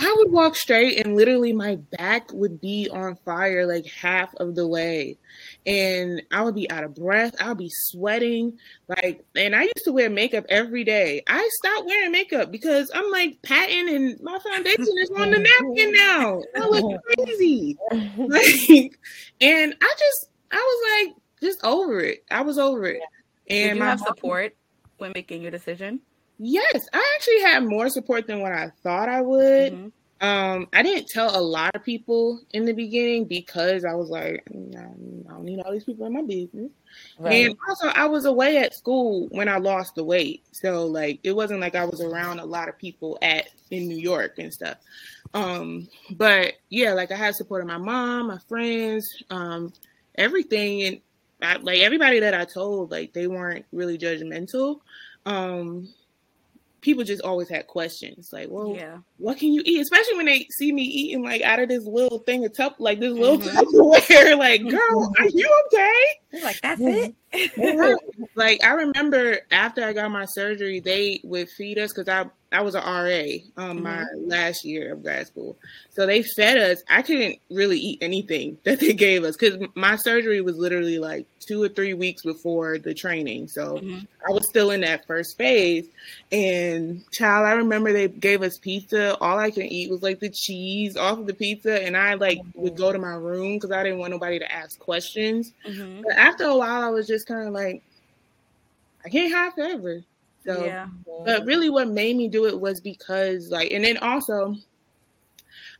I 0.00 0.14
would 0.18 0.30
walk 0.30 0.54
straight 0.54 1.04
and 1.04 1.16
literally 1.16 1.52
my 1.52 1.76
back 1.98 2.32
would 2.32 2.60
be 2.60 2.88
on 2.90 3.16
fire 3.24 3.66
like 3.66 3.86
half 3.86 4.34
of 4.36 4.54
the 4.54 4.66
way. 4.66 5.18
And 5.66 6.22
I 6.30 6.42
would 6.42 6.54
be 6.54 6.70
out 6.70 6.84
of 6.84 6.94
breath. 6.94 7.34
I 7.40 7.48
would 7.48 7.58
be 7.58 7.70
sweating. 7.70 8.58
Like, 8.86 9.24
and 9.34 9.56
I 9.56 9.62
used 9.62 9.84
to 9.84 9.92
wear 9.92 10.08
makeup 10.08 10.44
every 10.48 10.84
day. 10.84 11.22
I 11.26 11.48
stopped 11.62 11.86
wearing 11.86 12.12
makeup 12.12 12.52
because 12.52 12.90
I'm 12.94 13.10
like 13.10 13.42
patting 13.42 13.88
and 13.88 14.20
my 14.20 14.38
foundation 14.38 14.86
is 14.98 15.10
on 15.10 15.30
the 15.30 15.38
napkin 15.38 15.92
now. 15.92 16.42
I 16.56 16.66
look 16.68 17.00
crazy. 17.16 17.76
Like, 18.16 18.98
and 19.40 19.74
I 19.80 19.94
just, 19.98 20.30
I 20.52 20.56
was 20.56 21.06
like, 21.06 21.16
just 21.40 21.64
over 21.64 22.00
it. 22.00 22.24
I 22.30 22.42
was 22.42 22.58
over 22.58 22.86
it. 22.86 23.02
And 23.48 23.70
Did 23.70 23.76
you 23.78 23.82
have 23.82 24.00
support 24.00 24.54
when 24.98 25.12
making 25.14 25.42
your 25.42 25.50
decision? 25.50 26.00
Yes, 26.38 26.86
I 26.92 27.14
actually 27.16 27.40
had 27.40 27.64
more 27.64 27.88
support 27.88 28.26
than 28.26 28.40
what 28.40 28.52
I 28.52 28.70
thought 28.82 29.08
I 29.08 29.20
would. 29.20 29.72
Mm-hmm. 29.72 29.88
Um, 30.20 30.66
I 30.72 30.82
didn't 30.82 31.08
tell 31.08 31.36
a 31.36 31.40
lot 31.40 31.76
of 31.76 31.84
people 31.84 32.40
in 32.52 32.64
the 32.64 32.72
beginning 32.72 33.26
because 33.26 33.84
I 33.84 33.94
was 33.94 34.08
like, 34.08 34.42
I 34.50 34.52
don't 34.52 35.44
need 35.44 35.60
all 35.60 35.70
these 35.70 35.84
people 35.84 36.06
in 36.06 36.12
my 36.12 36.22
business. 36.22 36.72
Right. 37.18 37.46
And 37.46 37.56
also, 37.68 37.88
I 37.88 38.06
was 38.06 38.24
away 38.24 38.58
at 38.58 38.74
school 38.74 39.28
when 39.30 39.48
I 39.48 39.58
lost 39.58 39.94
the 39.94 40.02
weight, 40.02 40.42
so 40.50 40.86
like 40.86 41.20
it 41.22 41.32
wasn't 41.32 41.60
like 41.60 41.76
I 41.76 41.84
was 41.84 42.00
around 42.00 42.40
a 42.40 42.44
lot 42.44 42.68
of 42.68 42.76
people 42.78 43.16
at 43.22 43.48
in 43.70 43.86
New 43.86 43.98
York 43.98 44.38
and 44.38 44.52
stuff. 44.52 44.78
Um, 45.34 45.88
but 46.10 46.54
yeah, 46.68 46.94
like 46.94 47.12
I 47.12 47.16
had 47.16 47.36
support 47.36 47.60
of 47.60 47.68
my 47.68 47.78
mom, 47.78 48.28
my 48.28 48.38
friends, 48.48 49.22
um, 49.30 49.72
everything, 50.16 50.82
and 50.82 51.00
I, 51.42 51.56
like 51.58 51.80
everybody 51.80 52.18
that 52.20 52.34
I 52.34 52.44
told, 52.44 52.90
like 52.90 53.12
they 53.12 53.28
weren't 53.28 53.66
really 53.72 53.98
judgmental. 53.98 54.80
Um, 55.26 55.88
people 56.80 57.04
just 57.04 57.22
always 57.22 57.48
had 57.48 57.66
questions 57.66 58.32
like, 58.32 58.48
well, 58.50 58.74
yeah. 58.74 58.98
What 59.18 59.38
can 59.38 59.52
you 59.52 59.62
eat? 59.64 59.80
Especially 59.80 60.16
when 60.16 60.26
they 60.26 60.46
see 60.50 60.72
me 60.72 60.82
eating 60.82 61.24
like 61.24 61.42
out 61.42 61.58
of 61.58 61.68
this 61.68 61.84
little 61.84 62.20
thing 62.20 62.44
of 62.44 62.56
tup, 62.56 62.76
like 62.78 63.00
this 63.00 63.12
little 63.12 63.38
mm-hmm. 63.38 63.58
Tupperware. 63.58 64.38
Like, 64.38 64.62
girl, 64.68 65.12
are 65.18 65.28
you 65.28 65.62
okay? 65.66 66.42
like, 66.44 66.60
that's 66.60 66.80
it. 66.80 67.14
like 68.36 68.64
I 68.64 68.70
remember 68.70 69.38
after 69.50 69.84
I 69.84 69.92
got 69.92 70.10
my 70.10 70.24
surgery, 70.24 70.80
they 70.80 71.20
would 71.24 71.48
feed 71.50 71.78
us 71.78 71.92
because 71.92 72.08
I 72.08 72.30
I 72.50 72.62
was 72.62 72.74
an 72.74 72.82
RA 72.82 73.62
um 73.62 73.76
mm-hmm. 73.76 73.82
my 73.82 74.04
last 74.16 74.64
year 74.64 74.92
of 74.92 75.02
grad 75.02 75.26
school. 75.26 75.56
So 75.90 76.06
they 76.06 76.22
fed 76.22 76.56
us. 76.56 76.82
I 76.88 77.02
couldn't 77.02 77.38
really 77.50 77.78
eat 77.78 77.98
anything 78.00 78.58
that 78.64 78.80
they 78.80 78.94
gave 78.94 79.24
us 79.24 79.36
because 79.36 79.58
my 79.74 79.96
surgery 79.96 80.40
was 80.40 80.56
literally 80.56 80.98
like 80.98 81.26
two 81.40 81.62
or 81.62 81.68
three 81.68 81.94
weeks 81.94 82.22
before 82.22 82.78
the 82.78 82.94
training. 82.94 83.48
So 83.48 83.78
mm-hmm. 83.78 84.00
I 84.26 84.32
was 84.32 84.48
still 84.48 84.70
in 84.70 84.82
that 84.82 85.06
first 85.06 85.36
phase. 85.36 85.86
And 86.30 87.02
child, 87.10 87.46
I 87.46 87.52
remember 87.52 87.92
they 87.92 88.08
gave 88.08 88.42
us 88.42 88.58
pizza. 88.58 89.07
All 89.20 89.38
I 89.38 89.50
could 89.50 89.66
eat 89.66 89.90
was 89.90 90.02
like 90.02 90.20
the 90.20 90.30
cheese 90.30 90.96
off 90.96 91.18
of 91.18 91.26
the 91.26 91.34
pizza, 91.34 91.82
and 91.82 91.96
I 91.96 92.14
like 92.14 92.38
mm-hmm. 92.38 92.60
would 92.60 92.76
go 92.76 92.92
to 92.92 92.98
my 92.98 93.14
room 93.14 93.54
because 93.54 93.70
I 93.70 93.82
didn't 93.82 93.98
want 93.98 94.12
nobody 94.12 94.38
to 94.38 94.52
ask 94.52 94.78
questions. 94.78 95.52
Mm-hmm. 95.66 96.02
But 96.02 96.16
after 96.16 96.44
a 96.44 96.56
while, 96.56 96.82
I 96.82 96.90
was 96.90 97.06
just 97.06 97.26
kind 97.26 97.46
of 97.46 97.54
like, 97.54 97.82
I 99.04 99.08
can't 99.08 99.32
have 99.32 99.54
forever. 99.54 100.02
So, 100.44 100.64
yeah. 100.64 100.88
but 101.24 101.44
really, 101.44 101.68
what 101.68 101.88
made 101.88 102.16
me 102.16 102.28
do 102.28 102.46
it 102.46 102.58
was 102.58 102.80
because, 102.80 103.50
like, 103.50 103.70
and 103.70 103.84
then 103.84 103.98
also, 103.98 104.56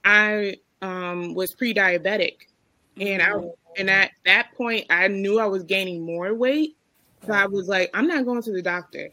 I 0.04 0.58
um, 0.82 1.34
was 1.34 1.54
pre-diabetic, 1.54 2.34
and 3.00 3.22
I 3.22 3.32
and 3.76 3.88
at 3.88 4.10
that 4.24 4.52
point, 4.56 4.86
I 4.90 5.08
knew 5.08 5.38
I 5.38 5.46
was 5.46 5.62
gaining 5.62 6.04
more 6.04 6.34
weight. 6.34 6.76
So 7.26 7.32
I 7.32 7.46
was 7.46 7.68
like, 7.68 7.90
I'm 7.94 8.06
not 8.06 8.24
going 8.24 8.42
to 8.42 8.52
the 8.52 8.62
doctor. 8.62 9.10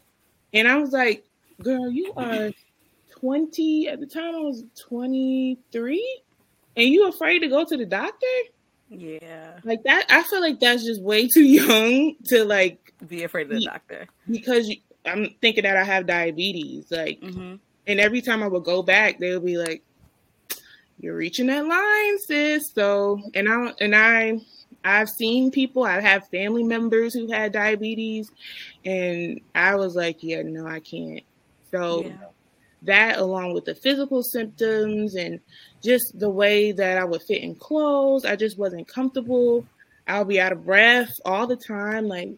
And 0.52 0.68
I 0.68 0.76
was 0.76 0.92
like, 0.92 1.24
girl, 1.62 1.90
you 1.90 2.12
are 2.16 2.50
20. 3.20 3.88
At 3.88 4.00
the 4.00 4.06
time, 4.06 4.34
I 4.34 4.40
was 4.40 4.64
23. 4.88 6.22
And 6.76 6.88
you 6.88 7.08
afraid 7.08 7.40
to 7.40 7.48
go 7.48 7.64
to 7.64 7.76
the 7.76 7.86
doctor? 7.86 8.26
Yeah. 8.90 9.58
Like 9.64 9.82
that, 9.84 10.06
I 10.08 10.22
feel 10.22 10.40
like 10.40 10.60
that's 10.60 10.84
just 10.84 11.02
way 11.02 11.28
too 11.28 11.42
young 11.44 12.14
to 12.26 12.44
like 12.44 12.92
be 13.06 13.24
afraid 13.24 13.50
of 13.50 13.58
the 13.58 13.64
doctor. 13.64 14.06
Because 14.30 14.68
you, 14.68 14.76
I'm 15.04 15.34
thinking 15.40 15.64
that 15.64 15.76
I 15.76 15.84
have 15.84 16.06
diabetes. 16.06 16.90
Like, 16.90 17.20
mm-hmm. 17.20 17.56
and 17.86 18.00
every 18.00 18.20
time 18.20 18.42
I 18.42 18.48
would 18.48 18.64
go 18.64 18.82
back, 18.82 19.18
they 19.18 19.32
would 19.32 19.44
be 19.44 19.56
like, 19.56 19.82
"You're 20.98 21.16
reaching 21.16 21.46
that 21.46 21.66
line, 21.66 22.18
sis." 22.18 22.72
So, 22.72 23.20
and 23.34 23.48
I 23.48 23.72
and 23.80 23.94
I, 23.94 24.40
I've 24.84 25.08
seen 25.08 25.50
people. 25.50 25.84
I 25.84 26.00
have 26.00 26.28
family 26.28 26.64
members 26.64 27.14
who 27.14 27.30
had 27.30 27.52
diabetes, 27.52 28.30
and 28.84 29.40
I 29.54 29.76
was 29.76 29.94
like, 29.94 30.22
"Yeah, 30.22 30.42
no, 30.42 30.66
I 30.66 30.80
can't." 30.80 31.22
So. 31.70 32.04
Yeah. 32.04 32.12
That, 32.82 33.18
along 33.18 33.54
with 33.54 33.64
the 33.64 33.74
physical 33.74 34.22
symptoms 34.22 35.14
and 35.14 35.40
just 35.82 36.18
the 36.18 36.30
way 36.30 36.72
that 36.72 36.98
I 36.98 37.04
would 37.04 37.22
fit 37.22 37.42
in 37.42 37.54
clothes, 37.54 38.24
I 38.24 38.36
just 38.36 38.58
wasn't 38.58 38.86
comfortable. 38.86 39.64
I'll 40.06 40.24
be 40.24 40.40
out 40.40 40.52
of 40.52 40.64
breath 40.64 41.12
all 41.24 41.46
the 41.46 41.56
time. 41.56 42.06
Like 42.06 42.36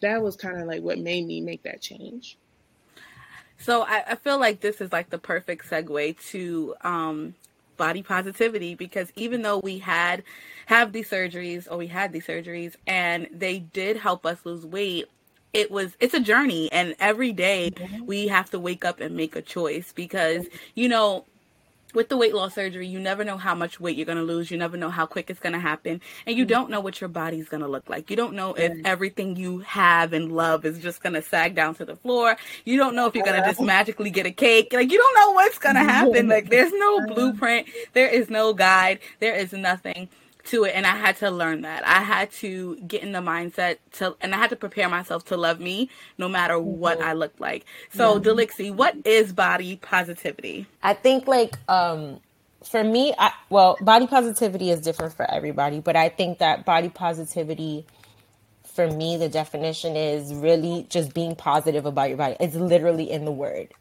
that 0.00 0.22
was 0.22 0.36
kind 0.36 0.60
of 0.60 0.66
like 0.66 0.82
what 0.82 0.98
made 0.98 1.26
me 1.26 1.40
make 1.40 1.62
that 1.62 1.80
change. 1.80 2.36
So 3.58 3.82
I, 3.82 4.04
I, 4.08 4.14
feel 4.16 4.38
like 4.38 4.60
this 4.60 4.80
is 4.80 4.92
like 4.92 5.08
the 5.08 5.18
perfect 5.18 5.68
segue 5.70 6.20
to 6.30 6.74
um, 6.82 7.34
body 7.76 8.02
positivity 8.02 8.74
because 8.74 9.10
even 9.16 9.42
though 9.42 9.58
we 9.58 9.78
had 9.78 10.22
have 10.66 10.92
these 10.92 11.08
surgeries 11.08 11.66
or 11.70 11.76
we 11.78 11.86
had 11.86 12.12
these 12.12 12.26
surgeries 12.26 12.74
and 12.86 13.28
they 13.32 13.60
did 13.60 13.96
help 13.96 14.26
us 14.26 14.44
lose 14.44 14.66
weight, 14.66 15.06
it 15.52 15.70
was 15.70 15.96
it's 16.00 16.14
a 16.14 16.20
journey 16.20 16.70
and 16.72 16.94
every 16.98 17.32
day 17.32 17.72
we 18.04 18.28
have 18.28 18.50
to 18.50 18.58
wake 18.58 18.84
up 18.84 19.00
and 19.00 19.16
make 19.16 19.36
a 19.36 19.42
choice 19.42 19.92
because 19.92 20.46
you 20.74 20.88
know 20.88 21.24
with 21.96 22.10
the 22.10 22.16
weight 22.16 22.34
loss 22.34 22.54
surgery, 22.54 22.86
you 22.86 23.00
never 23.00 23.24
know 23.24 23.38
how 23.38 23.54
much 23.54 23.80
weight 23.80 23.96
you're 23.96 24.06
going 24.06 24.18
to 24.18 24.24
lose. 24.24 24.50
You 24.50 24.58
never 24.58 24.76
know 24.76 24.90
how 24.90 25.06
quick 25.06 25.30
it's 25.30 25.40
going 25.40 25.54
to 25.54 25.58
happen. 25.58 26.00
And 26.26 26.36
you 26.36 26.44
mm-hmm. 26.44 26.50
don't 26.50 26.70
know 26.70 26.80
what 26.80 27.00
your 27.00 27.08
body's 27.08 27.48
going 27.48 27.62
to 27.62 27.68
look 27.68 27.88
like. 27.88 28.10
You 28.10 28.16
don't 28.16 28.34
know 28.34 28.52
if 28.52 28.84
everything 28.84 29.34
you 29.34 29.60
have 29.60 30.12
and 30.12 30.30
love 30.30 30.66
is 30.66 30.78
just 30.78 31.02
going 31.02 31.14
to 31.14 31.22
sag 31.22 31.54
down 31.54 31.74
to 31.76 31.86
the 31.86 31.96
floor. 31.96 32.36
You 32.64 32.76
don't 32.76 32.94
know 32.94 33.06
if 33.06 33.14
you're 33.14 33.24
going 33.24 33.40
to 33.40 33.48
just 33.48 33.62
magically 33.62 34.10
get 34.10 34.26
a 34.26 34.30
cake. 34.30 34.72
Like, 34.74 34.92
you 34.92 34.98
don't 34.98 35.14
know 35.14 35.32
what's 35.32 35.58
going 35.58 35.74
to 35.76 35.84
happen. 35.84 36.28
Like, 36.28 36.50
there's 36.50 36.72
no 36.72 37.06
blueprint. 37.06 37.66
There 37.94 38.08
is 38.08 38.28
no 38.28 38.52
guide. 38.52 39.00
There 39.18 39.34
is 39.34 39.52
nothing 39.52 40.08
to 40.46 40.64
it 40.64 40.74
and 40.74 40.86
I 40.86 40.96
had 40.96 41.16
to 41.18 41.30
learn 41.30 41.62
that. 41.62 41.86
I 41.86 42.02
had 42.02 42.30
to 42.32 42.76
get 42.86 43.02
in 43.02 43.12
the 43.12 43.20
mindset 43.20 43.78
to 43.94 44.16
and 44.20 44.34
I 44.34 44.38
had 44.38 44.50
to 44.50 44.56
prepare 44.56 44.88
myself 44.88 45.24
to 45.26 45.36
love 45.36 45.60
me 45.60 45.90
no 46.18 46.28
matter 46.28 46.54
mm-hmm. 46.54 46.78
what 46.78 47.00
I 47.00 47.12
looked 47.12 47.40
like. 47.40 47.64
So 47.92 48.14
yeah. 48.14 48.22
Delixie, 48.22 48.74
what 48.74 48.96
is 49.04 49.32
body 49.32 49.76
positivity? 49.76 50.66
I 50.82 50.94
think 50.94 51.26
like 51.26 51.56
um 51.68 52.20
for 52.64 52.82
me, 52.82 53.14
I, 53.16 53.30
well, 53.48 53.76
body 53.80 54.08
positivity 54.08 54.70
is 54.70 54.80
different 54.80 55.14
for 55.14 55.30
everybody, 55.30 55.78
but 55.78 55.94
I 55.94 56.08
think 56.08 56.38
that 56.38 56.64
body 56.64 56.88
positivity 56.88 57.86
for 58.64 58.90
me 58.90 59.16
the 59.16 59.28
definition 59.28 59.96
is 59.96 60.34
really 60.34 60.86
just 60.90 61.14
being 61.14 61.34
positive 61.34 61.86
about 61.86 62.08
your 62.08 62.18
body. 62.18 62.36
It's 62.40 62.54
literally 62.56 63.10
in 63.10 63.24
the 63.24 63.32
word. 63.32 63.72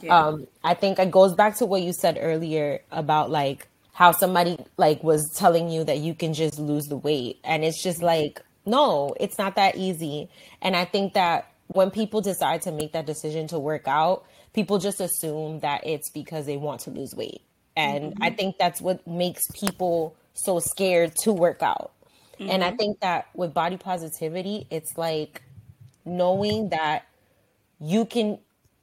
Yeah. 0.00 0.16
Um 0.16 0.46
I 0.62 0.74
think 0.74 0.98
it 0.98 1.10
goes 1.10 1.34
back 1.34 1.56
to 1.56 1.66
what 1.66 1.82
you 1.82 1.92
said 1.92 2.18
earlier 2.20 2.80
about 2.90 3.30
like 3.30 3.66
how 3.92 4.12
somebody 4.12 4.58
like 4.76 5.02
was 5.02 5.30
telling 5.36 5.70
you 5.70 5.84
that 5.84 5.98
you 5.98 6.14
can 6.14 6.32
just 6.32 6.58
lose 6.58 6.86
the 6.86 6.96
weight 6.96 7.38
and 7.44 7.64
it's 7.64 7.82
just 7.82 8.02
like 8.02 8.40
no 8.66 9.14
it's 9.18 9.38
not 9.38 9.56
that 9.56 9.76
easy 9.76 10.28
and 10.62 10.76
i 10.76 10.84
think 10.84 11.14
that 11.14 11.52
when 11.68 11.90
people 11.90 12.20
decide 12.20 12.62
to 12.62 12.72
make 12.72 12.92
that 12.92 13.06
decision 13.06 13.46
to 13.46 13.58
work 13.58 13.86
out 13.86 14.24
people 14.52 14.78
just 14.78 15.00
assume 15.00 15.60
that 15.60 15.86
it's 15.86 16.10
because 16.10 16.46
they 16.46 16.56
want 16.56 16.80
to 16.80 16.90
lose 16.90 17.14
weight 17.14 17.42
and 17.76 18.12
mm-hmm. 18.12 18.22
i 18.22 18.30
think 18.30 18.56
that's 18.58 18.80
what 18.80 19.06
makes 19.06 19.42
people 19.52 20.14
so 20.34 20.58
scared 20.58 21.14
to 21.14 21.32
work 21.32 21.62
out 21.62 21.92
mm-hmm. 22.38 22.50
and 22.50 22.64
i 22.64 22.68
mm-hmm. 22.68 22.76
think 22.76 23.00
that 23.00 23.28
with 23.34 23.52
body 23.52 23.76
positivity 23.76 24.66
it's 24.70 24.96
like 24.96 25.42
knowing 26.04 26.70
that 26.70 27.06
you 27.80 28.04
can 28.04 28.38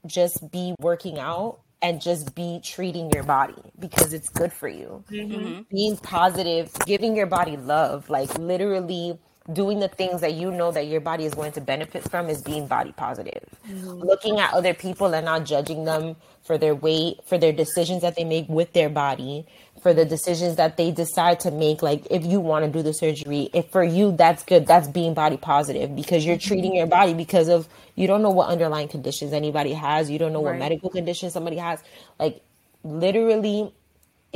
just 0.06 0.52
be 0.52 0.76
working 0.80 1.20
out 1.20 1.60
and 1.82 2.02
just 2.02 2.34
be 2.36 2.60
treating 2.64 3.12
your 3.12 3.24
body 3.24 3.62
because 3.80 4.14
it's 4.14 4.30
good 4.30 4.52
for 4.52 4.68
you. 4.68 5.04
Mm-hmm. 5.12 5.62
Being 5.72 5.98
positive, 5.98 6.72
giving 6.86 7.16
your 7.16 7.28
body 7.28 7.58
love, 7.58 8.10
like 8.10 8.36
literally 8.38 9.20
doing 9.52 9.80
the 9.80 9.88
things 9.88 10.22
that 10.22 10.34
you 10.34 10.52
know 10.52 10.72
that 10.72 10.88
your 10.88 11.00
body 11.00 11.26
is 11.26 11.34
going 11.34 11.52
to 11.54 11.62
benefit 11.62 12.10
from 12.10 12.30
is 12.30 12.42
being 12.42 12.68
body 12.68 12.92
positive. 12.92 13.44
Mm-hmm. 13.70 14.02
Looking 14.02 14.40
at 14.40 14.54
other 14.54 14.74
people 14.74 15.14
and 15.14 15.26
not 15.26 15.46
judging 15.46 15.86
them 15.86 16.16
for 16.44 16.58
their 16.58 16.76
weight, 16.76 17.20
for 17.26 17.38
their 17.38 17.54
decisions 17.54 18.02
that 18.02 18.16
they 18.16 18.24
make 18.24 18.48
with 18.50 18.74
their 18.74 18.90
body, 18.90 19.46
for 19.82 19.94
the 19.94 20.06
decisions 20.06 20.56
that 20.56 20.78
they 20.78 20.92
decide 20.92 21.40
to 21.40 21.52
make 21.52 21.82
like 21.82 22.06
if 22.10 22.26
you 22.26 22.40
want 22.40 22.66
to 22.66 22.72
do 22.72 22.82
the 22.82 22.94
surgery 22.94 23.50
if 23.54 23.70
for 23.70 23.84
you 23.84 24.12
that's 24.12 24.44
good 24.44 24.66
that's 24.66 24.88
being 24.88 25.14
body 25.14 25.38
positive 25.38 25.96
because 25.96 26.26
you're 26.26 26.36
mm-hmm. 26.36 26.48
treating 26.48 26.76
your 26.76 26.88
body 26.88 27.14
because 27.14 27.48
of 27.48 27.68
you 27.96 28.08
don't 28.08 28.22
know 28.22 28.30
what 28.30 28.50
underlying 28.50 28.88
conditions 28.88 29.34
anybody 29.34 29.74
has 29.74 30.10
you 30.10 30.18
don't 30.18 30.34
know 30.34 30.44
right. 30.44 30.54
what 30.54 30.60
medical 30.60 30.90
conditions 30.90 31.34
somebody 31.34 31.58
has 31.58 31.82
like 32.20 32.42
literally 32.84 33.72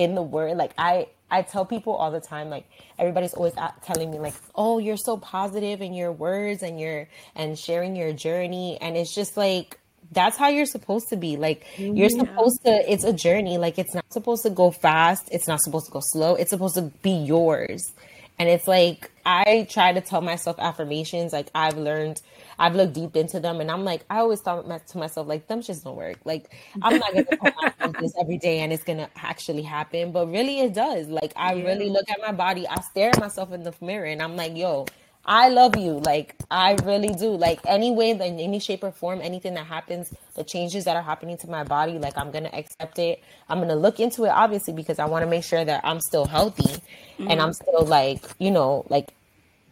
in 0.02 0.16
the 0.16 0.22
word 0.22 0.58
like 0.58 0.74
i 0.78 1.08
i 1.30 1.42
tell 1.42 1.66
people 1.66 1.94
all 1.94 2.12
the 2.12 2.20
time 2.20 2.50
like 2.50 2.66
everybody's 3.00 3.34
always 3.34 3.54
telling 3.84 4.12
me 4.12 4.20
like 4.20 4.34
oh 4.56 4.80
you're 4.80 4.98
so 4.98 5.18
positive 5.18 5.82
in 5.82 5.94
your 5.94 6.12
words 6.12 6.64
and 6.64 6.80
your 6.80 7.08
and 7.36 7.58
sharing 7.58 7.96
your 7.96 8.14
journey 8.14 8.78
and 8.82 8.98
it's 8.98 9.14
just 9.14 9.38
like 9.38 9.78
that's 10.12 10.38
how 10.38 10.50
you're 10.50 10.66
supposed 10.66 11.10
to 11.10 11.16
be. 11.16 11.38
Like 11.38 11.66
you're 11.78 12.10
yeah. 12.10 12.20
supposed 12.20 12.64
to 12.66 12.92
it's 12.92 13.04
a 13.04 13.14
journey. 13.14 13.58
Like 13.58 13.80
it's 13.80 13.96
not 13.96 14.12
supposed 14.12 14.44
to 14.44 14.50
go 14.50 14.72
fast. 14.72 15.30
It's 15.32 15.48
not 15.48 15.62
supposed 15.62 15.86
to 15.88 15.92
go 15.92 16.02
slow. 16.04 16.36
It's 16.36 16.50
supposed 16.50 16.76
to 16.76 16.84
be 17.02 17.12
yours. 17.12 17.94
And 18.40 18.50
it's 18.50 18.68
like 18.68 19.12
I 19.26 19.68
try 19.70 19.94
to 19.94 20.02
tell 20.02 20.22
myself 20.22 20.58
affirmations. 20.60 21.32
Like 21.34 21.50
I've 21.54 21.78
learned, 21.78 22.22
I've 22.58 22.76
looked 22.76 22.94
deep 22.94 23.16
into 23.16 23.40
them, 23.40 23.62
and 23.62 23.70
I'm 23.70 23.84
like, 23.84 24.04
I 24.10 24.18
always 24.18 24.42
thought 24.42 24.66
to 24.88 24.98
myself, 24.98 25.28
like, 25.28 25.48
them 25.48 25.62
just 25.62 25.84
don't 25.84 25.96
work. 25.96 26.18
Like 26.26 26.56
I'm 26.82 26.98
not 26.98 27.14
gonna 27.14 27.26
tell 27.26 27.54
myself 27.62 27.96
this 28.00 28.14
every 28.20 28.38
day, 28.38 28.60
and 28.60 28.74
it's 28.74 28.84
gonna 28.84 29.10
actually 29.16 29.64
happen. 29.64 30.12
But 30.12 30.28
really, 30.28 30.60
it 30.60 30.74
does. 30.74 31.08
Like 31.08 31.34
I 31.36 31.54
yeah. 31.54 31.66
really 31.66 31.90
look 31.90 32.10
at 32.10 32.20
my 32.20 32.32
body. 32.32 32.68
I 32.68 32.82
stare 32.82 33.10
at 33.10 33.20
myself 33.20 33.52
in 33.52 33.64
the 33.64 33.74
mirror, 33.82 34.06
and 34.06 34.22
I'm 34.22 34.36
like, 34.36 34.56
yo, 34.58 34.86
I 35.26 35.50
love 35.50 35.78
you. 35.78 36.00
Like 36.00 36.36
I 36.50 36.76
really 36.84 37.14
do. 37.14 37.30
Like 37.30 37.60
any 37.66 37.92
way, 37.92 38.12
in 38.12 38.22
any 38.22 38.60
shape 38.60 38.84
or 38.84 38.92
form, 38.92 39.22
anything 39.22 39.54
that 39.54 39.66
happens, 39.66 40.14
the 40.36 40.44
changes 40.44 40.86
that 40.86 40.96
are 40.96 41.04
happening 41.04 41.38
to 41.38 41.50
my 41.50 41.64
body, 41.64 42.00
like 42.00 42.18
I'm 42.18 42.32
gonna 42.32 42.50
accept 42.54 42.98
it. 43.00 43.22
I'm 43.48 43.60
gonna 43.60 43.76
look 43.76 44.00
into 44.00 44.26
it, 44.26 44.30
obviously, 44.30 44.74
because 44.74 45.00
I 45.00 45.06
want 45.06 45.24
to 45.24 45.30
make 45.30 45.44
sure 45.44 45.64
that 45.64 45.82
I'm 45.84 46.02
still 46.02 46.26
healthy 46.26 46.64
mm-hmm. 46.64 47.30
and 47.30 47.42
I'm 47.42 47.54
still 47.54 47.86
like, 47.86 48.24
you 48.40 48.52
know, 48.52 48.86
like 48.90 49.14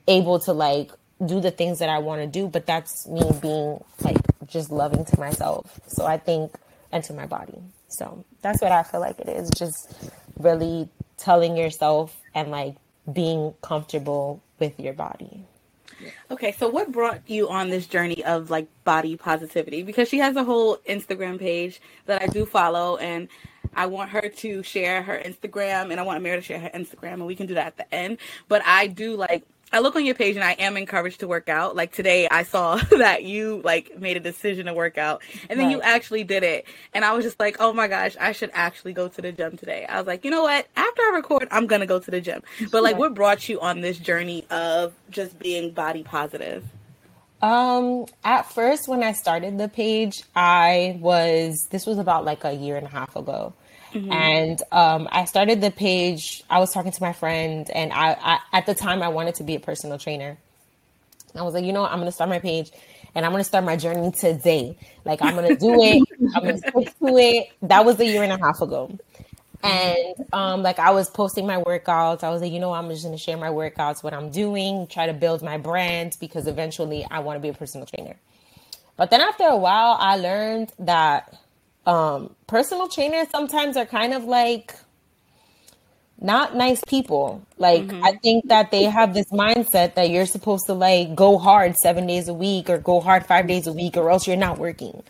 able 0.08 0.40
to 0.40 0.54
like 0.54 0.92
do 1.26 1.42
the 1.42 1.52
things 1.52 1.80
that 1.80 1.90
I 1.90 2.00
want 2.00 2.22
to 2.22 2.28
do. 2.28 2.48
But 2.48 2.66
that's 2.66 3.08
me 3.08 3.24
being 3.42 3.84
like 4.02 4.18
just 4.46 4.72
loving 4.72 5.06
to 5.06 5.20
myself. 5.20 5.80
So 5.88 6.06
I 6.06 6.18
think 6.18 6.54
and 6.92 7.04
to 7.06 7.14
my 7.14 7.26
body. 7.26 7.60
So 7.88 8.24
that's 8.42 8.62
what 8.62 8.72
I 8.72 8.84
feel 8.84 9.00
like 9.00 9.20
it 9.20 9.30
is. 9.30 9.50
Just 9.50 10.12
really 10.38 10.90
telling 11.18 11.58
yourself 11.58 12.16
and 12.36 12.52
like 12.52 12.76
being 13.12 13.54
comfortable 13.62 14.42
with 14.60 14.80
your 14.80 14.94
body. 14.94 15.46
Okay, 16.32 16.54
so 16.54 16.70
what 16.70 16.92
brought 16.92 17.22
you 17.28 17.50
on 17.50 17.70
this 17.70 17.88
journey 17.88 18.24
of 18.24 18.50
like 18.50 18.68
body 18.84 19.18
positivity? 19.18 19.84
Because 19.84 20.08
she 20.08 20.20
has 20.20 20.36
a 20.36 20.44
whole 20.44 20.78
Instagram 20.88 21.40
page 21.40 21.82
that 22.06 22.22
I 22.22 22.28
do 22.28 22.46
follow, 22.46 22.98
and 22.98 23.28
I 23.76 23.86
want 23.86 24.10
her 24.12 24.30
to 24.30 24.64
share 24.64 25.04
her 25.04 25.22
Instagram 25.24 25.92
and 25.92 26.00
I 26.00 26.04
want 26.04 26.22
Amira 26.24 26.36
to 26.36 26.42
share 26.42 26.60
her 26.60 26.70
Instagram 26.74 27.14
and 27.14 27.26
we 27.26 27.36
can 27.36 27.48
do 27.48 27.54
that 27.54 27.68
at 27.68 27.78
the 27.78 27.94
end. 27.94 28.18
But 28.48 28.62
I 28.66 28.88
do 28.88 29.16
like 29.16 29.44
I 29.72 29.80
look 29.80 29.96
on 29.96 30.06
your 30.06 30.16
page 30.16 30.36
and 30.36 30.44
I 30.44 30.54
am 30.54 30.78
encouraged 30.78 31.20
to 31.20 31.28
work 31.28 31.50
out. 31.50 31.76
Like 31.76 31.92
today, 31.92 32.28
I 32.30 32.44
saw 32.44 32.76
that 32.98 33.24
you 33.24 33.62
like 33.64 34.00
made 34.00 34.18
a 34.18 34.20
decision 34.20 34.66
to 34.66 34.74
work 34.74 34.98
out, 34.98 35.22
and 35.50 35.60
then 35.60 35.68
right. 35.68 35.76
you 35.76 35.82
actually 35.82 36.24
did 36.24 36.44
it. 36.44 36.66
And 36.94 37.06
I 37.06 37.14
was 37.14 37.24
just 37.24 37.40
like, 37.40 37.58
oh 37.60 37.74
my 37.74 37.88
gosh, 37.88 38.16
I 38.20 38.32
should 38.32 38.52
actually 38.54 38.94
go 38.94 39.08
to 39.08 39.22
the 39.22 39.32
gym 39.32 39.58
today. 39.58 39.86
I 39.88 39.98
was 39.98 40.08
like, 40.08 40.26
you 40.26 40.32
know 40.32 40.44
what? 40.44 40.68
After 40.76 41.02
I 41.02 41.12
record, 41.16 41.48
I'm 41.52 41.68
gonna 41.68 41.86
go 41.86 42.00
to 42.00 42.12
the 42.12 42.22
gym. 42.22 42.42
But 42.72 42.84
like, 42.84 42.98
what 42.98 43.14
brought 43.14 43.48
you 43.48 43.60
on 43.62 43.82
this 43.82 43.98
journey 43.98 44.46
of 44.50 44.94
just 45.10 45.38
being 45.40 45.72
body 45.72 46.04
positive? 46.04 46.64
Um, 47.42 48.06
at 48.24 48.52
first, 48.52 48.88
when 48.88 49.02
I 49.02 49.14
started 49.14 49.58
the 49.58 49.70
page, 49.70 50.24
I 50.36 50.98
was 51.00 51.68
this 51.70 51.86
was 51.86 51.98
about 51.98 52.26
like 52.26 52.44
a 52.44 52.54
year 52.54 52.76
and 52.76 52.86
a 52.86 52.90
half 52.90 53.16
ago. 53.16 53.54
Mm-hmm. 53.94 54.12
And 54.12 54.62
um, 54.72 55.08
I 55.12 55.26
started 55.26 55.62
the 55.62 55.72
page. 55.72 56.44
I 56.50 56.60
was 56.60 56.74
talking 56.74 56.92
to 56.92 57.02
my 57.02 57.14
friend, 57.14 57.70
and 57.72 57.92
I, 57.92 58.18
I, 58.20 58.40
at 58.54 58.66
the 58.66 58.76
time 58.76 59.02
I 59.02 59.10
wanted 59.10 59.36
to 59.36 59.44
be 59.44 59.56
a 59.56 59.60
personal 59.60 59.98
trainer. 59.98 60.38
I 61.36 61.44
was 61.44 61.54
like, 61.54 61.66
you 61.66 61.74
know, 61.74 61.82
what? 61.82 61.92
I'm 61.92 62.00
gonna 62.00 62.12
start 62.12 62.30
my 62.30 62.40
page, 62.40 62.72
and 63.16 63.26
I'm 63.26 63.32
gonna 63.32 63.44
start 63.44 63.64
my 63.64 63.76
journey 63.76 64.12
today. 64.12 64.78
Like 65.06 65.22
I'm 65.22 65.36
gonna 65.36 65.56
do 65.56 65.82
it. 65.82 66.04
I'm 66.36 66.44
gonna 66.44 66.58
stick 66.58 66.98
to 67.00 67.18
it. 67.18 67.48
That 67.64 67.86
was 67.86 68.00
a 68.00 68.06
year 68.06 68.24
and 68.24 68.32
a 68.32 68.38
half 68.38 68.62
ago. 68.62 68.98
And 69.62 70.16
um, 70.32 70.64
like 70.64 70.80
I 70.80 70.92
was 70.92 71.10
posting 71.10 71.46
my 71.46 71.62
workouts. 71.62 72.24
I 72.24 72.30
was 72.30 72.42
like, 72.42 72.52
you 72.52 72.60
know, 72.60 72.74
I'm 72.74 72.90
just 72.90 73.04
gonna 73.04 73.18
share 73.18 73.38
my 73.38 73.50
workouts, 73.50 74.04
what 74.04 74.14
I'm 74.14 74.30
doing, 74.30 74.88
try 74.88 75.08
to 75.08 75.14
build 75.14 75.42
my 75.44 75.58
brand 75.58 76.18
because 76.20 76.48
eventually 76.48 77.06
I 77.10 77.20
want 77.20 77.38
to 77.38 77.42
be 77.42 77.50
a 77.50 77.54
personal 77.54 77.86
trainer. 77.86 78.16
But 78.96 79.12
then 79.12 79.22
after 79.22 79.46
a 79.46 79.56
while, 79.56 79.98
I 80.00 80.18
learned 80.18 80.74
that 80.80 81.39
um, 81.90 82.36
personal 82.46 82.88
trainers 82.88 83.28
sometimes 83.32 83.76
are 83.76 83.86
kind 83.86 84.14
of 84.14 84.24
like 84.26 84.76
not 86.22 86.56
nice 86.56 86.84
people. 86.88 87.42
Like 87.58 87.82
mm-hmm. 87.82 88.04
I 88.04 88.14
think 88.22 88.48
that 88.50 88.70
they 88.70 88.84
have 88.84 89.16
this 89.16 89.32
mindset 89.32 89.96
that 89.96 90.12
you're 90.12 90.28
supposed 90.28 90.68
to 90.68 90.74
like 90.74 91.16
go 91.16 91.40
hard 91.40 91.76
7 91.78 92.06
days 92.06 92.28
a 92.28 92.34
week 92.34 92.70
or 92.70 92.78
go 92.78 93.00
hard 93.00 93.26
5 93.26 93.48
days 93.48 93.66
a 93.66 93.74
week 93.74 93.98
or 93.98 94.12
else 94.12 94.28
you're 94.28 94.38
not 94.38 94.60
working. 94.60 95.02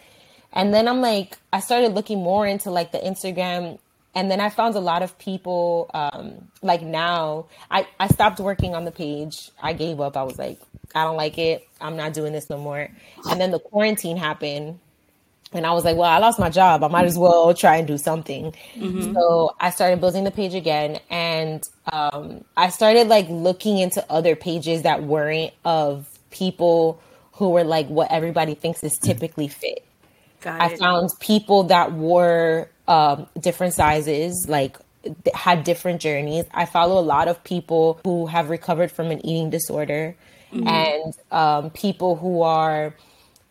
And 0.53 0.73
then 0.73 0.87
I'm 0.87 1.01
like 1.01 1.37
I 1.51 1.59
started 1.59 1.89
looking 1.89 2.19
more 2.19 2.47
into 2.47 2.71
like 2.71 2.93
the 2.93 2.99
Instagram 2.99 3.77
and 4.15 4.31
then 4.31 4.39
I 4.39 4.49
found 4.49 4.75
a 4.75 4.79
lot 4.79 5.03
of 5.03 5.17
people 5.19 5.91
um 5.93 6.47
like 6.61 6.81
now 6.81 7.47
I 7.69 7.87
I 7.99 8.07
stopped 8.07 8.39
working 8.39 8.73
on 8.73 8.85
the 8.85 8.91
page. 8.91 9.51
I 9.61 9.73
gave 9.73 9.99
up. 9.99 10.15
I 10.15 10.23
was 10.23 10.39
like 10.39 10.61
I 10.95 11.03
don't 11.03 11.17
like 11.17 11.37
it. 11.37 11.67
I'm 11.81 11.97
not 11.97 12.13
doing 12.13 12.31
this 12.31 12.49
no 12.49 12.57
more. 12.57 12.87
And 13.29 13.41
then 13.41 13.51
the 13.51 13.59
quarantine 13.59 14.15
happened 14.15 14.79
and 15.51 15.65
I 15.65 15.71
was 15.71 15.83
like, 15.83 15.97
well, 15.97 16.09
I 16.09 16.19
lost 16.19 16.39
my 16.39 16.49
job. 16.49 16.83
I 16.83 16.87
might 16.89 17.05
as 17.05 17.17
well 17.17 17.53
try 17.53 17.77
and 17.77 17.87
do 17.87 17.97
something. 17.97 18.53
Mm-hmm. 18.75 19.13
So 19.13 19.55
I 19.59 19.71
started 19.71 19.99
building 19.99 20.23
the 20.23 20.31
page 20.31 20.53
again. 20.53 20.99
And 21.09 21.67
um, 21.91 22.43
I 22.55 22.69
started 22.69 23.07
like 23.07 23.27
looking 23.29 23.79
into 23.79 24.05
other 24.11 24.35
pages 24.35 24.83
that 24.83 25.03
weren't 25.03 25.53
of 25.65 26.07
people 26.29 27.01
who 27.33 27.49
were 27.49 27.63
like 27.63 27.87
what 27.87 28.11
everybody 28.11 28.53
thinks 28.53 28.83
is 28.83 28.97
typically 28.99 29.47
fit. 29.47 29.85
I 30.45 30.75
found 30.77 31.09
people 31.19 31.63
that 31.63 31.93
wore 31.93 32.69
um, 32.87 33.27
different 33.39 33.73
sizes, 33.73 34.45
like 34.47 34.77
had 35.33 35.63
different 35.63 35.99
journeys. 35.99 36.45
I 36.53 36.65
follow 36.65 36.99
a 36.99 37.03
lot 37.03 37.27
of 37.27 37.43
people 37.43 37.99
who 38.03 38.27
have 38.27 38.49
recovered 38.49 38.91
from 38.91 39.11
an 39.11 39.25
eating 39.25 39.49
disorder 39.49 40.15
mm-hmm. 40.53 40.67
and 40.67 41.13
um, 41.31 41.71
people 41.71 42.15
who 42.15 42.41
are 42.41 42.95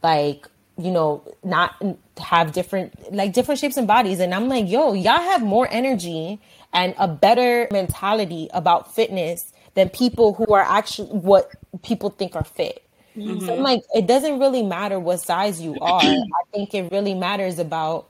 like 0.03 0.47
you 0.79 0.91
know, 0.91 1.23
not 1.43 1.83
have 2.19 2.53
different 2.53 3.13
like 3.13 3.33
different 3.33 3.61
shapes 3.61 3.77
and 3.77 3.87
bodies. 3.87 4.21
And 4.21 4.35
I'm 4.35 4.49
like, 4.49 4.69
yo, 4.69 4.93
y'all 4.93 5.21
have 5.21 5.43
more 5.43 5.69
energy 5.71 6.41
and 6.73 6.95
a 6.99 7.09
better 7.09 7.69
mentality 7.71 8.49
about 8.53 8.95
fitness 8.95 9.53
than 9.75 9.89
people 9.89 10.35
who 10.35 10.53
are 10.55 10.63
actually 10.63 11.09
what 11.09 11.51
people 11.83 12.11
think 12.11 12.37
are 12.37 12.45
fit. 12.45 12.85
Mm-hmm. 13.17 13.45
So 13.47 13.57
I'm 13.57 13.63
like, 13.63 13.83
it 13.95 14.07
doesn't 14.07 14.39
really 14.39 14.63
matter 14.63 15.01
what 15.01 15.21
size 15.21 15.61
you 15.61 15.77
are. 15.81 16.01
I 16.03 16.23
think 16.53 16.75
it 16.75 16.93
really 16.93 17.15
matters 17.15 17.59
about 17.59 18.09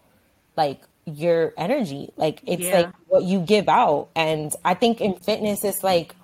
like 0.56 0.82
your 1.06 1.54
energy. 1.56 2.10
Like 2.16 2.42
it's 2.46 2.62
yeah. 2.62 2.76
like 2.76 2.90
what 3.06 3.22
you 3.24 3.40
give 3.40 3.68
out. 3.68 4.08
And 4.14 4.52
I 4.64 4.74
think 4.74 5.00
in 5.00 5.14
fitness, 5.14 5.64
it's 5.64 5.82
like 5.82 6.14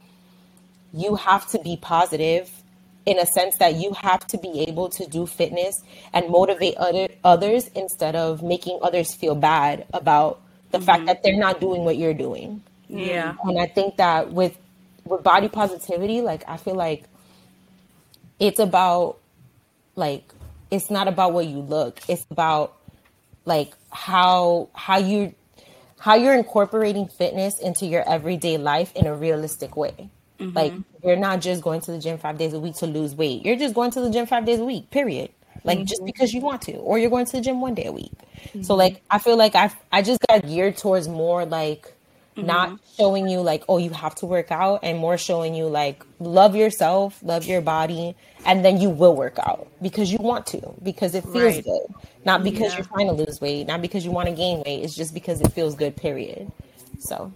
you 0.92 1.16
have 1.16 1.48
to 1.50 1.58
be 1.58 1.76
positive 1.76 2.50
in 3.06 3.18
a 3.18 3.26
sense 3.26 3.58
that 3.58 3.74
you 3.74 3.92
have 3.92 4.26
to 4.28 4.38
be 4.38 4.64
able 4.66 4.88
to 4.88 5.06
do 5.06 5.26
fitness 5.26 5.82
and 6.12 6.30
motivate 6.30 6.76
other 6.76 7.08
others 7.22 7.68
instead 7.74 8.16
of 8.16 8.42
making 8.42 8.78
others 8.82 9.14
feel 9.14 9.34
bad 9.34 9.86
about 9.92 10.40
the 10.70 10.78
mm-hmm. 10.78 10.86
fact 10.86 11.06
that 11.06 11.22
they're 11.22 11.38
not 11.38 11.60
doing 11.60 11.84
what 11.84 11.96
you're 11.96 12.14
doing. 12.14 12.62
Yeah. 12.88 13.34
And 13.44 13.58
I 13.58 13.66
think 13.66 13.96
that 13.96 14.32
with 14.32 14.56
with 15.04 15.22
body 15.22 15.48
positivity, 15.48 16.20
like 16.20 16.44
I 16.48 16.56
feel 16.56 16.74
like 16.74 17.04
it's 18.38 18.58
about 18.58 19.18
like 19.96 20.32
it's 20.70 20.90
not 20.90 21.08
about 21.08 21.32
what 21.32 21.46
you 21.46 21.58
look. 21.58 22.00
It's 22.08 22.26
about 22.30 22.76
like 23.44 23.74
how 23.90 24.68
how 24.72 24.98
you 24.98 25.34
how 26.00 26.14
you're 26.14 26.34
incorporating 26.34 27.08
fitness 27.08 27.58
into 27.60 27.86
your 27.86 28.06
everyday 28.08 28.58
life 28.58 28.92
in 28.94 29.06
a 29.06 29.14
realistic 29.14 29.76
way. 29.76 30.10
Mm-hmm. 30.46 30.56
Like 30.56 30.72
you're 31.02 31.16
not 31.16 31.40
just 31.40 31.62
going 31.62 31.80
to 31.82 31.92
the 31.92 31.98
gym 31.98 32.18
five 32.18 32.38
days 32.38 32.52
a 32.52 32.60
week 32.60 32.76
to 32.76 32.86
lose 32.86 33.14
weight. 33.14 33.44
You're 33.44 33.56
just 33.56 33.74
going 33.74 33.90
to 33.92 34.00
the 34.00 34.10
gym 34.10 34.26
five 34.26 34.44
days 34.44 34.60
a 34.60 34.64
week, 34.64 34.90
period. 34.90 35.30
Like 35.64 35.78
mm-hmm. 35.78 35.86
just 35.86 36.04
because 36.04 36.32
you 36.32 36.40
want 36.40 36.62
to, 36.62 36.74
or 36.74 36.98
you're 36.98 37.10
going 37.10 37.26
to 37.26 37.32
the 37.32 37.40
gym 37.40 37.60
one 37.60 37.74
day 37.74 37.86
a 37.86 37.92
week. 37.92 38.12
Mm-hmm. 38.12 38.62
So 38.62 38.74
like 38.74 39.02
I 39.10 39.18
feel 39.18 39.36
like 39.36 39.54
I 39.54 39.70
I 39.90 40.02
just 40.02 40.20
got 40.28 40.46
geared 40.46 40.76
towards 40.76 41.08
more 41.08 41.46
like 41.46 41.92
mm-hmm. 42.36 42.46
not 42.46 42.78
showing 42.96 43.28
you 43.28 43.40
like 43.40 43.64
oh 43.68 43.78
you 43.78 43.90
have 43.90 44.14
to 44.16 44.26
work 44.26 44.50
out 44.50 44.80
and 44.82 44.98
more 44.98 45.16
showing 45.16 45.54
you 45.54 45.66
like 45.66 46.04
love 46.20 46.54
yourself, 46.54 47.18
love 47.22 47.46
your 47.46 47.62
body, 47.62 48.14
and 48.44 48.64
then 48.64 48.80
you 48.80 48.90
will 48.90 49.16
work 49.16 49.38
out 49.38 49.66
because 49.80 50.12
you 50.12 50.18
want 50.20 50.46
to 50.48 50.74
because 50.82 51.14
it 51.14 51.22
feels 51.24 51.54
right. 51.56 51.64
good, 51.64 51.86
not 52.24 52.42
because 52.42 52.72
yeah. 52.72 52.78
you're 52.78 52.86
trying 52.86 53.06
to 53.06 53.12
lose 53.12 53.40
weight, 53.40 53.66
not 53.66 53.80
because 53.80 54.04
you 54.04 54.10
want 54.10 54.28
to 54.28 54.34
gain 54.34 54.62
weight. 54.66 54.82
It's 54.82 54.94
just 54.94 55.14
because 55.14 55.40
it 55.40 55.52
feels 55.52 55.74
good. 55.74 55.96
Period. 55.96 56.52
So 56.98 57.32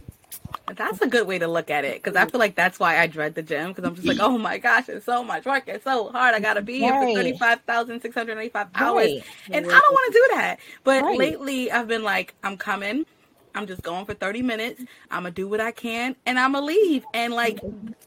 that's 0.77 1.01
a 1.01 1.07
good 1.07 1.27
way 1.27 1.39
to 1.39 1.49
look 1.49 1.71
at 1.71 1.85
it 1.85 2.03
because 2.03 2.17
I 2.17 2.27
feel 2.27 2.39
like 2.39 2.55
that's 2.55 2.79
why 2.79 2.99
I 2.99 3.07
dread 3.07 3.35
the 3.35 3.43
gym 3.43 3.69
because 3.69 3.85
I'm 3.85 3.95
just 3.95 4.07
like, 4.07 4.19
oh 4.21 4.39
my 4.39 4.59
gosh, 4.59 4.89
it's 4.89 5.07
so 5.07 5.23
much 5.25 5.45
work. 5.45 5.65
It's 5.67 5.85
so 5.85 6.11
hard. 6.11 6.35
I 6.35 6.41
got 6.41 6.55
to 6.55 6.63
be 6.63 6.83
right. 6.83 7.09
here 7.09 7.17
for 7.17 7.23
35,685 7.23 8.69
hours. 8.75 8.97
Right. 8.97 9.23
And 9.51 9.67
I 9.67 9.69
don't 9.69 9.93
want 9.93 10.13
to 10.13 10.19
do 10.19 10.37
that. 10.37 10.59
But 10.85 11.03
right. 11.03 11.19
lately, 11.19 11.71
I've 11.71 11.89
been 11.89 12.03
like, 12.03 12.35
I'm 12.43 12.57
coming. 12.57 13.07
I'm 13.55 13.67
just 13.67 13.83
going 13.83 14.05
for 14.05 14.15
30 14.15 14.43
minutes. 14.43 14.83
I'm 15.11 15.23
going 15.23 15.35
to 15.35 15.43
do 15.43 15.49
what 15.49 15.61
I 15.61 15.73
can 15.73 16.15
and 16.27 16.39
I'm 16.39 16.53
going 16.53 16.63
to 16.63 16.67
leave. 16.67 17.05
And 17.15 17.33
like, 17.33 17.59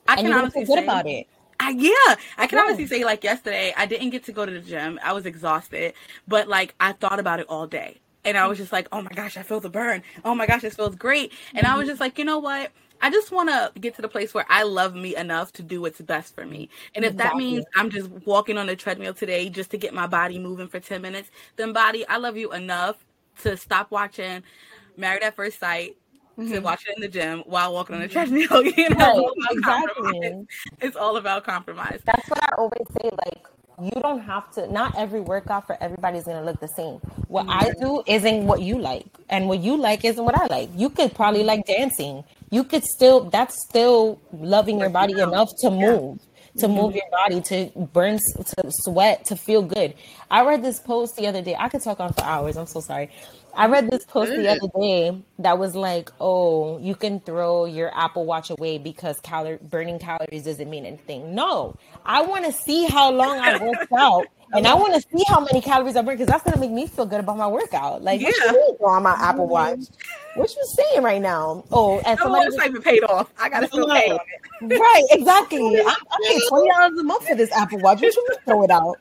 I 0.08 0.16
and 0.16 0.28
can 0.28 0.34
honestly 0.34 0.66
say, 0.66 0.84
about 0.84 1.08
it. 1.08 1.28
I, 1.60 1.72
yeah, 1.72 2.16
I 2.38 2.48
can 2.48 2.58
yeah. 2.58 2.64
honestly 2.66 2.88
say, 2.88 3.04
like 3.04 3.24
yesterday, 3.24 3.74
I 3.78 3.86
didn't 3.86 4.10
get 4.12 4.24
to 4.26 4.32
go 4.32 4.46
to 4.46 4.52
the 4.52 4.62
gym. 4.62 5.00
I 5.04 5.14
was 5.14 5.26
exhausted, 5.26 5.94
but 6.28 6.48
like 6.48 6.74
I 6.80 6.94
thought 6.94 7.20
about 7.20 7.40
it 7.40 7.48
all 7.50 7.68
day 7.68 8.00
and 8.24 8.38
I 8.38 8.48
was 8.48 8.58
just 8.58 8.72
like, 8.72 8.88
oh 8.92 9.02
my 9.02 9.12
gosh, 9.12 9.38
I 9.38 9.44
feel 9.44 9.60
the 9.60 9.70
burn. 9.70 10.04
Oh 10.24 10.36
my 10.36 10.46
gosh, 10.46 10.62
this 10.62 10.76
feels 10.76 10.96
great. 10.96 11.32
And 11.54 11.66
I 11.66 11.76
was 11.78 11.88
just 11.88 12.00
like, 12.00 12.18
you 12.18 12.26
know 12.26 12.40
what? 12.40 12.72
I 13.02 13.10
just 13.10 13.32
want 13.32 13.50
to 13.50 13.72
get 13.80 13.96
to 13.96 14.02
the 14.02 14.08
place 14.08 14.34
where 14.34 14.46
I 14.48 14.64
love 14.64 14.96
me 14.96 15.16
enough 15.16 15.52
to 15.54 15.64
do 15.64 15.82
what's 15.82 16.00
best 16.00 16.36
for 16.36 16.46
me. 16.46 16.70
And 16.94 17.04
if 17.04 17.14
exactly. 17.14 17.44
that 17.46 17.52
means 17.52 17.66
I'm 17.76 17.90
just 17.90 18.10
walking 18.26 18.58
on 18.58 18.68
the 18.68 18.76
treadmill 18.76 19.16
today 19.16 19.50
just 19.50 19.72
to 19.72 19.78
get 19.78 19.94
my 19.94 20.06
body 20.06 20.38
moving 20.38 20.68
for 20.68 20.80
10 20.80 21.02
minutes, 21.02 21.32
then 21.56 21.74
body, 21.74 22.08
I 22.08 22.18
love 22.18 22.38
you 22.38 22.54
enough 22.54 23.04
to 23.42 23.58
stop 23.58 23.90
watching 23.90 24.44
Married 24.98 25.24
at 25.24 25.36
First 25.36 25.60
Sight, 25.60 25.98
mm-hmm. 26.38 26.52
to 26.52 26.60
watch 26.60 26.86
it 26.88 26.96
in 26.96 27.02
the 27.02 27.08
gym 27.08 27.40
while 27.48 27.74
walking 27.74 27.96
on 27.96 28.02
the 28.02 28.08
treadmill. 28.08 28.64
You 28.78 28.90
know, 28.90 29.34
right, 29.36 29.52
exactly. 29.52 30.48
It's 30.80 30.96
all 30.96 31.18
about 31.18 31.44
compromise. 31.44 32.02
That's 32.06 32.30
what 32.30 32.44
I 32.44 32.56
always 32.58 32.88
say. 33.02 33.10
Like, 33.26 33.46
you 33.82 34.02
don't 34.02 34.22
have 34.22 34.52
to 34.54 34.72
not 34.72 34.98
every 34.98 35.22
workout 35.22 35.66
for 35.68 35.78
everybody's 35.82 36.26
gonna 36.26 36.44
look 36.44 36.60
the 36.60 36.68
same. 36.70 36.96
What 37.28 37.48
mm-hmm. 37.48 37.66
i 37.66 37.72
do 37.80 38.04
isn't 38.06 38.46
what 38.46 38.62
you 38.62 38.78
like 38.78 39.08
and 39.30 39.48
what 39.48 39.60
you 39.60 39.76
like 39.78 40.06
isn't 40.06 40.24
what 40.24 40.38
i 40.38 40.46
like. 40.48 40.70
You 40.76 40.90
could 40.90 41.14
probably 41.16 41.44
like 41.44 41.66
dancing. 41.66 42.24
You 42.50 42.64
could 42.64 42.84
still 42.84 43.30
that's 43.30 43.56
still 43.68 44.22
loving 44.34 44.80
your 44.80 44.90
body 44.90 45.14
enough 45.14 45.50
to 45.62 45.72
move 45.72 46.20
to 46.58 46.68
mm-hmm. 46.68 46.76
move 46.76 46.96
your 46.96 47.10
body 47.12 47.42
to 47.42 47.72
burn 47.94 48.18
to 48.18 48.64
sweat 48.70 49.26
to 49.26 49.36
feel 49.36 49.62
good. 49.62 49.94
I 50.30 50.46
read 50.46 50.64
this 50.64 50.80
post 50.80 51.16
the 51.16 51.28
other 51.28 51.42
day. 51.42 51.56
I 51.58 51.70
could 51.70 51.82
talk 51.82 52.00
on 52.00 52.14
for 52.14 52.24
hours. 52.24 52.58
I'm 52.58 52.68
so 52.68 52.82
sorry. 52.82 53.10
I 53.54 53.68
read 53.68 53.92
this 53.92 54.06
post 54.06 54.32
the 54.32 54.48
other 54.48 54.68
day 54.80 55.22
that 55.40 55.60
was 55.60 55.76
like, 55.76 56.10
"Oh, 56.22 56.78
you 56.80 56.96
can 56.96 57.20
throw 57.20 57.66
your 57.66 57.92
Apple 57.98 58.26
Watch 58.26 58.50
away 58.50 58.78
because 58.78 59.20
burning 59.64 60.00
calories 60.00 60.44
doesn't 60.44 60.70
mean 60.70 60.86
anything." 60.86 61.36
No, 61.36 61.76
I 62.06 62.22
want 62.22 62.46
to 62.46 62.54
see 62.54 62.86
how 62.86 63.12
long 63.12 63.40
I 63.40 63.58
worked 63.58 63.92
out 63.98 64.28
and 64.54 64.68
I 64.68 64.74
want 64.74 64.94
to 64.94 65.02
see 65.02 65.24
how 65.28 65.40
many 65.40 65.62
calories 65.62 65.96
I 65.96 66.02
burn 66.02 66.16
because 66.16 66.28
that's 66.28 66.44
gonna 66.44 66.60
make 66.60 66.72
me 66.72 66.88
feel 66.88 67.06
good 67.06 67.20
about 67.20 67.38
my 67.38 67.48
workout. 67.48 68.04
Like, 68.04 68.22
yeah. 68.22 68.30
what 68.30 68.46
you 68.46 68.52
mean, 68.54 68.76
on 68.82 69.04
my 69.04 69.14
Apple 69.14 69.48
Watch? 69.48 69.80
What 70.36 70.50
you 70.56 70.64
saying 70.78 71.04
right 71.04 71.22
now? 71.22 71.64
Oh, 71.72 72.00
and 72.06 72.18
somebody 72.20 72.48
was 72.48 72.56
like 72.56 72.84
paid 72.84 73.04
off. 73.04 73.32
I 73.38 73.50
gotta 73.50 73.68
still 73.68 73.88
pay 73.88 74.12
on 74.12 74.20
it. 74.62 74.80
Right, 74.80 75.04
exactly. 75.12 75.80
I, 75.80 75.96
I 76.12 76.18
pay 76.28 76.40
twenty 76.48 76.70
dollars 76.70 77.00
a 77.00 77.04
month 77.04 77.28
for 77.28 77.36
this 77.36 77.52
Apple 77.52 77.80
Watch. 77.80 78.02
What 78.02 78.16
you 78.16 78.28
want 78.30 78.40
to 78.40 78.46
throw 78.46 78.64
it 78.64 78.72
out? 78.72 78.98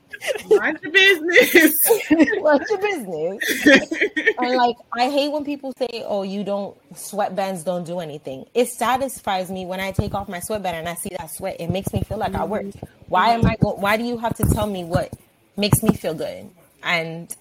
Mind 0.50 0.78
your 0.82 0.92
business. 0.92 2.10
Mind 2.42 2.64
your 2.68 2.78
business. 2.78 3.66
and 4.38 4.56
like, 4.56 4.76
I 4.92 5.08
hate 5.08 5.30
when 5.30 5.44
people 5.44 5.72
say, 5.78 6.04
"Oh, 6.06 6.22
you 6.22 6.42
don't 6.44 6.76
sweatbands 6.94 7.64
don't 7.64 7.84
do 7.84 8.00
anything." 8.00 8.46
It 8.54 8.68
satisfies 8.68 9.50
me 9.50 9.66
when 9.66 9.80
I 9.80 9.92
take 9.92 10.14
off 10.14 10.28
my 10.28 10.40
sweatband 10.40 10.76
and 10.76 10.88
I 10.88 10.94
see 10.94 11.10
that 11.16 11.30
sweat. 11.30 11.56
It 11.60 11.70
makes 11.70 11.92
me 11.92 12.02
feel 12.02 12.18
like 12.18 12.32
mm-hmm. 12.32 12.42
I 12.42 12.46
worked. 12.46 12.76
Why 13.08 13.30
am 13.30 13.46
I? 13.46 13.56
Go- 13.60 13.74
why 13.74 13.96
do 13.96 14.04
you 14.04 14.18
have 14.18 14.34
to 14.36 14.44
tell 14.44 14.66
me 14.66 14.84
what 14.84 15.12
makes 15.60 15.82
me 15.82 15.94
feel 15.94 16.14
good? 16.14 16.50
And 16.82 17.34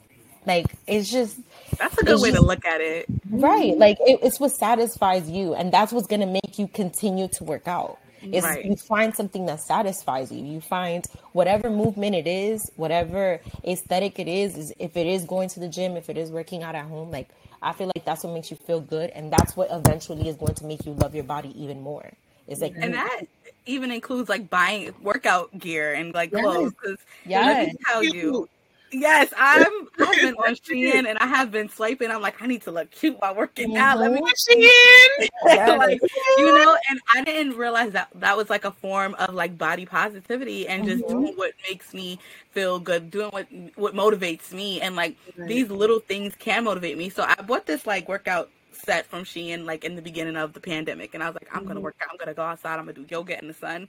like, 0.45 0.67
it's 0.87 1.09
just 1.09 1.39
that's 1.77 1.97
a 1.97 2.03
good 2.03 2.21
way 2.21 2.29
just, 2.29 2.41
to 2.41 2.45
look 2.45 2.65
at 2.65 2.81
it. 2.81 3.05
Right. 3.29 3.77
Like 3.77 3.97
it, 4.01 4.19
it's 4.21 4.39
what 4.39 4.51
satisfies 4.51 5.29
you. 5.29 5.53
And 5.55 5.71
that's 5.71 5.91
what's 5.91 6.07
going 6.07 6.21
to 6.21 6.27
make 6.27 6.59
you 6.59 6.67
continue 6.67 7.27
to 7.29 7.43
work 7.43 7.67
out. 7.67 7.99
Is 8.21 8.43
right. 8.43 8.65
you 8.65 8.75
find 8.75 9.15
something 9.15 9.45
that 9.45 9.61
satisfies 9.61 10.29
you. 10.29 10.43
You 10.43 10.59
find 10.59 11.05
whatever 11.31 11.69
movement 11.69 12.15
it 12.15 12.27
is, 12.27 12.69
whatever 12.75 13.39
aesthetic 13.65 14.19
it 14.19 14.27
is, 14.27 14.57
is 14.57 14.73
if 14.77 14.97
it 14.97 15.07
is 15.07 15.23
going 15.23 15.47
to 15.49 15.61
the 15.61 15.69
gym, 15.69 15.95
if 15.95 16.09
it 16.09 16.17
is 16.17 16.29
working 16.29 16.61
out 16.61 16.75
at 16.75 16.85
home, 16.85 17.11
like 17.11 17.29
I 17.61 17.71
feel 17.71 17.87
like 17.95 18.03
that's 18.03 18.25
what 18.25 18.33
makes 18.33 18.51
you 18.51 18.57
feel 18.57 18.81
good. 18.81 19.09
And 19.11 19.31
that's 19.31 19.55
what 19.55 19.69
eventually 19.71 20.27
is 20.27 20.35
going 20.35 20.55
to 20.55 20.65
make 20.65 20.85
you 20.85 20.91
love 20.93 21.15
your 21.15 21.23
body 21.23 21.53
even 21.63 21.81
more. 21.81 22.11
It's 22.49 22.61
like 22.61 22.75
And 22.79 22.93
that 22.93 23.21
even 23.65 23.91
includes 23.91 24.29
like 24.29 24.49
buying 24.49 24.93
workout 25.01 25.57
gear 25.57 25.93
and 25.93 26.13
like 26.13 26.31
clothes. 26.31 26.73
Because 26.73 26.97
yes. 27.25 27.45
let 27.45 27.67
me 27.67 27.73
tell 27.85 28.03
you 28.03 28.49
Yes, 28.91 29.31
I'm. 29.37 29.87
I've 29.99 30.15
been 30.15 30.35
on 30.35 30.55
Shein 30.55 31.07
and 31.07 31.17
I 31.19 31.27
have 31.27 31.51
been 31.51 31.69
swiping. 31.69 32.11
I'm 32.11 32.21
like, 32.21 32.41
I 32.41 32.47
need 32.47 32.61
to 32.63 32.71
look 32.71 32.89
cute 32.91 33.19
while 33.19 33.35
working 33.35 33.77
out. 33.77 33.99
Let 33.99 34.11
me 34.11 34.21
mm-hmm. 34.21 35.47
Shein, 35.47 35.77
like, 35.77 35.99
you 36.37 36.45
know. 36.45 36.77
And 36.89 36.99
I 37.13 37.23
didn't 37.23 37.57
realize 37.57 37.91
that 37.91 38.09
that 38.15 38.35
was 38.35 38.49
like 38.49 38.65
a 38.65 38.71
form 38.71 39.15
of 39.15 39.33
like 39.33 39.57
body 39.57 39.85
positivity 39.85 40.67
and 40.67 40.85
just 40.85 41.03
mm-hmm. 41.03 41.21
doing 41.21 41.33
what 41.35 41.53
makes 41.69 41.93
me 41.93 42.19
feel 42.51 42.79
good, 42.79 43.11
doing 43.11 43.29
what 43.29 43.47
what 43.75 43.93
motivates 43.93 44.51
me, 44.51 44.81
and 44.81 44.95
like 44.95 45.15
right. 45.37 45.47
these 45.47 45.69
little 45.69 45.99
things 45.99 46.33
can 46.39 46.63
motivate 46.63 46.97
me. 46.97 47.09
So 47.09 47.23
I 47.23 47.41
bought 47.41 47.65
this 47.65 47.85
like 47.85 48.07
workout 48.07 48.49
set 48.79 49.05
from 49.05 49.23
Shein 49.23 49.65
like 49.65 49.83
in 49.83 49.95
the 49.95 50.01
beginning 50.01 50.35
of 50.35 50.53
the 50.53 50.59
pandemic, 50.59 51.13
and 51.13 51.23
I 51.23 51.27
was 51.27 51.35
like, 51.35 51.49
I'm 51.51 51.59
mm-hmm. 51.59 51.67
gonna 51.69 51.79
work 51.81 51.97
out. 52.01 52.09
I'm 52.11 52.17
gonna 52.17 52.33
go 52.33 52.43
outside. 52.43 52.79
I'm 52.79 52.85
gonna 52.85 52.93
do 52.93 53.05
yoga 53.09 53.39
in 53.39 53.47
the 53.47 53.53
sun 53.53 53.87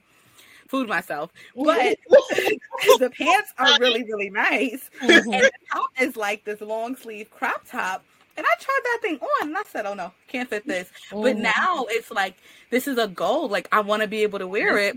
food 0.70 0.88
myself. 0.88 1.30
But 1.54 1.98
the 2.08 3.10
pants 3.18 3.52
are 3.58 3.78
really, 3.80 4.04
really 4.04 4.30
nice. 4.30 4.88
Mm-hmm. 5.02 5.32
And 5.32 5.42
the 5.44 5.52
top 5.72 5.90
is 6.00 6.16
like 6.16 6.44
this 6.44 6.60
long 6.60 6.96
sleeve 6.96 7.30
crop 7.30 7.66
top. 7.66 8.04
And 8.36 8.46
I 8.46 8.54
tried 8.60 8.80
that 8.84 8.98
thing 9.02 9.18
on 9.18 9.48
and 9.48 9.58
I 9.58 9.62
said, 9.64 9.84
oh 9.84 9.94
no, 9.94 10.12
can't 10.28 10.48
fit 10.48 10.66
this. 10.66 10.88
Mm-hmm. 11.10 11.22
But 11.22 11.36
now 11.36 11.86
it's 11.90 12.10
like, 12.10 12.36
this 12.70 12.86
is 12.86 12.96
a 12.96 13.08
goal. 13.08 13.48
Like, 13.48 13.68
I 13.72 13.80
want 13.80 14.02
to 14.02 14.08
be 14.08 14.22
able 14.22 14.38
to 14.38 14.46
wear 14.46 14.78
it. 14.78 14.96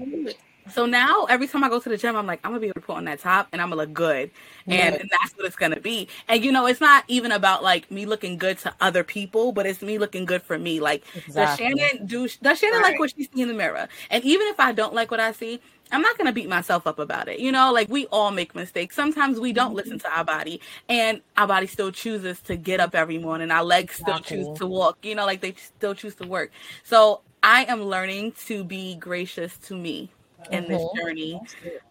So 0.72 0.86
now 0.86 1.26
every 1.26 1.47
time 1.47 1.64
I 1.64 1.70
go 1.70 1.80
to 1.80 1.89
the 1.89 1.97
gym, 1.97 2.16
I'm 2.16 2.28
like, 2.28 2.39
I'm 2.43 2.51
gonna 2.51 2.61
be 2.61 2.68
able 2.68 2.82
to 2.82 2.88
put 2.88 2.97
on 2.97 3.05
that 3.05 3.20
top 3.20 3.47
and 3.51 3.61
I'm 3.61 3.70
gonna 3.70 3.82
look 3.82 3.93
good. 3.93 4.32
And, 4.68 4.95
and, 4.95 5.09
that's 5.09 5.36
what 5.36 5.45
it's 5.45 5.55
gonna 5.55 5.80
be. 5.80 6.07
And 6.28 6.43
you 6.43 6.51
know, 6.51 6.66
it's 6.66 6.82
not 6.82 7.03
even 7.07 7.32
about 7.32 7.64
like 7.64 7.89
me 7.91 8.05
looking 8.05 8.38
good 8.38 8.57
to 8.59 8.74
other 8.82 9.03
people, 9.03 9.51
but 9.51 9.66
it's 9.66 9.82
me 9.82 9.97
looking 9.97 10.26
good 10.26 10.41
for 10.41 10.57
me. 10.57 10.80
Like 10.80 11.03
exactly. 11.16 11.68
does 11.68 11.80
Shannon 11.80 12.05
do 12.05 12.28
does 12.41 12.59
Shannon 12.59 12.82
right. 12.82 12.91
like 12.91 12.99
what 12.99 13.14
she 13.16 13.24
see 13.24 13.41
in 13.41 13.47
the 13.47 13.53
mirror? 13.53 13.88
And 14.09 14.24
even 14.24 14.47
if 14.47 14.59
I 14.59 14.72
don't 14.72 14.93
like 14.93 15.11
what 15.11 15.20
I 15.20 15.32
see, 15.32 15.59
I'm 15.91 16.01
not 16.01 16.18
going 16.18 16.26
to 16.26 16.34
beat 16.34 16.49
myself 16.49 16.88
up 16.88 16.97
about 16.97 17.28
it. 17.28 17.39
You 17.39 17.51
know, 17.51 17.72
like 17.72 17.88
we 17.89 18.07
all 18.07 18.32
make 18.32 18.55
mistakes. 18.55 18.95
Sometimes 18.95 19.39
we 19.39 19.53
don't 19.53 19.76
listen 19.76 19.99
to 19.99 20.18
our 20.18 20.24
body 20.24 20.59
and 20.89 21.22
our 21.38 21.47
body 21.47 21.68
still 21.68 21.91
chooses 21.91 22.39
to 22.41 22.55
get 22.55 22.80
up 22.80 22.95
every 22.95 23.20
morning. 23.20 23.51
Our 23.51 23.64
legs 23.64 23.95
still 23.95 24.16
exactly. 24.16 24.38
choose 24.38 24.57
to 24.57 24.66
walk, 24.66 24.97
you 25.03 25.14
know, 25.14 25.26
like 25.26 25.41
they 25.41 25.53
still 25.53 25.93
choose 25.93 26.16
to 26.16 26.28
work. 26.28 26.51
So 26.84 27.22
I 27.43 27.66
am 27.66 27.84
learning 27.84 28.34
to 28.47 28.64
be 28.64 28.95
gracious 28.95 29.55
to 29.59 29.76
me 29.76 30.09
in 30.52 30.68
this 30.68 30.82
mm-hmm. 30.82 30.98
journey 31.00 31.41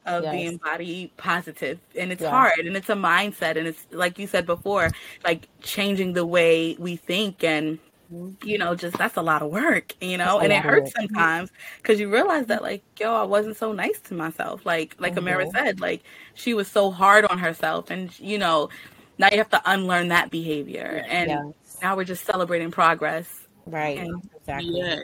of 0.07 0.25
yes. 0.25 0.33
being 0.33 0.57
body 0.59 1.13
positive 1.17 1.79
and 1.97 2.13
it's 2.13 2.25
hard 2.25 2.59
and 2.59 2.77
it's 2.77 2.89
a 2.89 2.95
mindset 2.95 3.57
and 3.57 3.67
it's 3.67 3.87
like 3.91 4.19
you 4.19 4.27
said 4.27 4.47
before 4.47 4.91
like 5.25 5.49
changing 5.61 6.13
the 6.13 6.27
way 6.27 6.77
we 6.79 6.97
think 6.97 7.43
and 7.45 7.79
mm-hmm. 8.13 8.31
you 8.47 8.59
know 8.59 8.75
just 8.75 8.97
that's 8.99 9.17
a 9.17 9.23
lot 9.23 9.43
of 9.43 9.51
work 9.51 9.95
you 10.01 10.17
know 10.17 10.39
and 10.39 10.53
it 10.53 10.63
hurts 10.63 10.93
sometimes 10.93 11.51
because 11.79 11.99
you 11.99 12.13
realize 12.13 12.47
that 12.47 12.63
like 12.63 12.83
yo 12.99 13.15
i 13.15 13.23
wasn't 13.23 13.57
so 13.57 13.73
nice 13.73 14.01
to 14.01 14.15
myself 14.15 14.65
like 14.67 14.95
like 14.99 15.15
mm-hmm. 15.15 15.29
amira 15.29 15.51
said 15.53 15.81
like 15.81 16.03
she 16.35 16.55
was 16.55 16.69
so 16.69 16.91
hard 16.91 17.25
on 17.27 17.39
herself 17.39 17.91
and 17.91 18.19
you 18.19 18.39
know 18.39 18.69
now 19.19 19.29
you 19.31 19.39
have 19.39 19.51
to 19.51 19.63
unlearn 19.67 20.09
that 20.09 20.31
behavior 20.31 21.05
and 21.09 21.31
yes. 21.31 21.79
now 21.83 21.97
we're 21.97 22.05
just 22.05 22.25
celebrating 22.25 22.71
progress 22.71 23.47
right 23.67 23.99
and, 23.99 24.23
exactly 24.37 24.79
yes 24.79 25.03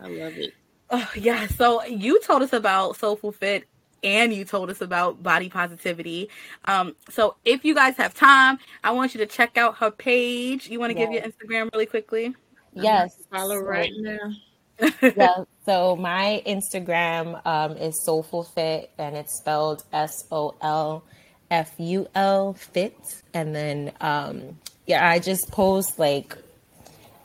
i 0.00 0.08
love 0.08 0.32
it 0.38 0.54
Oh, 0.90 1.10
yeah. 1.16 1.46
So 1.46 1.84
you 1.84 2.20
told 2.20 2.42
us 2.42 2.52
about 2.52 2.96
Soulful 2.96 3.32
Fit 3.32 3.66
and 4.02 4.32
you 4.32 4.44
told 4.44 4.70
us 4.70 4.80
about 4.80 5.22
body 5.22 5.48
positivity. 5.48 6.28
Um, 6.66 6.94
so 7.08 7.36
if 7.44 7.64
you 7.64 7.74
guys 7.74 7.96
have 7.96 8.14
time, 8.14 8.58
I 8.84 8.90
want 8.90 9.14
you 9.14 9.18
to 9.18 9.26
check 9.26 9.56
out 9.56 9.78
her 9.78 9.90
page. 9.90 10.68
You 10.68 10.78
want 10.78 10.92
to 10.92 10.98
yes. 10.98 11.08
give 11.08 11.14
your 11.14 11.32
Instagram 11.32 11.72
really 11.72 11.86
quickly? 11.86 12.34
Yes. 12.74 13.16
Follow 13.32 13.58
right 13.58 13.90
now. 13.96 14.32
yeah. 15.02 15.44
So 15.64 15.96
my 15.96 16.42
Instagram 16.46 17.44
um, 17.46 17.76
is 17.76 18.04
Soulful 18.04 18.44
Fit 18.44 18.90
and 18.98 19.16
it's 19.16 19.38
spelled 19.38 19.84
S 19.92 20.24
O 20.30 20.54
L 20.60 21.04
F 21.50 21.72
U 21.78 22.06
L 22.14 22.52
Fit. 22.54 23.22
And 23.32 23.54
then, 23.54 23.92
um, 24.00 24.58
yeah, 24.86 25.08
I 25.08 25.18
just 25.18 25.50
post 25.50 25.98
like 25.98 26.36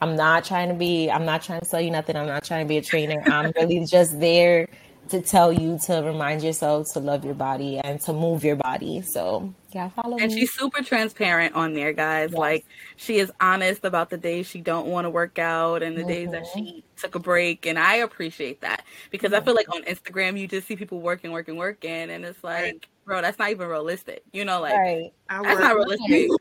I'm 0.02 0.16
not 0.16 0.45
trying 0.45 0.70
to 0.70 0.76
be, 0.76 1.10
I'm 1.10 1.26
not 1.26 1.43
trying 1.43 1.60
to 1.60 1.66
sell 1.66 1.82
you 1.82 1.91
nothing. 1.91 2.16
I'm 2.16 2.28
not 2.28 2.43
trying 2.43 2.66
to 2.66 2.70
be 2.70 2.78
a 2.78 2.82
trainer. 2.82 3.22
I'm 3.26 3.52
really 3.56 3.86
just 3.86 4.20
there 4.20 4.68
to 5.10 5.22
tell 5.22 5.52
you 5.52 5.80
to 5.86 6.02
remind 6.02 6.43
yourself 6.43 6.93
to 6.93 7.00
love 7.00 7.26
your 7.26 7.34
body 7.34 7.80
and 7.80 8.00
to 8.02 8.14
move 8.14 8.43
your 8.43 8.56
body. 8.56 9.02
So 9.02 9.54
yeah, 9.72 9.89
follow 9.89 10.18
and 10.18 10.32
me. 10.32 10.41
she's 10.41 10.54
super 10.54 10.84
transparent 10.84 11.56
on 11.56 11.74
there, 11.74 11.93
guys. 11.93 12.30
Yes. 12.32 12.38
Like 12.38 12.66
she 12.95 13.18
is 13.18 13.32
honest 13.41 13.84
about 13.84 14.10
the 14.10 14.18
days 14.18 14.47
she 14.47 14.62
don't 14.62 14.88
want 14.88 15.06
to 15.06 15.10
work 15.10 15.39
out 15.39 15.82
and 15.82 15.97
the 15.97 16.02
mm-hmm. 16.02 16.10
days 16.10 16.32
that 16.32 16.45
she 16.54 16.62
mm-hmm. 16.62 16.80
took 16.97 17.16
a 17.16 17.20
break. 17.20 17.66
And 17.66 17.80
I 17.80 17.95
appreciate 17.95 18.62
that 18.62 18.84
because 19.10 19.32
mm-hmm. 19.32 19.41
I 19.41 19.45
feel 19.45 19.56
like 19.56 19.74
on 19.74 19.84
Instagram 19.84 20.39
you 20.39 20.47
just 20.47 20.68
see 20.68 20.76
people 20.76 21.02
working, 21.02 21.32
working, 21.32 21.56
working, 21.56 22.10
and 22.10 22.24
it's 22.24 22.43
like, 22.43 22.62
right. 22.62 22.86
bro, 23.06 23.22
that's 23.22 23.39
not 23.39 23.50
even 23.50 23.68
realistic. 23.68 24.24
You 24.32 24.45
know, 24.45 24.62
like 24.62 24.76
right. 24.76 25.12
that's 25.30 25.60
not 25.60 25.76
realistic. 25.76 26.30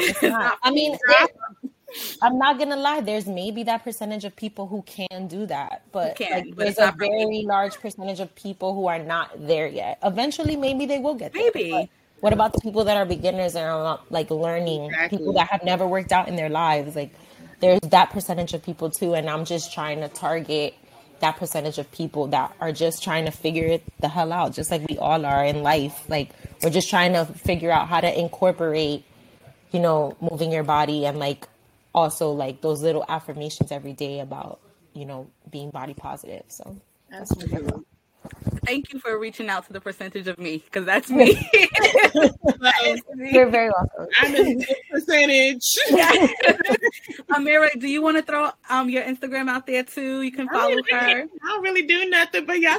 It's 0.00 0.22
not. 0.22 0.58
I 0.62 0.70
mean, 0.70 0.94
it, 0.94 1.30
I'm 2.22 2.38
not 2.38 2.58
gonna 2.58 2.76
lie. 2.76 3.00
There's 3.00 3.26
maybe 3.26 3.62
that 3.64 3.84
percentage 3.84 4.24
of 4.24 4.36
people 4.36 4.66
who 4.66 4.82
can 4.82 5.26
do 5.26 5.46
that, 5.46 5.82
but, 5.92 6.16
can, 6.16 6.30
like, 6.32 6.54
but 6.54 6.64
there's 6.64 6.78
a 6.78 6.94
very 6.96 7.44
large 7.46 7.78
percentage 7.80 8.20
of 8.20 8.34
people 8.34 8.74
who 8.74 8.86
are 8.86 8.98
not 8.98 9.30
there 9.46 9.66
yet. 9.66 9.98
Eventually, 10.02 10.56
maybe 10.56 10.86
they 10.86 10.98
will 10.98 11.14
get 11.14 11.32
there. 11.32 11.50
Maybe. 11.54 11.90
what 12.20 12.32
about 12.32 12.52
the 12.52 12.60
people 12.60 12.84
that 12.84 12.96
are 12.96 13.06
beginners 13.06 13.54
and 13.54 13.64
are 13.64 13.82
not 13.82 14.10
like 14.10 14.30
learning? 14.30 14.86
Exactly. 14.86 15.18
People 15.18 15.32
that 15.34 15.48
have 15.48 15.64
never 15.64 15.86
worked 15.86 16.12
out 16.12 16.28
in 16.28 16.36
their 16.36 16.48
lives. 16.48 16.94
Like, 16.96 17.14
there's 17.60 17.80
that 17.80 18.10
percentage 18.10 18.54
of 18.54 18.62
people 18.62 18.90
too, 18.90 19.14
and 19.14 19.28
I'm 19.28 19.44
just 19.44 19.72
trying 19.72 20.00
to 20.00 20.08
target 20.08 20.74
that 21.20 21.36
percentage 21.36 21.78
of 21.78 21.90
people 21.90 22.28
that 22.28 22.54
are 22.60 22.70
just 22.70 23.02
trying 23.02 23.24
to 23.24 23.32
figure 23.32 23.66
it 23.66 23.82
the 24.00 24.08
hell 24.08 24.32
out, 24.32 24.52
just 24.52 24.70
like 24.70 24.86
we 24.88 24.98
all 24.98 25.24
are 25.26 25.44
in 25.44 25.62
life. 25.62 26.08
Like, 26.08 26.30
we're 26.62 26.70
just 26.70 26.90
trying 26.90 27.14
to 27.14 27.24
figure 27.24 27.70
out 27.70 27.88
how 27.88 28.00
to 28.00 28.18
incorporate, 28.18 29.04
you 29.72 29.80
know, 29.80 30.16
moving 30.20 30.52
your 30.52 30.64
body 30.64 31.06
and 31.06 31.18
like 31.18 31.48
also 31.94 32.30
like 32.32 32.60
those 32.60 32.82
little 32.82 33.04
affirmations 33.08 33.72
every 33.72 33.92
day 33.92 34.20
about 34.20 34.60
you 34.94 35.04
know 35.04 35.28
being 35.50 35.70
body 35.70 35.94
positive 35.94 36.44
so 36.48 36.76
that's 37.10 37.32
Thank 38.64 38.92
you 38.92 38.98
for 38.98 39.18
reaching 39.18 39.48
out 39.48 39.66
to 39.66 39.72
the 39.72 39.80
percentage 39.80 40.28
of 40.28 40.38
me 40.38 40.58
because 40.58 40.84
that's 40.84 41.08
me. 41.08 41.40
You're 43.16 43.48
very 43.48 43.70
welcome. 43.70 44.08
I'm 44.20 44.36
a 44.36 44.66
percentage. 44.90 45.74
Amira, 47.30 47.80
do 47.80 47.88
you 47.88 48.02
want 48.02 48.18
to 48.18 48.22
throw 48.22 48.50
um 48.68 48.90
your 48.90 49.02
Instagram 49.04 49.48
out 49.48 49.66
there 49.66 49.84
too? 49.84 50.22
You 50.22 50.32
can 50.32 50.48
follow 50.48 50.76
I 50.92 50.96
her. 50.96 51.22
I 51.22 51.46
don't 51.46 51.62
really 51.62 51.86
do 51.86 52.10
nothing, 52.10 52.44
but 52.44 52.60
y'all 52.60 52.72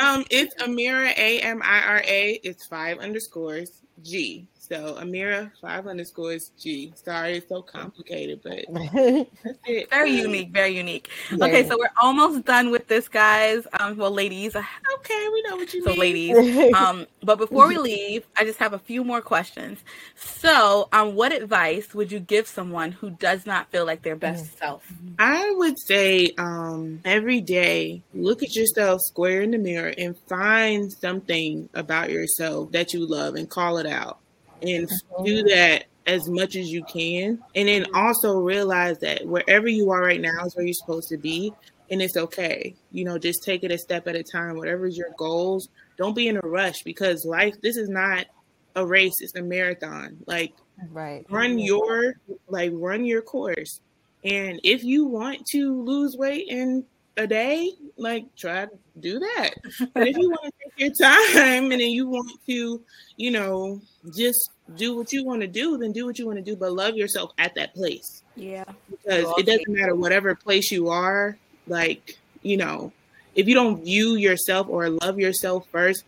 um, 0.00 0.24
it's 0.30 0.54
Amira 0.62 1.12
A 1.16 1.40
M 1.40 1.60
I 1.64 1.80
R 1.80 2.02
A. 2.06 2.40
It's 2.44 2.66
five 2.66 2.98
underscores 2.98 3.82
G. 4.02 4.46
So 4.68 4.94
Amira 4.94 5.50
five 5.60 5.88
underscores 5.88 6.52
G. 6.56 6.92
Sorry, 6.94 7.38
it's 7.38 7.48
so 7.48 7.62
complicated, 7.62 8.40
but 8.44 8.64
that's 9.42 9.58
it. 9.66 9.90
Very 9.90 10.12
unique, 10.12 10.50
very 10.50 10.76
unique. 10.76 11.10
Yeah. 11.32 11.46
Okay, 11.46 11.68
so 11.68 11.76
we're 11.76 11.90
almost 12.00 12.44
done 12.44 12.70
with 12.70 12.86
this, 12.86 13.08
guys. 13.08 13.66
Um, 13.80 13.96
well, 13.96 14.12
ladies. 14.12 14.54
Okay, 14.54 15.28
we 15.32 15.42
know 15.42 15.56
what 15.56 15.74
you 15.74 15.82
so 15.82 15.90
mean. 15.90 15.98
ladies. 15.98 16.72
Um, 16.82 17.06
but 17.22 17.38
before 17.38 17.66
we 17.66 17.76
leave, 17.76 18.24
I 18.36 18.44
just 18.44 18.58
have 18.60 18.72
a 18.72 18.78
few 18.78 19.04
more 19.04 19.20
questions. 19.20 19.80
So, 20.14 20.88
um, 20.92 21.16
what 21.16 21.32
advice 21.32 21.92
would 21.92 22.12
you 22.12 22.20
give 22.20 22.46
someone 22.46 22.92
who 22.92 23.10
does 23.10 23.46
not 23.46 23.70
feel 23.70 23.84
like 23.84 24.02
their 24.02 24.16
best 24.16 24.44
mm. 24.44 24.58
self? 24.58 24.92
I 25.18 25.50
would 25.56 25.78
say, 25.78 26.32
um, 26.38 27.00
every 27.04 27.40
day, 27.40 28.02
look 28.14 28.42
at 28.42 28.54
yourself 28.54 29.00
square 29.02 29.42
in 29.42 29.50
the 29.50 29.58
mirror 29.58 29.92
and 29.98 30.16
find 30.28 30.92
something 30.92 31.68
about 31.74 32.10
yourself 32.10 32.72
that 32.72 32.92
you 32.92 33.06
love 33.06 33.34
and 33.34 33.50
call 33.50 33.78
it 33.78 33.86
out 33.86 34.21
and 34.62 34.88
mm-hmm. 34.88 35.24
do 35.24 35.42
that 35.44 35.84
as 36.06 36.28
much 36.28 36.56
as 36.56 36.68
you 36.68 36.84
can. 36.84 37.38
And 37.54 37.68
then 37.68 37.86
also 37.94 38.38
realize 38.40 38.98
that 38.98 39.26
wherever 39.26 39.68
you 39.68 39.90
are 39.90 40.00
right 40.00 40.20
now 40.20 40.44
is 40.44 40.56
where 40.56 40.64
you're 40.64 40.74
supposed 40.74 41.08
to 41.10 41.16
be. 41.16 41.52
And 41.90 42.00
it's 42.00 42.16
okay. 42.16 42.74
You 42.90 43.04
know, 43.04 43.18
just 43.18 43.42
take 43.44 43.64
it 43.64 43.70
a 43.70 43.78
step 43.78 44.08
at 44.08 44.16
a 44.16 44.22
time. 44.22 44.56
Whatever 44.56 44.86
is 44.86 44.96
your 44.96 45.10
goals, 45.18 45.68
don't 45.98 46.16
be 46.16 46.28
in 46.28 46.38
a 46.38 46.48
rush 46.48 46.82
because 46.84 47.24
life, 47.24 47.54
this 47.60 47.76
is 47.76 47.88
not 47.88 48.26
a 48.74 48.86
race, 48.86 49.12
it's 49.20 49.34
a 49.36 49.42
marathon. 49.42 50.18
Like, 50.26 50.54
right. 50.90 51.26
Run 51.28 51.58
your, 51.58 52.14
like, 52.48 52.70
run 52.74 53.04
your 53.04 53.20
course. 53.20 53.80
And 54.24 54.60
if 54.64 54.84
you 54.84 55.06
want 55.06 55.44
to 55.48 55.82
lose 55.82 56.16
weight 56.16 56.46
in 56.48 56.86
a 57.16 57.26
day, 57.26 57.72
like 57.96 58.34
try 58.36 58.66
to 58.66 58.70
do 59.00 59.18
that. 59.18 59.50
But 59.94 60.08
if 60.08 60.16
you 60.16 60.30
want 60.30 60.44
to 60.44 60.52
take 60.64 60.78
your 60.78 61.08
time 61.08 61.70
and 61.70 61.80
then 61.80 61.90
you 61.90 62.08
want 62.08 62.30
to, 62.46 62.82
you 63.16 63.30
know, 63.30 63.80
just 64.14 64.50
do 64.76 64.96
what 64.96 65.12
you 65.12 65.24
want 65.24 65.42
to 65.42 65.46
do, 65.46 65.76
then 65.78 65.92
do 65.92 66.06
what 66.06 66.18
you 66.18 66.26
want 66.26 66.38
to 66.38 66.44
do, 66.44 66.56
but 66.56 66.72
love 66.72 66.94
yourself 66.96 67.32
at 67.38 67.54
that 67.54 67.74
place. 67.74 68.22
Yeah. 68.36 68.64
Because 68.90 69.32
it 69.38 69.46
doesn't 69.46 69.68
matter 69.68 69.94
whatever 69.94 70.34
place 70.34 70.70
you 70.70 70.88
are, 70.88 71.36
like, 71.66 72.18
you 72.42 72.56
know, 72.56 72.92
if 73.34 73.48
you 73.48 73.54
don't 73.54 73.84
view 73.84 74.16
yourself 74.16 74.68
or 74.68 74.88
love 74.90 75.18
yourself 75.18 75.66
first, 75.70 76.04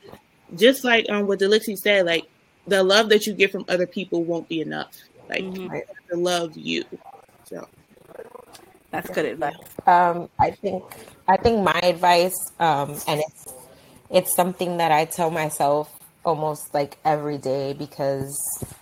just 0.57 0.85
like 0.85 1.09
um 1.11 1.27
what 1.27 1.41
Delixie 1.41 1.79
said, 1.79 2.07
like 2.07 2.25
the 2.67 2.83
love 2.83 3.09
that 3.11 3.27
you 3.27 3.35
get 3.35 3.53
from 3.53 3.65
other 3.69 3.87
people 3.87 4.25
won't 4.25 4.49
be 4.49 4.61
enough. 4.61 4.97
Like 5.29 5.45
mm-hmm. 5.45 5.79
to 6.11 6.17
love 6.17 6.57
you. 6.57 6.85
That's 8.95 9.11
good 9.11 9.25
advice. 9.25 9.57
Um, 9.87 10.29
I 10.39 10.53
think 10.53 10.85
I 11.27 11.37
think 11.37 11.65
my 11.65 11.81
advice, 11.83 12.37
um, 12.61 12.97
and 13.09 13.21
it's 13.21 13.53
it's 14.09 14.37
something 14.37 14.77
that 14.77 14.93
I 14.93 15.05
tell 15.05 15.31
myself 15.31 15.91
almost 16.25 16.73
like 16.73 16.97
every 17.05 17.37
day 17.37 17.73
because 17.73 18.33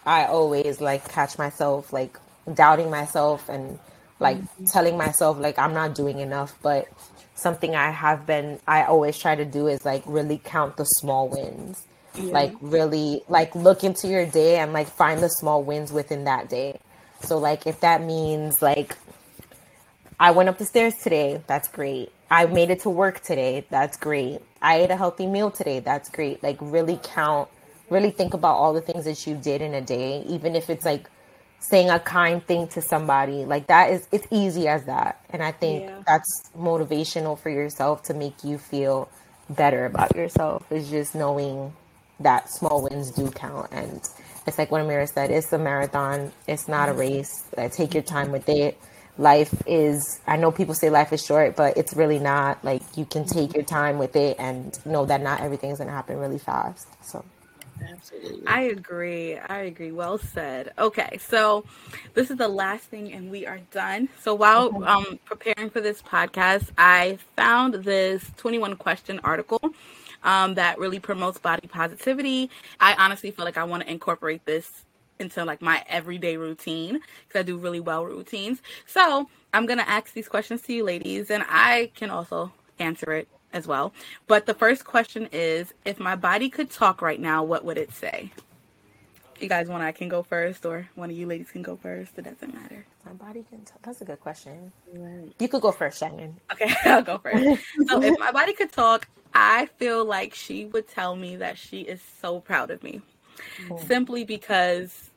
I 0.05 0.27
always 0.27 0.81
like 0.83 1.09
catch 1.09 1.39
myself 1.39 1.93
like 1.93 2.19
doubting 2.53 2.91
myself 2.91 3.49
and 3.49 3.79
like 4.21 4.37
mm-hmm. 4.37 4.67
telling 4.67 4.99
myself 4.99 5.39
like 5.39 5.59
I'm 5.59 5.73
not 5.73 5.95
doing 5.95 6.19
enough. 6.19 6.55
But 6.63 6.89
something 7.35 7.75
I 7.75 7.91
have 7.91 8.27
been 8.27 8.61
I 8.69 8.85
always 8.85 9.19
try 9.19 9.35
to 9.35 9.47
do 9.47 9.67
is 9.67 9.85
like 9.85 10.03
really 10.05 10.43
count 10.45 10.77
the 10.77 10.85
small 10.85 11.31
wins. 11.31 11.83
Yeah. 12.15 12.33
Like 12.33 12.55
really 12.61 13.23
like 13.29 13.55
look 13.55 13.83
into 13.83 14.09
your 14.09 14.27
day 14.27 14.59
and 14.59 14.75
like 14.75 14.89
find 14.89 15.23
the 15.23 15.29
small 15.29 15.63
wins 15.63 15.91
within 15.91 16.25
that 16.25 16.51
day. 16.51 16.81
So 17.23 17.39
like 17.39 17.67
if 17.67 17.81
that 17.81 18.03
means 18.03 18.61
like 18.61 18.97
I 20.23 20.31
went 20.31 20.49
up 20.49 20.57
the 20.57 20.65
stairs 20.65 20.95
today. 20.95 21.43
That's 21.49 21.67
great. 21.67 22.13
I 22.31 22.47
made 22.47 22.71
it 22.71 22.83
to 22.83 22.91
work 22.91 23.25
today. 23.25 23.67
That's 23.71 23.97
great. 23.97 24.39
I 24.63 24.77
ate 24.77 24.91
a 24.93 24.97
healthy 24.97 25.27
meal 25.27 25.51
today. 25.51 25.81
That's 25.81 26.09
great. 26.09 26.45
Like, 26.45 26.59
really 26.61 27.01
count, 27.03 27.49
really 27.91 28.13
think 28.13 28.33
about 28.33 28.55
all 28.55 28.73
the 28.73 28.81
things 28.81 29.05
that 29.07 29.27
you 29.27 29.35
did 29.35 29.63
in 29.63 29.75
a 29.75 29.81
day, 29.81 30.23
even 30.29 30.55
if 30.55 30.71
it's 30.71 30.85
like 30.85 31.11
saying 31.59 31.91
a 31.91 31.99
kind 31.99 32.41
thing 32.47 32.69
to 32.69 32.81
somebody. 32.81 33.45
Like, 33.45 33.67
that 33.67 33.91
is, 33.91 34.07
it's 34.13 34.29
easy 34.31 34.69
as 34.69 34.85
that. 34.85 35.21
And 35.31 35.43
I 35.43 35.51
think 35.51 35.87
yeah. 35.87 36.03
that's 36.07 36.49
motivational 36.57 37.37
for 37.37 37.51
yourself 37.51 38.05
to 38.05 38.15
make 38.15 38.45
you 38.45 38.59
feel 38.59 39.11
better 39.51 39.87
about 39.87 40.15
yourself, 40.15 40.71
is 40.71 40.89
just 40.89 41.17
knowing 41.17 41.73
that 42.21 42.49
small 42.49 42.85
wins 42.89 43.11
do 43.11 43.29
count. 43.33 43.73
And 43.73 44.01
it's 44.47 44.57
like 44.57 44.71
what 44.71 44.83
Amira 44.83 45.13
said 45.13 45.33
it's 45.33 45.53
a 45.53 45.59
marathon, 45.59 46.31
it's 46.47 46.69
not 46.69 46.89
a 46.89 46.93
race. 46.93 47.43
Take 47.73 47.93
your 47.93 48.05
time 48.05 48.31
with 48.31 48.49
it 48.49 48.79
life 49.19 49.63
is 49.67 50.21
i 50.27 50.37
know 50.37 50.51
people 50.51 50.75
say 50.75 50.89
life 50.89 51.13
is 51.13 51.25
short 51.25 51.55
but 51.55 51.77
it's 51.77 51.93
really 51.95 52.19
not 52.19 52.63
like 52.65 52.83
you 52.97 53.05
can 53.05 53.25
take 53.27 53.55
your 53.55 53.63
time 53.63 53.99
with 53.99 54.17
it 54.17 54.37
and 54.39 54.85
know 54.87 55.05
that 55.05 55.21
not 55.21 55.41
everything's 55.41 55.79
going 55.79 55.89
to 55.89 55.95
happen 55.95 56.17
really 56.19 56.39
fast 56.39 56.87
so 57.05 57.25
Absolutely. 57.91 58.47
I 58.47 58.63
agree. 58.63 59.37
I 59.37 59.59
agree. 59.63 59.93
Well 59.93 60.19
said. 60.19 60.73
Okay, 60.79 61.19
so 61.19 61.65
this 62.15 62.31
is 62.31 62.37
the 62.37 62.49
last 62.49 62.85
thing, 62.85 63.13
and 63.13 63.31
we 63.31 63.47
are 63.47 63.61
done. 63.71 64.09
So 64.21 64.35
while 64.35 64.85
um, 64.85 65.19
preparing 65.25 65.71
for 65.71 65.81
this 65.81 66.03
podcast, 66.03 66.71
I 66.79 67.19
found 67.37 67.75
this 67.75 68.31
21 68.37 68.77
question 68.77 69.21
article 69.25 69.61
um, 70.23 70.55
that 70.55 70.79
really 70.79 71.01
promotes 71.01 71.39
body 71.39 71.67
positivity. 71.69 72.51
I 72.81 72.95
honestly 72.95 73.31
feel 73.31 73.45
like 73.45 73.57
I 73.57 73.65
want 73.65 73.83
to 73.85 73.91
incorporate 73.91 74.45
this 74.45 74.85
into 75.23 75.45
like 75.45 75.63
my 75.63 75.83
everyday 75.89 76.37
routine 76.37 77.01
because 77.27 77.41
I 77.41 77.43
do 77.43 77.57
really 77.57 77.81
well 77.81 78.05
routines. 78.05 78.61
So 78.87 79.29
I'm 79.55 79.65
gonna 79.65 79.85
ask 79.87 80.13
these 80.13 80.29
questions 80.29 80.61
to 80.63 80.75
you 80.75 80.85
ladies, 80.85 81.31
and 81.31 81.45
I 81.49 81.91
can 81.95 82.11
also 82.11 82.53
answer 82.79 83.13
it 83.13 83.29
as 83.55 83.67
well. 83.67 83.95
But 84.27 84.45
the 84.45 84.55
first 84.55 84.85
question 84.85 85.29
is 85.33 85.73
if 85.87 85.99
my 85.99 86.17
body 86.17 86.51
could 86.51 86.71
talk 86.71 87.01
right 87.01 87.21
now, 87.21 87.43
what 87.43 87.65
would 87.65 87.79
it 87.79 87.93
say? 87.93 88.31
you 89.43 89.49
guys 89.49 89.69
want 89.69 89.83
I 89.83 89.93
can 89.93 90.09
go 90.09 90.23
first 90.23 90.65
or 90.65 90.89
one 90.95 91.11
of 91.11 91.17
you 91.17 91.27
ladies 91.27 91.51
can 91.51 91.63
go 91.63 91.77
first. 91.77 92.17
It 92.17 92.25
doesn't 92.25 92.55
matter. 92.55 92.87
My 93.05 93.13
body 93.13 93.45
can 93.49 93.65
talk. 93.65 93.83
That's 93.83 94.01
a 94.01 94.05
good 94.05 94.21
question. 94.21 94.73
You 95.39 95.49
could 95.49 95.61
go 95.61 95.73
first, 95.73 95.99
Shannon. 95.99 96.37
Okay, 96.53 96.73
I'll 96.85 97.03
go 97.03 97.19
first. 97.19 97.63
so 97.89 98.01
if 98.03 98.19
my 98.19 98.31
body 98.31 98.53
could 98.53 98.73
talk, 98.73 99.09
I 99.35 99.67
feel 99.79 100.05
like 100.05 100.35
she 100.35 100.67
would 100.67 100.89
tell 100.89 101.17
me 101.17 101.37
that 101.37 101.59
she 101.59 101.81
is 101.81 102.01
so 102.21 102.41
proud 102.41 102.71
of 102.71 102.83
me. 102.83 103.03
Mm. 103.67 103.87
Simply 103.87 104.25
because 104.25 105.11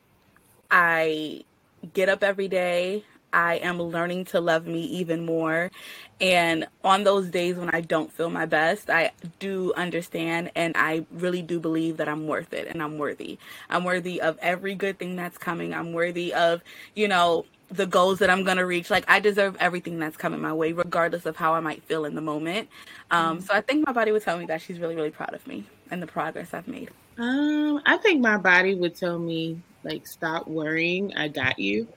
I 0.70 1.44
get 1.92 2.08
up 2.08 2.22
every 2.22 2.48
day. 2.48 3.04
I 3.32 3.56
am 3.56 3.80
learning 3.80 4.26
to 4.26 4.40
love 4.40 4.66
me 4.66 4.82
even 4.84 5.26
more. 5.26 5.70
And 6.20 6.66
on 6.82 7.04
those 7.04 7.28
days 7.28 7.56
when 7.56 7.68
I 7.70 7.82
don't 7.82 8.10
feel 8.10 8.30
my 8.30 8.46
best, 8.46 8.88
I 8.88 9.12
do 9.38 9.74
understand 9.76 10.50
and 10.54 10.74
I 10.76 11.04
really 11.10 11.42
do 11.42 11.60
believe 11.60 11.98
that 11.98 12.08
I'm 12.08 12.26
worth 12.26 12.54
it 12.54 12.68
and 12.68 12.82
I'm 12.82 12.96
worthy. 12.96 13.38
I'm 13.68 13.84
worthy 13.84 14.22
of 14.22 14.38
every 14.40 14.74
good 14.74 14.98
thing 14.98 15.16
that's 15.16 15.36
coming. 15.36 15.74
I'm 15.74 15.92
worthy 15.92 16.32
of, 16.32 16.62
you 16.94 17.08
know, 17.08 17.44
the 17.68 17.86
goals 17.86 18.20
that 18.20 18.30
I'm 18.30 18.44
going 18.44 18.56
to 18.56 18.64
reach. 18.64 18.90
Like, 18.90 19.04
I 19.08 19.20
deserve 19.20 19.56
everything 19.58 19.98
that's 19.98 20.16
coming 20.16 20.40
my 20.40 20.52
way, 20.52 20.72
regardless 20.72 21.26
of 21.26 21.36
how 21.36 21.52
I 21.52 21.60
might 21.60 21.82
feel 21.82 22.04
in 22.04 22.14
the 22.14 22.20
moment. 22.20 22.68
Um, 23.10 23.40
so 23.40 23.52
I 23.52 23.60
think 23.60 23.84
my 23.86 23.92
body 23.92 24.12
would 24.12 24.22
tell 24.22 24.38
me 24.38 24.46
that 24.46 24.62
she's 24.62 24.78
really, 24.78 24.94
really 24.94 25.10
proud 25.10 25.34
of 25.34 25.46
me 25.46 25.64
and 25.90 26.00
the 26.00 26.06
progress 26.06 26.54
I've 26.54 26.68
made. 26.68 26.90
Um, 27.18 27.82
I 27.84 27.96
think 27.96 28.20
my 28.20 28.36
body 28.36 28.74
would 28.74 28.94
tell 28.94 29.18
me 29.18 29.60
like 29.86 30.06
stop 30.06 30.48
worrying, 30.48 31.14
I 31.16 31.28
got 31.28 31.58
you. 31.58 31.88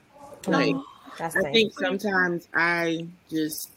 Like 0.48 0.76
oh, 0.76 0.86
I 1.20 1.30
think 1.52 1.74
sometimes 1.78 2.48
I 2.54 3.08
just 3.30 3.72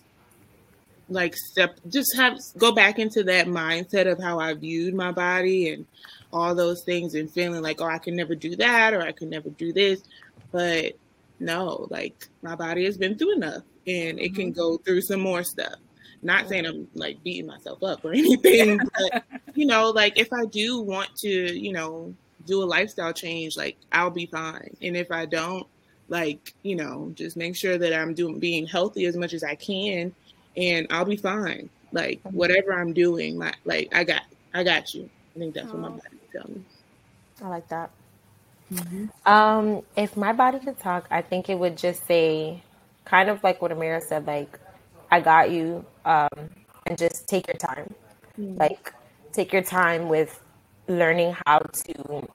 like 1.09 1.37
step 1.37 1.79
just 1.89 2.17
have 2.17 2.39
go 2.59 2.73
back 2.73 2.99
into 2.99 3.25
that 3.25 3.47
mindset 3.47 4.11
of 4.11 4.23
how 4.23 4.39
I 4.39 4.55
viewed 4.55 4.95
my 4.95 5.13
body 5.13 5.71
and 5.71 5.87
all 6.33 6.55
those 6.55 6.85
things 6.85 7.15
and 7.15 7.31
feeling 7.31 7.63
like 7.63 7.81
oh 7.81 7.87
I 7.87 7.99
can 7.99 8.17
never 8.17 8.35
do 8.35 8.57
that 8.57 8.95
or 8.95 9.03
I 9.03 9.13
can 9.13 9.31
never 9.31 9.51
do 9.51 9.73
this. 9.73 10.03
But 10.51 10.93
no, 11.41 11.87
like 11.91 12.29
my 12.43 12.55
body 12.55 12.85
has 12.85 12.97
been 12.97 13.17
through 13.19 13.37
enough 13.37 13.63
and 13.87 14.19
it 14.21 14.35
can 14.35 14.53
mm-hmm. 14.53 14.61
go 14.61 14.77
through 14.79 15.03
some 15.03 15.21
more 15.21 15.43
stuff. 15.43 15.75
Not 16.23 16.49
saying 16.49 16.67
I'm 16.67 16.87
like 16.95 17.23
beating 17.25 17.49
myself 17.49 17.83
up 17.83 18.05
or 18.05 18.13
anything, 18.15 18.79
but 18.79 19.25
you 19.55 19.67
know, 19.67 19.91
like 19.91 20.19
if 20.19 20.33
I 20.33 20.45
do 20.45 20.81
want 20.81 21.15
to, 21.17 21.29
you 21.29 21.73
know, 21.73 22.15
do 22.47 22.63
a 22.63 22.65
lifestyle 22.65 23.13
change, 23.13 23.57
like 23.57 23.77
I'll 23.93 24.11
be 24.11 24.27
fine. 24.27 24.77
And 24.83 24.97
if 24.97 25.11
I 25.11 25.27
don't, 25.27 25.67
like, 26.09 26.55
you 26.63 26.77
know, 26.77 27.13
just 27.15 27.37
make 27.37 27.57
sure 27.57 27.79
that 27.79 27.95
I'm 27.95 28.15
doing 28.15 28.39
being 28.39 28.67
healthy 28.67 29.07
as 29.07 29.17
much 29.17 29.33
as 29.33 29.43
I 29.43 29.55
can 29.55 30.15
and 30.57 30.87
I'll 30.91 31.05
be 31.05 31.17
fine. 31.17 31.69
Like 31.93 32.21
whatever 32.25 32.73
I'm 32.73 32.93
doing, 32.93 33.39
my 33.39 33.53
like 33.65 33.95
I 33.95 34.05
got 34.05 34.23
I 34.55 34.65
got 34.65 34.95
you. 34.95 35.09
I 35.35 35.39
think 35.39 35.55
that's 35.55 35.69
what 35.69 35.79
my 35.79 35.89
body 35.89 36.19
tell 36.33 36.49
me. 36.49 36.63
I 37.43 37.49
like 37.49 37.69
that. 37.69 37.91
Mm-hmm. 38.73 39.07
Um, 39.31 39.83
if 39.97 40.17
my 40.17 40.33
body 40.33 40.59
could 40.59 40.79
talk, 40.79 41.07
I 41.11 41.23
think 41.23 41.49
it 41.49 41.59
would 41.59 41.77
just 41.77 42.07
say, 42.07 42.63
kind 43.05 43.29
of 43.29 43.43
like 43.43 43.61
what 43.61 43.71
Amira 43.71 44.03
said, 44.03 44.27
like, 44.27 44.59
I 45.11 45.21
got 45.21 45.51
you, 45.51 45.85
um, 46.05 46.29
and 46.87 46.97
just 46.97 47.29
take 47.29 47.47
your 47.49 47.57
time. 47.57 47.93
Mm-hmm. 48.39 48.57
Like, 48.57 48.95
take 49.33 49.53
your 49.53 49.63
time 49.63 50.09
with 50.09 50.41
learning 50.89 51.37
how 51.47 51.59
to 51.59 52.29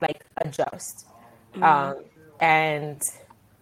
like 0.00 0.24
adjust. 0.36 1.06
Mm-hmm. 1.54 1.62
Um, 1.62 1.96
and 2.40 3.00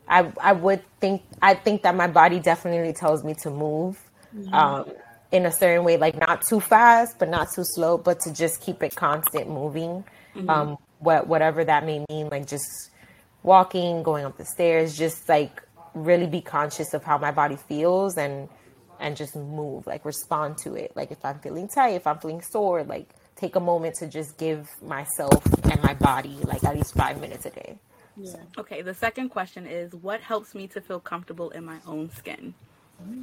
I 0.08 0.32
I 0.40 0.52
would 0.52 0.82
think 1.00 1.22
I 1.42 1.54
think 1.54 1.82
that 1.82 1.94
my 1.94 2.06
body 2.06 2.40
definitely 2.40 2.92
tells 2.92 3.24
me 3.24 3.34
to 3.42 3.50
move 3.50 3.98
mm-hmm. 4.34 4.54
um, 4.54 4.92
in 5.32 5.46
a 5.46 5.52
certain 5.52 5.84
way, 5.84 5.96
like 5.96 6.18
not 6.18 6.42
too 6.42 6.60
fast, 6.60 7.18
but 7.18 7.28
not 7.28 7.48
too 7.54 7.64
slow, 7.64 7.98
but 7.98 8.20
to 8.20 8.32
just 8.32 8.60
keep 8.60 8.82
it 8.82 8.94
constant 8.94 9.48
moving. 9.48 10.04
Mm-hmm. 10.34 10.50
Um, 10.50 10.78
what 10.98 11.26
whatever 11.26 11.64
that 11.64 11.84
may 11.84 12.04
mean, 12.08 12.28
like 12.28 12.46
just 12.46 12.90
walking, 13.42 14.02
going 14.02 14.24
up 14.24 14.36
the 14.36 14.44
stairs, 14.44 14.96
just 14.96 15.28
like 15.28 15.62
really 15.94 16.26
be 16.26 16.40
conscious 16.40 16.92
of 16.94 17.02
how 17.02 17.16
my 17.18 17.30
body 17.30 17.56
feels 17.56 18.16
and 18.16 18.48
and 18.98 19.16
just 19.16 19.36
move, 19.36 19.86
like 19.86 20.04
respond 20.04 20.58
to 20.58 20.74
it. 20.74 20.92
Like 20.94 21.10
if 21.10 21.24
I'm 21.24 21.38
feeling 21.40 21.68
tight, 21.68 21.94
if 21.94 22.06
I'm 22.06 22.18
feeling 22.18 22.42
sore, 22.42 22.82
like 22.84 23.08
take 23.36 23.56
a 23.56 23.60
moment 23.60 23.94
to 23.96 24.06
just 24.06 24.38
give 24.38 24.68
myself 24.82 25.44
and 25.64 25.82
my 25.82 25.94
body 25.94 26.36
like 26.42 26.64
at 26.64 26.74
least 26.74 26.94
five 26.94 27.20
minutes 27.20 27.46
a 27.46 27.50
day. 27.50 27.78
Yeah. 28.16 28.36
Okay, 28.58 28.82
the 28.82 28.94
second 28.94 29.28
question 29.28 29.66
is 29.66 29.94
what 29.94 30.20
helps 30.20 30.54
me 30.54 30.66
to 30.68 30.80
feel 30.80 31.00
comfortable 31.00 31.50
in 31.50 31.64
my 31.64 31.78
own 31.86 32.10
skin? 32.10 32.54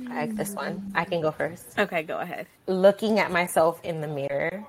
I 0.08 0.26
like 0.26 0.36
this 0.36 0.52
one. 0.52 0.92
I 0.94 1.04
can 1.04 1.22
go 1.22 1.32
first. 1.32 1.80
Okay, 1.80 2.04
go 2.04 2.20
ahead. 2.20 2.46
Looking 2.68 3.18
at 3.20 3.32
myself 3.32 3.84
in 3.84 4.02
the 4.02 4.08
mirror. 4.08 4.66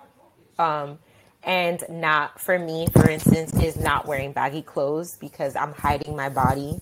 Um, 0.59 0.99
and 1.43 1.85
not 1.91 2.41
for 2.41 2.59
me, 2.59 2.87
for 2.93 3.09
instance, 3.11 3.53
is 3.63 3.77
not 3.77 4.07
wearing 4.07 4.33
baggy 4.33 4.63
clothes 4.63 5.17
because 5.21 5.57
I'm 5.57 5.75
hiding 5.75 6.17
my 6.17 6.31
body 6.31 6.81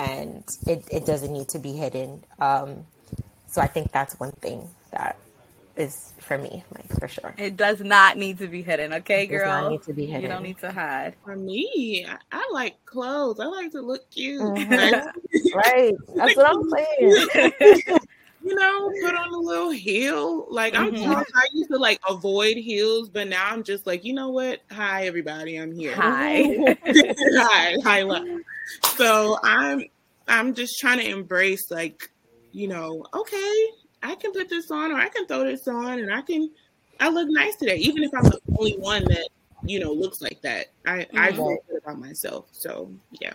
and 0.00 0.42
it, 0.66 0.84
it 0.90 1.06
doesn't 1.06 1.32
need 1.32 1.48
to 1.50 1.60
be 1.60 1.72
hidden. 1.72 2.24
Um, 2.40 2.86
so 3.46 3.60
I 3.60 3.68
think 3.68 3.92
that's 3.92 4.18
one 4.18 4.32
thing 4.32 4.68
that 4.90 5.16
is 5.80 6.12
for 6.20 6.38
me, 6.38 6.62
like 6.76 6.88
for 7.00 7.08
sure. 7.08 7.34
It 7.38 7.56
does 7.56 7.80
not 7.80 8.16
need 8.16 8.38
to 8.38 8.46
be 8.46 8.62
hidden, 8.62 8.92
okay, 8.94 9.24
It 9.24 9.28
girl? 9.28 9.38
does 9.46 9.62
not 9.62 9.70
need 9.70 9.82
to 9.82 9.92
be 9.92 10.06
hidden. 10.06 10.22
You 10.22 10.28
don't 10.28 10.42
need 10.42 10.58
to 10.58 10.70
hide. 10.70 11.16
For 11.24 11.36
me, 11.36 12.06
I, 12.08 12.16
I 12.30 12.50
like 12.52 12.84
clothes. 12.84 13.40
I 13.40 13.46
like 13.46 13.72
to 13.72 13.80
look 13.80 14.10
cute. 14.10 14.40
Mhm. 14.42 15.10
right. 15.54 15.94
That's 16.16 16.36
what 16.36 16.46
I'm 16.46 16.70
saying. 16.70 17.28
you 18.42 18.54
know, 18.54 18.90
put 19.00 19.14
on 19.14 19.34
a 19.34 19.38
little 19.38 19.70
heel. 19.70 20.46
Like 20.50 20.74
I'm 20.74 20.92
Mhm. 20.92 21.04
tall, 21.04 21.22
I 21.34 21.46
used 21.52 21.70
to 21.70 21.78
like 21.78 21.98
avoid 22.08 22.56
heels, 22.56 23.08
but 23.10 23.28
now 23.28 23.48
I'm 23.50 23.62
just 23.62 23.86
like, 23.86 24.04
you 24.04 24.12
know 24.14 24.30
what? 24.30 24.60
Hi 24.70 25.06
everybody, 25.06 25.56
I'm 25.56 25.72
here. 25.72 25.94
Hi. 25.96 26.56
hi, 27.36 27.74
hi, 27.84 28.02
love. 28.02 28.22
So 28.96 29.36
I'm 29.42 29.84
I'm 30.28 30.54
just 30.54 30.78
trying 30.78 30.98
to 30.98 31.08
embrace 31.08 31.70
like, 31.70 31.98
you 32.52 32.68
know, 32.68 33.04
okay, 33.14 33.66
I 34.02 34.14
can 34.14 34.32
put 34.32 34.48
this 34.48 34.70
on 34.70 34.92
or 34.92 34.96
I 34.96 35.08
can 35.08 35.26
throw 35.26 35.44
this 35.44 35.68
on 35.68 35.98
and 35.98 36.12
I 36.12 36.22
can 36.22 36.50
I 37.00 37.08
look 37.08 37.28
nice 37.30 37.56
today, 37.56 37.76
even 37.76 38.02
if 38.02 38.10
I'm 38.14 38.24
the 38.24 38.40
only 38.58 38.76
one 38.78 39.04
that, 39.04 39.28
you 39.64 39.80
know, 39.80 39.92
looks 39.92 40.20
like 40.20 40.40
that. 40.42 40.66
I, 40.86 41.06
I 41.16 41.32
Mhm. 41.32 41.36
feel 41.36 41.58
good 41.68 41.82
about 41.82 41.98
myself. 41.98 42.48
So 42.52 42.92
yeah. 43.10 43.32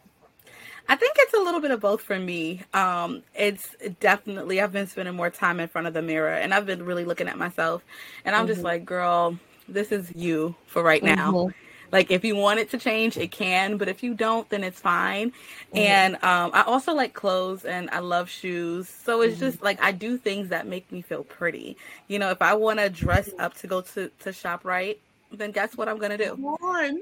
I 0.87 0.95
think 0.95 1.15
it's 1.17 1.33
a 1.33 1.39
little 1.39 1.59
bit 1.59 1.71
of 1.71 1.79
both 1.79 2.01
for 2.01 2.19
me. 2.19 2.61
Um, 2.73 3.23
it's 3.33 3.75
definitely 3.99 4.61
I've 4.61 4.71
been 4.71 4.85
spending 4.85 5.15
more 5.15 5.31
time 5.31 5.59
in 5.59 5.67
front 5.67 5.87
of 5.87 5.93
the 5.95 6.01
mirror, 6.03 6.29
and 6.33 6.53
I've 6.53 6.67
been 6.67 6.83
really 6.85 7.05
looking 7.05 7.27
at 7.27 7.39
myself, 7.39 7.83
and 8.23 8.35
I'm 8.35 8.45
just 8.45 8.61
Mhm. 8.61 8.65
like, 8.65 8.85
girl, 8.85 9.35
this 9.67 9.91
is 9.91 10.11
you 10.15 10.53
for 10.67 10.83
right 10.83 11.01
now. 11.03 11.31
Mhm. 11.31 11.53
Like 11.91 12.11
if 12.11 12.23
you 12.25 12.35
want 12.35 12.59
it 12.59 12.69
to 12.71 12.77
change, 12.77 13.17
it 13.17 13.31
can, 13.31 13.77
but 13.77 13.87
if 13.87 14.03
you 14.03 14.13
don't, 14.13 14.49
then 14.49 14.63
it's 14.63 14.79
fine. 14.79 15.31
Mhm. 15.73 15.79
And 15.79 16.15
um, 16.15 16.51
I 16.53 16.63
also 16.63 16.93
like 16.93 17.13
clothes 17.13 17.65
and 17.65 17.89
I 17.91 17.99
love 17.99 18.29
shoes, 18.29 18.89
so 18.89 19.21
it's 19.21 19.39
just 19.39 19.61
like 19.61 19.81
I 19.81 19.91
do 19.91 20.17
things 20.17 20.49
that 20.49 20.67
make 20.67 20.91
me 20.91 21.01
feel 21.01 21.23
pretty. 21.23 21.77
You 22.07 22.19
know, 22.19 22.29
if 22.31 22.41
I 22.41 22.53
want 22.53 22.79
to 22.79 22.89
dress 22.89 23.29
up 23.39 23.53
to 23.55 23.67
go 23.67 23.81
to 23.81 24.09
to 24.19 24.33
shop 24.33 24.65
right, 24.65 24.99
then 25.31 25.51
guess 25.51 25.75
what 25.75 25.89
I'm 25.89 25.97
gonna 25.97 26.17
do? 26.17 26.57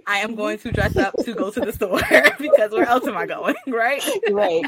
I 0.08 0.18
am 0.20 0.36
going 0.36 0.58
to 0.60 0.72
dress 0.72 0.96
up 0.98 1.14
to 1.24 1.34
go 1.34 1.52
to 1.52 1.60
the 1.60 1.72
store 1.80 2.00
because 2.40 2.72
where 2.72 2.88
else 2.88 3.06
am 3.08 3.18
I 3.18 3.26
going, 3.26 3.56
right? 3.68 4.04
Right. 4.32 4.64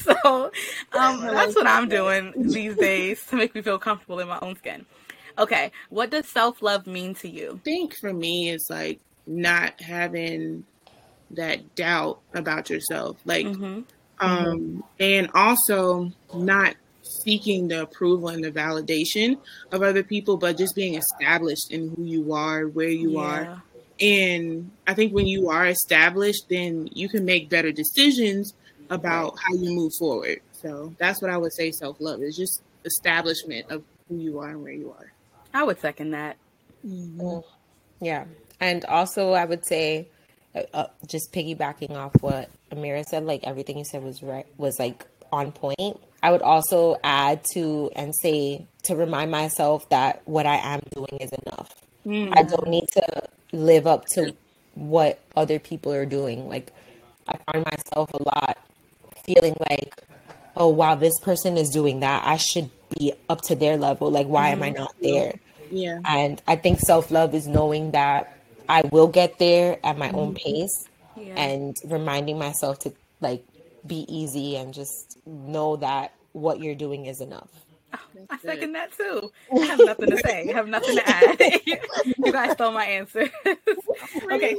so 0.00 0.50
um, 0.92 1.20
that's 1.20 1.54
what 1.54 1.66
I'm 1.66 1.88
doing 1.88 2.32
these 2.36 2.76
days 2.76 3.24
to 3.26 3.36
make 3.36 3.54
me 3.54 3.62
feel 3.62 3.78
comfortable 3.78 4.20
in 4.20 4.28
my 4.28 4.38
own 4.42 4.56
skin. 4.56 4.84
Okay, 5.38 5.72
what 5.90 6.10
does 6.10 6.28
self 6.28 6.62
love 6.62 6.86
mean 6.86 7.14
to 7.16 7.28
you? 7.28 7.60
think 7.64 7.94
for 8.00 8.12
me 8.12 8.50
it's 8.50 8.70
like 8.70 9.00
not 9.26 9.80
having 9.80 10.64
that 11.30 11.74
doubt 11.74 12.20
about 12.34 12.70
yourself 12.70 13.16
like 13.24 13.46
hmm 13.46 13.80
um 14.20 14.84
and 15.00 15.28
also 15.34 16.12
not 16.34 16.76
seeking 17.02 17.66
the 17.66 17.82
approval 17.82 18.28
and 18.28 18.44
the 18.44 18.50
validation 18.50 19.36
of 19.72 19.82
other 19.82 20.04
people 20.04 20.36
but 20.36 20.56
just 20.56 20.76
being 20.76 20.94
established 20.94 21.72
in 21.72 21.88
who 21.96 22.04
you 22.04 22.32
are 22.32 22.68
where 22.68 22.88
you 22.88 23.18
are. 23.18 23.48
And 24.00 24.70
i 24.86 24.94
think 24.94 25.12
when 25.12 25.26
you 25.26 25.48
are 25.48 25.66
established 25.66 26.44
then 26.48 26.88
you 26.92 27.08
can 27.08 27.24
make 27.24 27.48
better 27.48 27.72
decisions 27.72 28.54
about 28.90 29.36
how 29.38 29.54
you 29.54 29.74
move 29.74 29.92
forward. 29.98 30.40
So 30.52 30.94
that's 30.98 31.20
what 31.20 31.30
i 31.32 31.36
would 31.36 31.52
say 31.52 31.72
self-love 31.72 32.22
is 32.22 32.36
just 32.36 32.62
establishment 32.84 33.70
of 33.70 33.82
who 34.08 34.18
you 34.18 34.38
are 34.38 34.50
and 34.50 34.62
where 34.62 34.72
you 34.72 34.92
are 34.92 35.13
I 35.54 35.62
would 35.62 35.80
second 35.80 36.10
that. 36.10 36.36
Yeah. 38.00 38.24
And 38.60 38.84
also, 38.84 39.32
I 39.32 39.44
would 39.44 39.64
say, 39.64 40.08
uh, 40.54 40.62
uh, 40.74 40.86
just 41.06 41.32
piggybacking 41.32 41.92
off 41.92 42.12
what 42.20 42.50
Amira 42.70 43.04
said, 43.04 43.24
like 43.24 43.44
everything 43.44 43.78
you 43.78 43.84
said 43.84 44.02
was 44.02 44.22
right, 44.22 44.46
was 44.58 44.78
like 44.78 45.06
on 45.32 45.52
point. 45.52 45.98
I 46.22 46.30
would 46.30 46.42
also 46.42 46.96
add 47.04 47.44
to 47.52 47.90
and 47.94 48.14
say 48.14 48.66
to 48.84 48.96
remind 48.96 49.30
myself 49.30 49.88
that 49.90 50.22
what 50.24 50.46
I 50.46 50.56
am 50.56 50.80
doing 50.94 51.18
is 51.20 51.30
enough. 51.46 51.74
I 52.06 52.42
don't 52.42 52.68
need 52.68 52.88
to 52.94 53.22
live 53.52 53.86
up 53.86 54.06
to 54.14 54.34
what 54.74 55.20
other 55.36 55.58
people 55.58 55.92
are 55.92 56.04
doing. 56.04 56.48
Like, 56.48 56.72
I 57.26 57.38
find 57.50 57.64
myself 57.64 58.12
a 58.12 58.22
lot 58.22 58.58
feeling 59.24 59.56
like, 59.70 60.02
oh, 60.56 60.68
wow, 60.68 60.94
this 60.94 61.18
person 61.20 61.56
is 61.56 61.70
doing 61.70 62.00
that. 62.00 62.26
I 62.26 62.36
should 62.36 62.70
be 62.98 63.12
up 63.28 63.42
to 63.42 63.54
their 63.54 63.76
level. 63.76 64.10
Like, 64.10 64.26
why 64.26 64.48
am 64.48 64.62
I 64.62 64.70
mm-hmm. 64.70 64.78
not 64.78 64.94
there? 65.00 65.34
yeah 65.70 66.00
And 66.04 66.40
I 66.46 66.56
think 66.56 66.80
self 66.80 67.10
love 67.10 67.34
is 67.34 67.46
knowing 67.46 67.92
that 67.92 68.36
I 68.68 68.82
will 68.82 69.08
get 69.08 69.38
there 69.38 69.78
at 69.84 69.98
my 69.98 70.10
own 70.10 70.34
mm-hmm. 70.34 70.62
pace 70.62 70.88
Yeah. 71.16 71.34
and 71.36 71.76
reminding 71.84 72.38
myself 72.38 72.78
to 72.80 72.92
like 73.20 73.44
be 73.86 74.06
easy 74.08 74.56
and 74.56 74.72
just 74.72 75.18
know 75.26 75.76
that 75.76 76.12
what 76.32 76.60
you're 76.60 76.74
doing 76.74 77.06
is 77.06 77.20
enough. 77.20 77.50
I 78.30 78.38
second 78.38 78.72
that 78.72 78.92
too. 78.96 79.30
I 79.52 79.64
have 79.66 79.78
nothing 79.84 80.10
to 80.10 80.18
say. 80.18 80.48
I 80.50 80.52
have 80.52 80.68
nothing 80.68 80.96
to 80.96 81.08
add. 81.08 81.40
you 81.66 82.32
guys 82.32 82.52
stole 82.52 82.72
my 82.72 82.84
answer. 82.84 83.28
okay, 84.32 84.56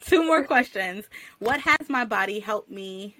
two 0.00 0.24
more 0.24 0.42
questions. 0.44 1.04
What 1.38 1.60
has 1.60 1.88
my 1.88 2.04
body 2.04 2.40
helped 2.40 2.70
me 2.70 3.16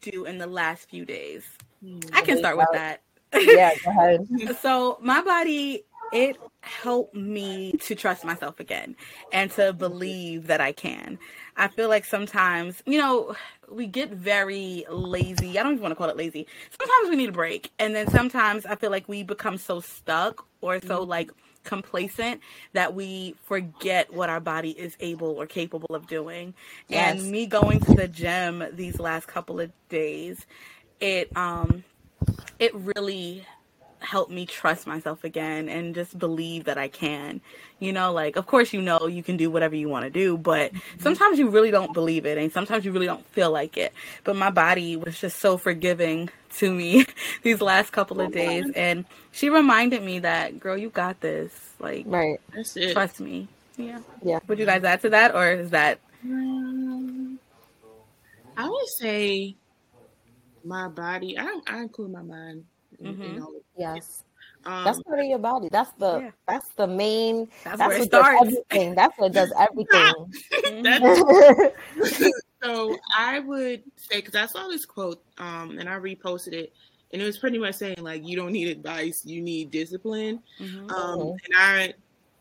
do 0.00 0.24
in 0.24 0.38
the 0.38 0.46
last 0.46 0.88
few 0.88 1.04
days? 1.04 1.44
Hmm. 1.84 2.00
I 2.12 2.22
can 2.22 2.38
start 2.38 2.56
with 2.56 2.68
that. 2.72 3.03
Yeah, 3.40 3.74
go 3.84 3.90
ahead. 3.90 4.28
so 4.62 4.98
my 5.00 5.22
body 5.22 5.84
it 6.12 6.36
helped 6.62 7.14
me 7.14 7.72
to 7.72 7.94
trust 7.94 8.24
myself 8.24 8.60
again 8.60 8.96
and 9.32 9.50
to 9.50 9.72
believe 9.72 10.46
that 10.46 10.60
I 10.60 10.72
can. 10.72 11.18
I 11.56 11.68
feel 11.68 11.88
like 11.88 12.04
sometimes, 12.04 12.82
you 12.86 12.98
know, 12.98 13.34
we 13.70 13.86
get 13.86 14.10
very 14.10 14.86
lazy. 14.88 15.58
I 15.58 15.62
don't 15.62 15.72
even 15.72 15.82
want 15.82 15.92
to 15.92 15.96
call 15.96 16.08
it 16.08 16.16
lazy. 16.16 16.46
Sometimes 16.70 17.10
we 17.10 17.16
need 17.16 17.30
a 17.30 17.32
break. 17.32 17.72
And 17.78 17.94
then 17.94 18.08
sometimes 18.08 18.64
I 18.64 18.76
feel 18.76 18.90
like 18.90 19.08
we 19.08 19.24
become 19.24 19.58
so 19.58 19.80
stuck 19.80 20.46
or 20.60 20.80
so 20.80 21.02
like 21.02 21.30
complacent 21.64 22.40
that 22.74 22.94
we 22.94 23.34
forget 23.42 24.12
what 24.12 24.28
our 24.28 24.40
body 24.40 24.70
is 24.70 24.96
able 25.00 25.30
or 25.30 25.46
capable 25.46 25.94
of 25.94 26.06
doing. 26.06 26.54
Yes. 26.88 27.20
And 27.20 27.30
me 27.30 27.46
going 27.46 27.80
to 27.80 27.94
the 27.94 28.08
gym 28.08 28.64
these 28.72 29.00
last 29.00 29.26
couple 29.26 29.60
of 29.60 29.70
days, 29.88 30.46
it 31.00 31.36
um 31.36 31.84
it 32.58 32.74
really 32.74 33.46
helped 34.00 34.30
me 34.30 34.44
trust 34.46 34.86
myself 34.86 35.24
again 35.24 35.68
and 35.68 35.94
just 35.94 36.18
believe 36.18 36.64
that 36.64 36.76
I 36.78 36.88
can. 36.88 37.40
You 37.80 37.92
know, 37.92 38.12
like 38.12 38.36
of 38.36 38.46
course 38.46 38.72
you 38.72 38.80
know 38.82 39.06
you 39.06 39.22
can 39.22 39.36
do 39.36 39.50
whatever 39.50 39.74
you 39.74 39.88
want 39.88 40.04
to 40.04 40.10
do, 40.10 40.36
but 40.36 40.72
sometimes 40.98 41.38
you 41.38 41.48
really 41.48 41.70
don't 41.70 41.92
believe 41.92 42.26
it 42.26 42.38
and 42.38 42.52
sometimes 42.52 42.84
you 42.84 42.92
really 42.92 43.06
don't 43.06 43.24
feel 43.26 43.50
like 43.50 43.76
it. 43.76 43.92
But 44.22 44.36
my 44.36 44.50
body 44.50 44.96
was 44.96 45.18
just 45.18 45.38
so 45.40 45.56
forgiving 45.56 46.30
to 46.56 46.72
me 46.72 47.06
these 47.42 47.60
last 47.60 47.92
couple 47.92 48.20
of 48.20 48.30
days 48.32 48.70
and 48.76 49.04
she 49.32 49.48
reminded 49.50 50.02
me 50.02 50.20
that 50.20 50.60
girl 50.60 50.76
you 50.76 50.90
got 50.90 51.20
this. 51.20 51.52
Like 51.80 52.04
Right. 52.06 52.38
trust 52.92 53.20
me. 53.20 53.48
Yeah. 53.76 54.00
Yeah. 54.22 54.38
Would 54.46 54.58
you 54.58 54.66
guys 54.66 54.84
add 54.84 55.00
to 55.02 55.10
that 55.10 55.34
or 55.34 55.50
is 55.50 55.70
that 55.70 55.98
Um, 56.24 57.38
I 58.56 58.68
would 58.68 58.88
say 58.88 59.56
my 60.64 60.88
body. 60.88 61.38
I 61.38 61.60
I 61.66 61.78
include 61.82 62.12
my 62.12 62.22
mind. 62.22 62.64
In, 63.00 63.06
in 63.06 63.16
Mhm. 63.16 63.42
all 63.42 63.56
of 63.56 63.62
Yes. 63.76 64.22
Um, 64.64 64.84
That's 64.84 65.02
part 65.02 65.18
of 65.20 65.26
your 65.26 65.38
body. 65.38 65.68
That's 65.70 65.90
the 65.98 66.20
Yeah. 66.20 66.30
that's 66.46 66.68
the 66.76 66.86
main 66.86 67.48
that's, 67.64 67.78
that's 67.78 67.88
where 67.88 67.96
it 67.96 68.00
what 68.00 68.10
does 68.10 68.20
starts? 68.24 68.40
everything. 68.42 68.94
That's 68.94 69.18
what 69.18 69.32
does 69.32 69.52
everything. 69.58 70.82
that's 70.82 72.32
so 72.62 72.96
I 73.16 73.40
would 73.40 73.82
say 73.96 74.20
because 74.20 74.34
I 74.34 74.46
saw 74.46 74.68
this 74.68 74.86
quote, 74.86 75.22
um, 75.38 75.78
and 75.78 75.88
I 75.88 75.98
reposted 75.98 76.52
it, 76.54 76.72
and 77.12 77.20
it 77.20 77.24
was 77.24 77.36
pretty 77.38 77.58
much 77.58 77.74
saying 77.74 77.96
like 78.00 78.26
you 78.26 78.36
don't 78.36 78.52
need 78.52 78.68
advice, 78.68 79.22
you 79.24 79.42
need 79.42 79.70
discipline. 79.70 80.40
Mhm. 80.60 80.90
Um, 80.92 81.18
Mhm. 81.18 81.36
and 81.44 81.54
I, 81.56 81.94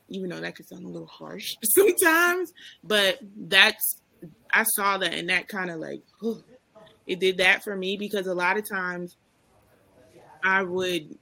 even 0.09 0.29
though 0.29 0.39
that 0.39 0.55
could 0.55 0.67
sound 0.67 0.85
a 0.85 0.89
little 0.89 1.07
harsh 1.07 1.55
sometimes, 1.63 2.53
but 2.83 3.19
that's 3.35 4.01
I 4.53 4.63
saw 4.63 4.97
that 4.99 5.13
and 5.13 5.29
that 5.29 5.47
kind 5.49 5.69
of 5.71 5.79
like 5.79 6.03
it 7.07 7.19
did 7.19 7.37
that 7.37 7.63
for 7.63 7.75
me 7.75 7.97
because 7.97 8.27
a 8.27 8.33
lot 8.33 8.57
of 8.57 8.67
times 8.67 9.15
I 10.43 10.63
would 10.63 11.17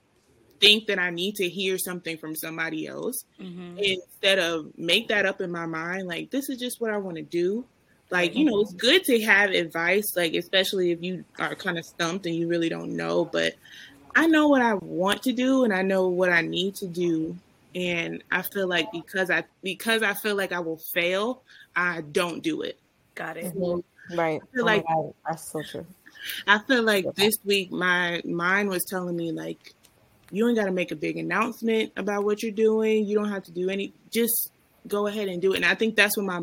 think 0.59 0.87
that 0.87 0.99
I 0.99 1.09
need 1.09 1.35
to 1.37 1.49
hear 1.49 1.77
something 1.77 2.17
from 2.17 2.35
somebody 2.35 2.87
else 2.87 3.25
mm-hmm. 3.39 3.77
instead 3.77 4.39
of 4.39 4.67
make 4.77 5.07
that 5.09 5.25
up 5.25 5.41
in 5.41 5.51
my 5.51 5.65
mind. 5.65 6.07
Like, 6.07 6.29
this 6.29 6.49
is 6.49 6.59
just 6.59 6.79
what 6.79 6.91
I 6.91 6.97
want 6.97 7.17
to 7.17 7.23
do. 7.23 7.65
Like, 8.11 8.35
you 8.35 8.45
know, 8.45 8.59
it's 8.59 8.71
mm-hmm. 8.71 8.77
good 8.77 9.03
to 9.05 9.21
have 9.21 9.51
advice, 9.51 10.15
like, 10.15 10.33
especially 10.33 10.91
if 10.91 11.01
you 11.01 11.25
are 11.39 11.55
kind 11.55 11.77
of 11.77 11.85
stumped 11.85 12.25
and 12.25 12.35
you 12.35 12.47
really 12.47 12.69
don't 12.69 12.95
know. 12.95 13.25
But 13.25 13.55
I 14.15 14.27
know 14.27 14.47
what 14.47 14.61
I 14.61 14.75
want 14.75 15.23
to 15.23 15.31
do 15.31 15.63
and 15.63 15.73
I 15.73 15.81
know 15.81 16.07
what 16.09 16.29
I 16.29 16.41
need 16.41 16.75
to 16.75 16.87
do. 16.87 17.37
And 17.73 18.21
I 18.29 18.41
feel 18.41 18.67
like 18.67 18.91
because 18.91 19.31
I 19.31 19.45
because 19.63 20.03
I 20.03 20.13
feel 20.13 20.35
like 20.35 20.51
I 20.51 20.59
will 20.59 20.77
fail, 20.77 21.41
I 21.73 22.01
don't 22.01 22.43
do 22.43 22.63
it. 22.63 22.77
Got 23.15 23.37
it. 23.37 23.55
Mm-hmm. 23.55 23.79
Right. 24.15 24.41
I 24.41 24.55
feel 24.55 24.63
oh 24.63 24.65
like 24.65 24.85
that's 25.27 25.51
so 25.51 25.61
true. 25.63 25.85
I 26.47 26.59
feel 26.59 26.83
like 26.83 27.05
this 27.15 27.35
week 27.43 27.71
my 27.71 28.21
mind 28.25 28.69
was 28.69 28.85
telling 28.85 29.15
me 29.15 29.31
like 29.31 29.73
you 30.31 30.47
ain't 30.47 30.57
got 30.57 30.65
to 30.65 30.71
make 30.71 30.91
a 30.91 30.95
big 30.95 31.17
announcement 31.17 31.91
about 31.97 32.23
what 32.23 32.41
you're 32.41 32.51
doing. 32.51 33.05
You 33.05 33.17
don't 33.17 33.29
have 33.29 33.43
to 33.43 33.51
do 33.51 33.69
any. 33.69 33.93
Just 34.09 34.51
go 34.87 35.07
ahead 35.07 35.27
and 35.27 35.41
do 35.41 35.53
it. 35.53 35.57
And 35.57 35.65
I 35.65 35.75
think 35.75 35.95
that's 35.95 36.17
what 36.17 36.25
my 36.25 36.41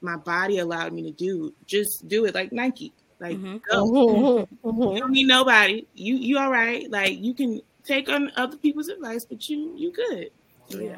my 0.00 0.16
body 0.16 0.58
allowed 0.58 0.92
me 0.92 1.02
to 1.02 1.10
do. 1.10 1.52
Just 1.66 2.06
do 2.06 2.26
it 2.26 2.34
like 2.34 2.52
Nike. 2.52 2.92
Like 3.20 3.36
mm-hmm. 3.36 3.56
go. 3.70 4.46
Mm-hmm. 4.64 4.94
You 4.94 5.00
don't 5.00 5.12
need 5.12 5.26
nobody. 5.26 5.86
You 5.94 6.16
you 6.16 6.38
all 6.38 6.50
right. 6.50 6.90
Like 6.90 7.18
you 7.18 7.34
can 7.34 7.60
take 7.84 8.08
on 8.08 8.30
other 8.36 8.56
people's 8.56 8.88
advice, 8.88 9.24
but 9.24 9.48
you 9.48 9.72
you 9.76 9.92
good. 9.92 10.30
yeah. 10.68 10.96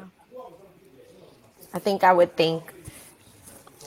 I 1.73 1.79
think 1.79 2.03
I 2.03 2.13
would 2.13 2.35
thank 2.35 2.73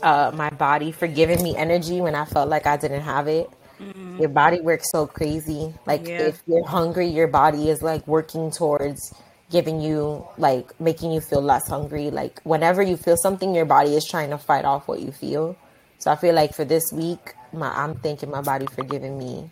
uh, 0.03 0.33
my 0.35 0.51
body 0.51 0.93
for 0.93 1.07
giving 1.07 1.43
me 1.43 1.57
energy 1.57 2.01
when 2.01 2.15
I 2.15 2.25
felt 2.25 2.49
like 2.49 2.67
I 2.67 2.77
didn't 2.77 3.03
have 3.03 3.29
it. 3.29 3.51
Mm-hmm. 3.81 4.19
Your 4.19 4.29
body 4.29 4.61
works 4.61 4.91
so 4.91 5.07
crazy. 5.07 5.73
Like 5.87 6.07
yeah. 6.07 6.23
if 6.23 6.43
you're 6.47 6.67
hungry, 6.67 7.07
your 7.07 7.29
body 7.29 7.71
is 7.71 7.83
like 7.83 8.07
working 8.07 8.51
towards 8.51 9.15
giving 9.51 9.81
you 9.81 10.25
like 10.39 10.79
making 10.81 11.13
you 11.13 11.21
feel 11.21 11.43
less 11.43 11.69
hungry. 11.69 12.11
Like 12.11 12.41
whenever 12.43 12.83
you 12.83 12.97
feel 12.97 13.17
something, 13.17 13.55
your 13.55 13.65
body 13.65 13.97
is 13.97 14.05
trying 14.05 14.31
to 14.31 14.39
fight 14.39 14.65
off 14.65 14.87
what 14.89 15.01
you 15.01 15.13
feel. 15.13 15.57
So 15.99 16.11
I 16.11 16.17
feel 16.17 16.35
like 16.35 16.55
for 16.55 16.65
this 16.65 16.93
week, 16.93 17.35
my 17.53 17.71
I'm 17.71 17.97
thanking 17.97 18.31
my 18.31 18.43
body 18.43 18.67
for 18.67 18.85
giving 18.85 19.19
me 19.19 19.51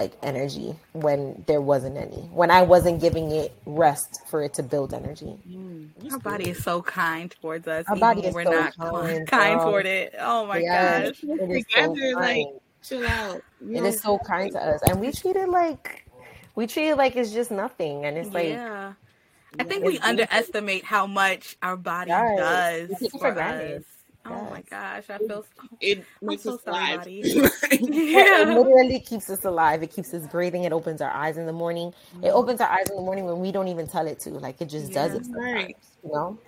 like 0.00 0.12
energy 0.22 0.74
when 0.92 1.44
there 1.46 1.60
wasn't 1.60 1.96
any. 1.96 2.22
When 2.32 2.50
I 2.50 2.62
wasn't 2.62 3.00
giving 3.00 3.30
it 3.32 3.52
rest 3.66 4.22
for 4.28 4.42
it 4.42 4.54
to 4.54 4.62
build 4.62 4.94
energy. 4.94 5.36
Mm, 5.46 5.90
our 6.10 6.18
body 6.18 6.50
is 6.50 6.62
so 6.64 6.80
kind 6.80 7.30
towards 7.42 7.68
us. 7.68 7.84
Our 7.86 7.96
body 7.96 8.22
is 8.24 8.34
we're 8.34 8.44
so 8.44 8.50
not 8.50 8.76
kind, 8.76 9.26
kind 9.28 9.60
toward 9.66 9.84
it. 9.84 10.14
Oh 10.18 10.46
my 10.46 10.62
gosh. 10.62 11.22
It 11.22 11.50
is 11.50 11.64
so 11.74 11.92
like 12.18 12.46
chill 12.82 13.06
out. 13.06 13.42
You 13.60 13.76
it 13.76 13.84
is 13.84 14.00
so 14.00 14.18
kind 14.18 14.50
to 14.52 14.58
us. 14.58 14.80
And 14.88 15.00
we 15.00 15.12
treat 15.12 15.36
it 15.36 15.50
like 15.50 16.06
we 16.54 16.66
treat 16.66 16.88
it 16.88 16.96
like 16.96 17.14
it's 17.16 17.32
just 17.32 17.50
nothing. 17.50 18.06
And 18.06 18.16
it's 18.16 18.30
like 18.30 18.48
Yeah. 18.48 18.94
I 19.58 19.64
think 19.64 19.84
we 19.84 19.98
underestimate 19.98 20.84
how 20.84 21.06
much 21.06 21.58
our 21.62 21.76
body 21.76 22.10
does, 22.10 22.88
does 22.88 23.10
for 23.18 23.38
us. 23.38 23.82
Oh 24.26 24.50
my 24.50 24.62
gosh, 24.68 25.04
I 25.08 25.18
feel 25.18 25.42
so, 25.42 25.44
it 25.80 26.04
makes 26.22 26.42
so 26.42 26.54
us 26.54 26.60
alive. 26.66 27.06
yeah. 27.08 27.48
It 27.72 28.48
literally 28.48 29.00
keeps 29.00 29.30
us 29.30 29.44
alive. 29.44 29.82
It 29.82 29.90
keeps 29.90 30.12
us 30.12 30.26
breathing. 30.26 30.64
It 30.64 30.72
opens 30.72 31.00
our 31.00 31.10
eyes 31.10 31.38
in 31.38 31.46
the 31.46 31.52
morning. 31.52 31.94
It 32.22 32.26
mm. 32.26 32.32
opens 32.32 32.60
our 32.60 32.68
eyes 32.68 32.90
in 32.90 32.96
the 32.96 33.02
morning 33.02 33.24
when 33.24 33.40
we 33.40 33.50
don't 33.50 33.68
even 33.68 33.88
tell 33.88 34.06
it 34.06 34.20
to. 34.20 34.30
Like 34.30 34.60
it 34.60 34.66
just 34.66 34.88
yeah, 34.88 35.08
does 35.08 35.14
it 35.14 35.24
sometimes, 35.24 35.44
right. 35.54 35.76
you 36.04 36.12
know? 36.12 36.38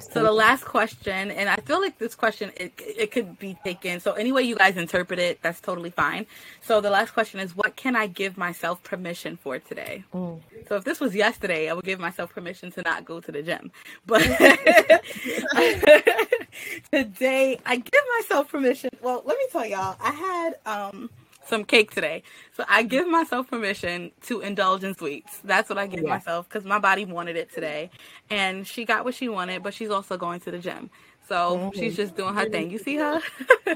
So 0.00 0.22
the 0.22 0.32
last 0.32 0.64
question, 0.64 1.30
and 1.30 1.48
I 1.48 1.56
feel 1.56 1.80
like 1.80 1.98
this 1.98 2.14
question 2.14 2.50
it 2.56 2.72
it 2.78 3.10
could 3.10 3.38
be 3.38 3.56
taken. 3.64 4.00
So 4.00 4.12
any 4.12 4.32
way 4.32 4.42
you 4.42 4.56
guys 4.56 4.76
interpret 4.76 5.18
it, 5.18 5.40
that's 5.42 5.60
totally 5.60 5.90
fine. 5.90 6.26
So 6.62 6.80
the 6.80 6.90
last 6.90 7.12
question 7.12 7.40
is, 7.40 7.54
what 7.54 7.76
can 7.76 7.96
I 7.96 8.06
give 8.06 8.36
myself 8.36 8.82
permission 8.82 9.36
for 9.36 9.58
today? 9.58 10.04
Mm. 10.14 10.40
So 10.68 10.76
if 10.76 10.84
this 10.84 11.00
was 11.00 11.14
yesterday, 11.14 11.68
I 11.68 11.74
would 11.74 11.84
give 11.84 12.00
myself 12.00 12.32
permission 12.32 12.70
to 12.72 12.82
not 12.82 13.04
go 13.04 13.20
to 13.20 13.32
the 13.32 13.42
gym. 13.42 13.70
But 14.06 14.22
today, 16.92 17.58
I 17.66 17.76
give 17.76 18.04
myself 18.18 18.50
permission. 18.50 18.90
Well, 19.02 19.22
let 19.24 19.38
me 19.38 19.44
tell 19.52 19.66
y'all, 19.66 19.96
I 20.00 20.12
had 20.12 20.54
um 20.66 21.10
some 21.46 21.64
cake 21.64 21.90
today. 21.90 22.22
So 22.56 22.64
I 22.68 22.82
give 22.82 23.08
myself 23.08 23.48
permission 23.48 24.12
to 24.22 24.40
indulge 24.40 24.84
in 24.84 24.94
sweets. 24.94 25.40
That's 25.44 25.68
what 25.68 25.78
I 25.78 25.86
give 25.86 26.02
yeah. 26.02 26.10
myself 26.10 26.48
because 26.48 26.64
my 26.64 26.78
body 26.78 27.04
wanted 27.04 27.36
it 27.36 27.52
today. 27.52 27.90
And 28.30 28.66
she 28.66 28.84
got 28.84 29.04
what 29.04 29.14
she 29.14 29.28
wanted, 29.28 29.62
but 29.62 29.74
she's 29.74 29.90
also 29.90 30.16
going 30.16 30.40
to 30.40 30.50
the 30.50 30.58
gym. 30.58 30.90
So 31.28 31.56
mm-hmm. 31.56 31.78
she's 31.78 31.96
just 31.96 32.16
doing 32.16 32.34
her 32.34 32.48
thing. 32.48 32.70
You 32.70 32.78
see 32.78 32.96
her? 32.96 33.20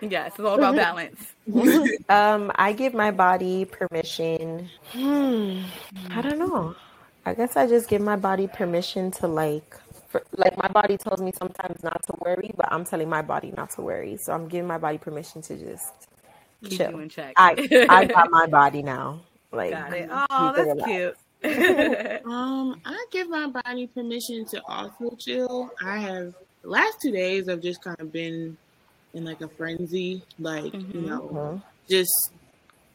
yes, 0.00 0.32
it's 0.32 0.40
all 0.40 0.56
about 0.56 0.76
balance. 0.76 1.34
um, 2.08 2.52
I 2.56 2.72
give 2.72 2.92
my 2.94 3.10
body 3.10 3.64
permission. 3.64 4.68
Hmm, 4.92 5.62
I 6.10 6.20
don't 6.22 6.38
know. 6.38 6.74
I 7.24 7.34
guess 7.34 7.56
I 7.56 7.66
just 7.66 7.88
give 7.88 8.02
my 8.02 8.16
body 8.16 8.46
permission 8.46 9.10
to 9.12 9.26
like 9.26 9.76
for, 10.10 10.22
like 10.36 10.56
my 10.58 10.68
body 10.68 10.96
tells 10.98 11.22
me 11.22 11.32
sometimes 11.38 11.82
not 11.82 12.02
to 12.04 12.14
worry, 12.18 12.50
but 12.56 12.70
I'm 12.70 12.84
telling 12.84 13.08
my 13.08 13.22
body 13.22 13.52
not 13.56 13.70
to 13.70 13.82
worry. 13.82 14.16
So 14.16 14.32
I'm 14.32 14.48
giving 14.48 14.66
my 14.66 14.78
body 14.78 14.98
permission 14.98 15.40
to 15.42 15.56
just 15.56 16.08
Keep 16.64 16.78
chill. 16.78 16.98
in 16.98 17.08
check. 17.08 17.32
I 17.36 17.86
I 17.88 18.04
got 18.06 18.30
my 18.30 18.46
body 18.46 18.82
now. 18.82 19.20
Like, 19.52 19.70
got 19.70 19.92
it. 19.94 20.08
Oh, 20.10 20.52
that's 20.54 20.84
cute. 20.84 21.16
um, 22.26 22.80
I 22.84 23.06
give 23.10 23.30
my 23.30 23.46
body 23.46 23.86
permission 23.86 24.44
to 24.46 24.62
also 24.66 25.16
chill. 25.18 25.70
I 25.82 25.98
have 25.98 26.34
the 26.62 26.68
last 26.68 26.98
two 27.00 27.12
days 27.12 27.48
I've 27.48 27.62
just 27.62 27.82
kind 27.82 27.98
of 27.98 28.12
been 28.12 28.56
in 29.14 29.24
like 29.24 29.40
a 29.40 29.48
frenzy, 29.48 30.22
like 30.38 30.72
mm-hmm. 30.72 30.98
you 30.98 31.06
know, 31.06 31.20
mm-hmm. 31.32 31.56
just 31.88 32.32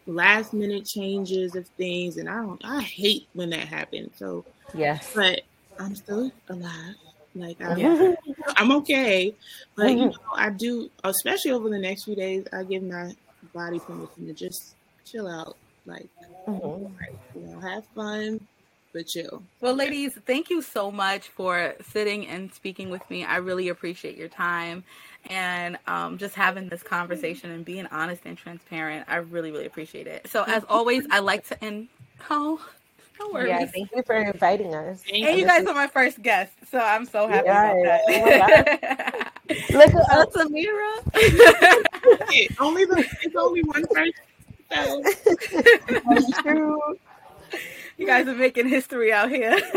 last 0.06 0.54
minute 0.54 0.86
changes 0.86 1.56
of 1.56 1.68
things, 1.70 2.18
and 2.18 2.30
I 2.30 2.36
don't. 2.36 2.62
I 2.64 2.82
hate 2.82 3.28
when 3.34 3.50
that 3.50 3.68
happens. 3.68 4.12
So 4.18 4.46
yes, 4.74 5.12
but 5.16 5.42
I'm 5.80 5.96
still 5.96 6.32
alive. 6.50 6.96
Like 7.36 7.62
I'm, 7.62 8.16
I'm 8.56 8.72
okay, 8.72 9.36
but 9.76 9.90
you 9.90 9.98
mm-hmm. 9.98 10.06
know, 10.10 10.16
I 10.34 10.50
do, 10.52 10.90
especially 11.04 11.52
over 11.52 11.70
the 11.70 11.78
next 11.78 12.06
few 12.06 12.16
days, 12.16 12.46
I 12.54 12.64
give 12.64 12.82
my 12.82 13.14
body 13.54 13.80
permission 13.80 14.28
to 14.28 14.34
just 14.34 14.76
chill 15.04 15.28
out, 15.28 15.58
like, 15.86 16.08
mm-hmm. 16.48 16.84
like 16.96 17.20
you 17.36 17.42
know, 17.42 17.60
have 17.60 17.86
fun, 17.88 18.40
but 18.94 19.08
chill. 19.08 19.44
Well, 19.60 19.76
ladies, 19.76 20.18
thank 20.26 20.50
you 20.50 20.62
so 20.62 20.90
much 20.90 21.28
for 21.28 21.76
sitting 21.92 22.26
and 22.26 22.54
speaking 22.54 22.90
with 22.90 23.08
me. 23.10 23.26
I 23.26 23.38
really 23.38 23.68
appreciate 23.68 24.18
your 24.18 24.30
time 24.30 24.86
and 25.30 25.78
um, 25.88 26.18
just 26.18 26.36
having 26.36 26.70
this 26.70 26.84
conversation 26.84 27.52
and 27.52 27.66
being 27.66 27.88
honest 27.88 28.22
and 28.24 28.38
transparent. 28.38 29.06
I 29.10 29.18
really, 29.18 29.52
really 29.52 29.66
appreciate 29.66 30.08
it. 30.08 30.30
So, 30.30 30.44
as 30.44 30.64
always, 30.70 31.06
I 31.12 31.20
like 31.20 31.46
to 31.48 31.62
end. 31.64 31.90
Oh, 32.30 32.66
no 33.20 33.30
worries. 33.32 33.50
Yeah, 33.50 33.66
thank 33.66 33.92
you 33.96 34.04
for 34.04 34.16
inviting 34.16 34.74
us. 34.74 35.04
And 35.12 35.38
you 35.38 35.46
guys 35.46 35.66
are 35.66 35.74
my 35.74 35.88
first 35.88 36.22
guest, 36.22 36.54
so 36.70 36.80
I'm 36.80 37.06
so 37.06 37.28
happy 37.28 37.48
yes. 37.48 38.02
about 38.08 38.66
that. 38.82 39.34
Oh 39.50 39.56
Look 39.78 39.94
at 39.94 39.96
us, 39.96 40.36
Amira. 40.36 41.04
only 42.60 42.86
the 42.86 43.06
it's 43.22 43.36
only 43.36 43.62
one 43.62 43.86
person. 43.88 44.14
That's 44.70 46.32
true. 46.42 46.80
You 47.98 48.06
guys 48.06 48.28
are 48.28 48.36
making 48.36 48.68
history 48.68 49.14
out 49.14 49.30
here. 49.30 49.58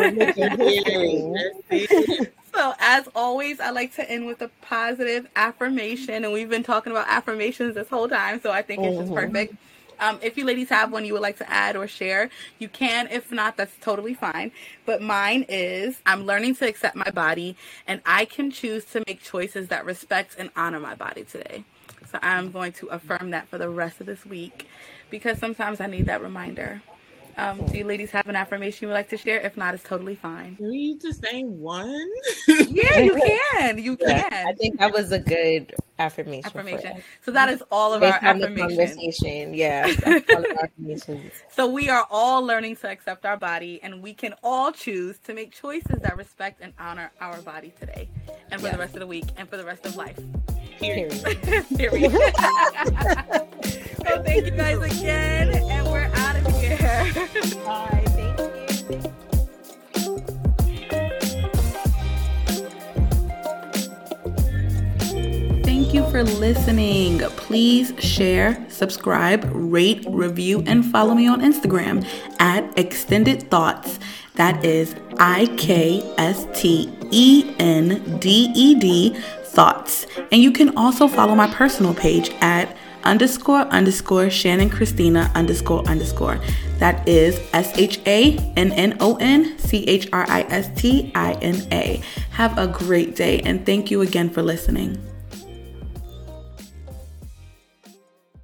so, 2.53 2.75
as 2.81 3.09
always, 3.15 3.61
I 3.61 3.71
like 3.71 3.95
to 3.95 4.11
end 4.11 4.27
with 4.27 4.43
a 4.43 4.51
positive 4.63 5.29
affirmation, 5.37 6.25
and 6.25 6.33
we've 6.33 6.51
been 6.51 6.65
talking 6.65 6.91
about 6.91 7.07
affirmations 7.09 7.77
this 7.77 7.89
whole 7.89 8.09
time, 8.09 8.41
so 8.41 8.51
I 8.51 8.63
think 8.63 8.83
it's 8.83 8.97
just 8.97 9.13
mm-hmm. 9.13 9.27
perfect. 9.27 9.55
Um, 10.01 10.19
if 10.23 10.37
you 10.37 10.45
ladies 10.45 10.69
have 10.69 10.93
one 10.93 11.05
you 11.05 11.13
would 11.13 11.23
like 11.23 11.39
to 11.39 11.51
add 11.51 11.77
or 11.77 11.87
share, 11.89 12.31
you 12.59 12.69
can. 12.69 13.09
If 13.09 13.33
not, 13.33 13.57
that's 13.57 13.75
totally 13.81 14.15
fine. 14.15 14.53
But 14.87 15.03
mine 15.03 15.45
is 15.49 16.01
I'm 16.07 16.25
learning 16.25 16.57
to 16.57 16.69
accept 16.69 16.97
my 16.97 17.11
body, 17.11 17.57
and 17.87 18.01
I 18.07 18.25
can 18.25 18.51
choose 18.51 18.85
to 18.87 19.03
make 19.07 19.23
choices 19.23 19.69
that 19.69 19.85
respect 19.85 20.37
and 20.39 20.51
honor 20.57 20.81
my 20.81 20.95
body 20.95 21.25
today. 21.25 21.65
So 22.11 22.19
I'm 22.23 22.51
going 22.51 22.73
to 22.73 22.87
affirm 22.89 23.31
that 23.31 23.49
for 23.49 23.59
the 23.59 23.69
rest 23.69 24.01
of 24.01 24.07
this 24.07 24.25
week 24.25 24.67
because 25.11 25.39
sometimes 25.39 25.81
I 25.81 25.87
need 25.87 26.07
that 26.07 26.23
reminder. 26.23 26.83
Um, 27.39 27.65
do 27.67 27.79
you 27.79 27.85
ladies 27.85 28.11
have 28.11 28.29
an 28.29 28.35
affirmation 28.35 28.79
you 28.83 28.89
would 28.89 28.95
like 28.95 29.09
to 29.11 29.17
share? 29.17 29.41
If 29.41 29.57
not, 29.57 29.73
it's 29.73 29.85
totally 29.85 30.17
fine. 30.17 30.55
Do 30.55 30.65
we 30.65 30.71
need 30.71 31.01
to 31.03 31.15
say 31.15 31.43
one? 31.43 32.11
yeah, 32.49 32.99
you 32.99 33.15
can. 33.15 33.79
You 33.79 33.97
can. 33.97 34.49
I 34.49 34.53
think 34.55 34.81
that 34.81 34.93
was 34.93 35.13
a 35.13 35.21
good 35.21 35.73
affirmation. 36.01 36.47
Affirmation. 36.47 37.03
So 37.25 37.31
that 37.31 37.49
is 37.49 37.63
all 37.71 37.95
of 37.95 38.01
Based 38.01 38.21
our 38.23 38.31
affirmations. 38.31 38.97
Conversation. 38.97 39.55
Yeah. 39.55 39.87
affirmations. 40.65 41.33
So 41.49 41.69
we 41.69 41.89
are 41.89 42.09
all 42.11 42.43
learning 42.45 42.75
to 42.77 42.89
accept 42.89 43.25
our 43.25 43.37
body, 43.37 43.79
and 43.85 44.03
we 44.03 44.15
can 44.15 44.35
all 44.43 44.73
choose 44.73 45.19
to 45.21 45.33
make 45.33 45.53
choices 45.53 46.01
that 46.01 46.17
respect 46.17 46.61
and 46.61 46.73
honor 46.77 47.13
our 47.21 47.41
body 47.43 47.73
today, 47.79 48.09
and 48.51 48.61
for 48.61 48.67
yeah. 48.67 48.73
the 48.73 48.79
rest 48.79 48.95
of 48.95 49.01
the 49.01 49.07
week, 49.07 49.27
and 49.37 49.49
for 49.49 49.57
the 49.57 49.65
rest 49.65 49.87
of 49.87 49.95
life. 49.95 50.19
Period. 50.81 51.13
Period. 51.77 52.13
so 54.09 54.23
thank 54.23 54.45
you 54.47 54.51
guys 54.53 54.79
again, 54.79 55.51
and 55.51 55.87
we're 55.89 56.11
out 56.15 56.37
of 56.37 56.47
here. 56.61 56.79
Bye. 57.65 58.05
Thank 58.07 58.39
you. 58.41 59.09
Thank 65.65 65.95
you 65.95 66.03
for 66.11 66.23
listening 66.23 66.49
listening. 66.59 67.21
Please 67.37 67.93
share, 67.99 68.65
subscribe, 68.69 69.49
rate, 69.53 70.05
review, 70.09 70.63
and 70.67 70.85
follow 70.85 71.15
me 71.15 71.27
on 71.27 71.41
Instagram 71.41 72.07
at 72.39 72.79
Extended 72.79 73.51
Thoughts. 73.51 73.99
That 74.35 74.65
is 74.65 74.95
I 75.19 75.47
K 75.57 76.03
S 76.17 76.47
T 76.55 76.93
E 77.11 77.55
N 77.59 78.19
D 78.19 78.51
E 78.55 78.75
D 78.75 79.17
Thoughts. 79.45 80.07
And 80.31 80.43
you 80.43 80.53
can 80.53 80.77
also 80.77 81.09
follow 81.09 81.35
my 81.35 81.53
personal 81.53 81.95
page 81.95 82.31
at 82.41 82.77
underscore 83.09 83.63
underscore 83.73 84.29
Shannon 84.29 84.69
Christina 84.69 85.33
underscore 85.35 85.83
underscore. 85.89 86.39
That 86.79 87.09
is 87.09 87.41
S 87.55 87.73
H 87.77 88.01
A 88.07 88.37
N 88.57 88.71
N 88.73 88.99
O 89.01 89.17
N 89.17 89.59
C 89.59 89.85
H 89.85 90.09
R 90.13 90.27
I 90.29 90.43
S 90.43 90.71
T 90.77 91.11
I 91.15 91.33
N 91.41 91.67
A. 91.73 92.03
Have 92.33 92.59
a 92.59 92.67
great 92.69 93.17
day 93.17 93.41
and 93.41 93.65
thank 93.65 93.91
you 93.91 94.03
again 94.03 94.29
for 94.29 94.43
listening. 94.43 95.08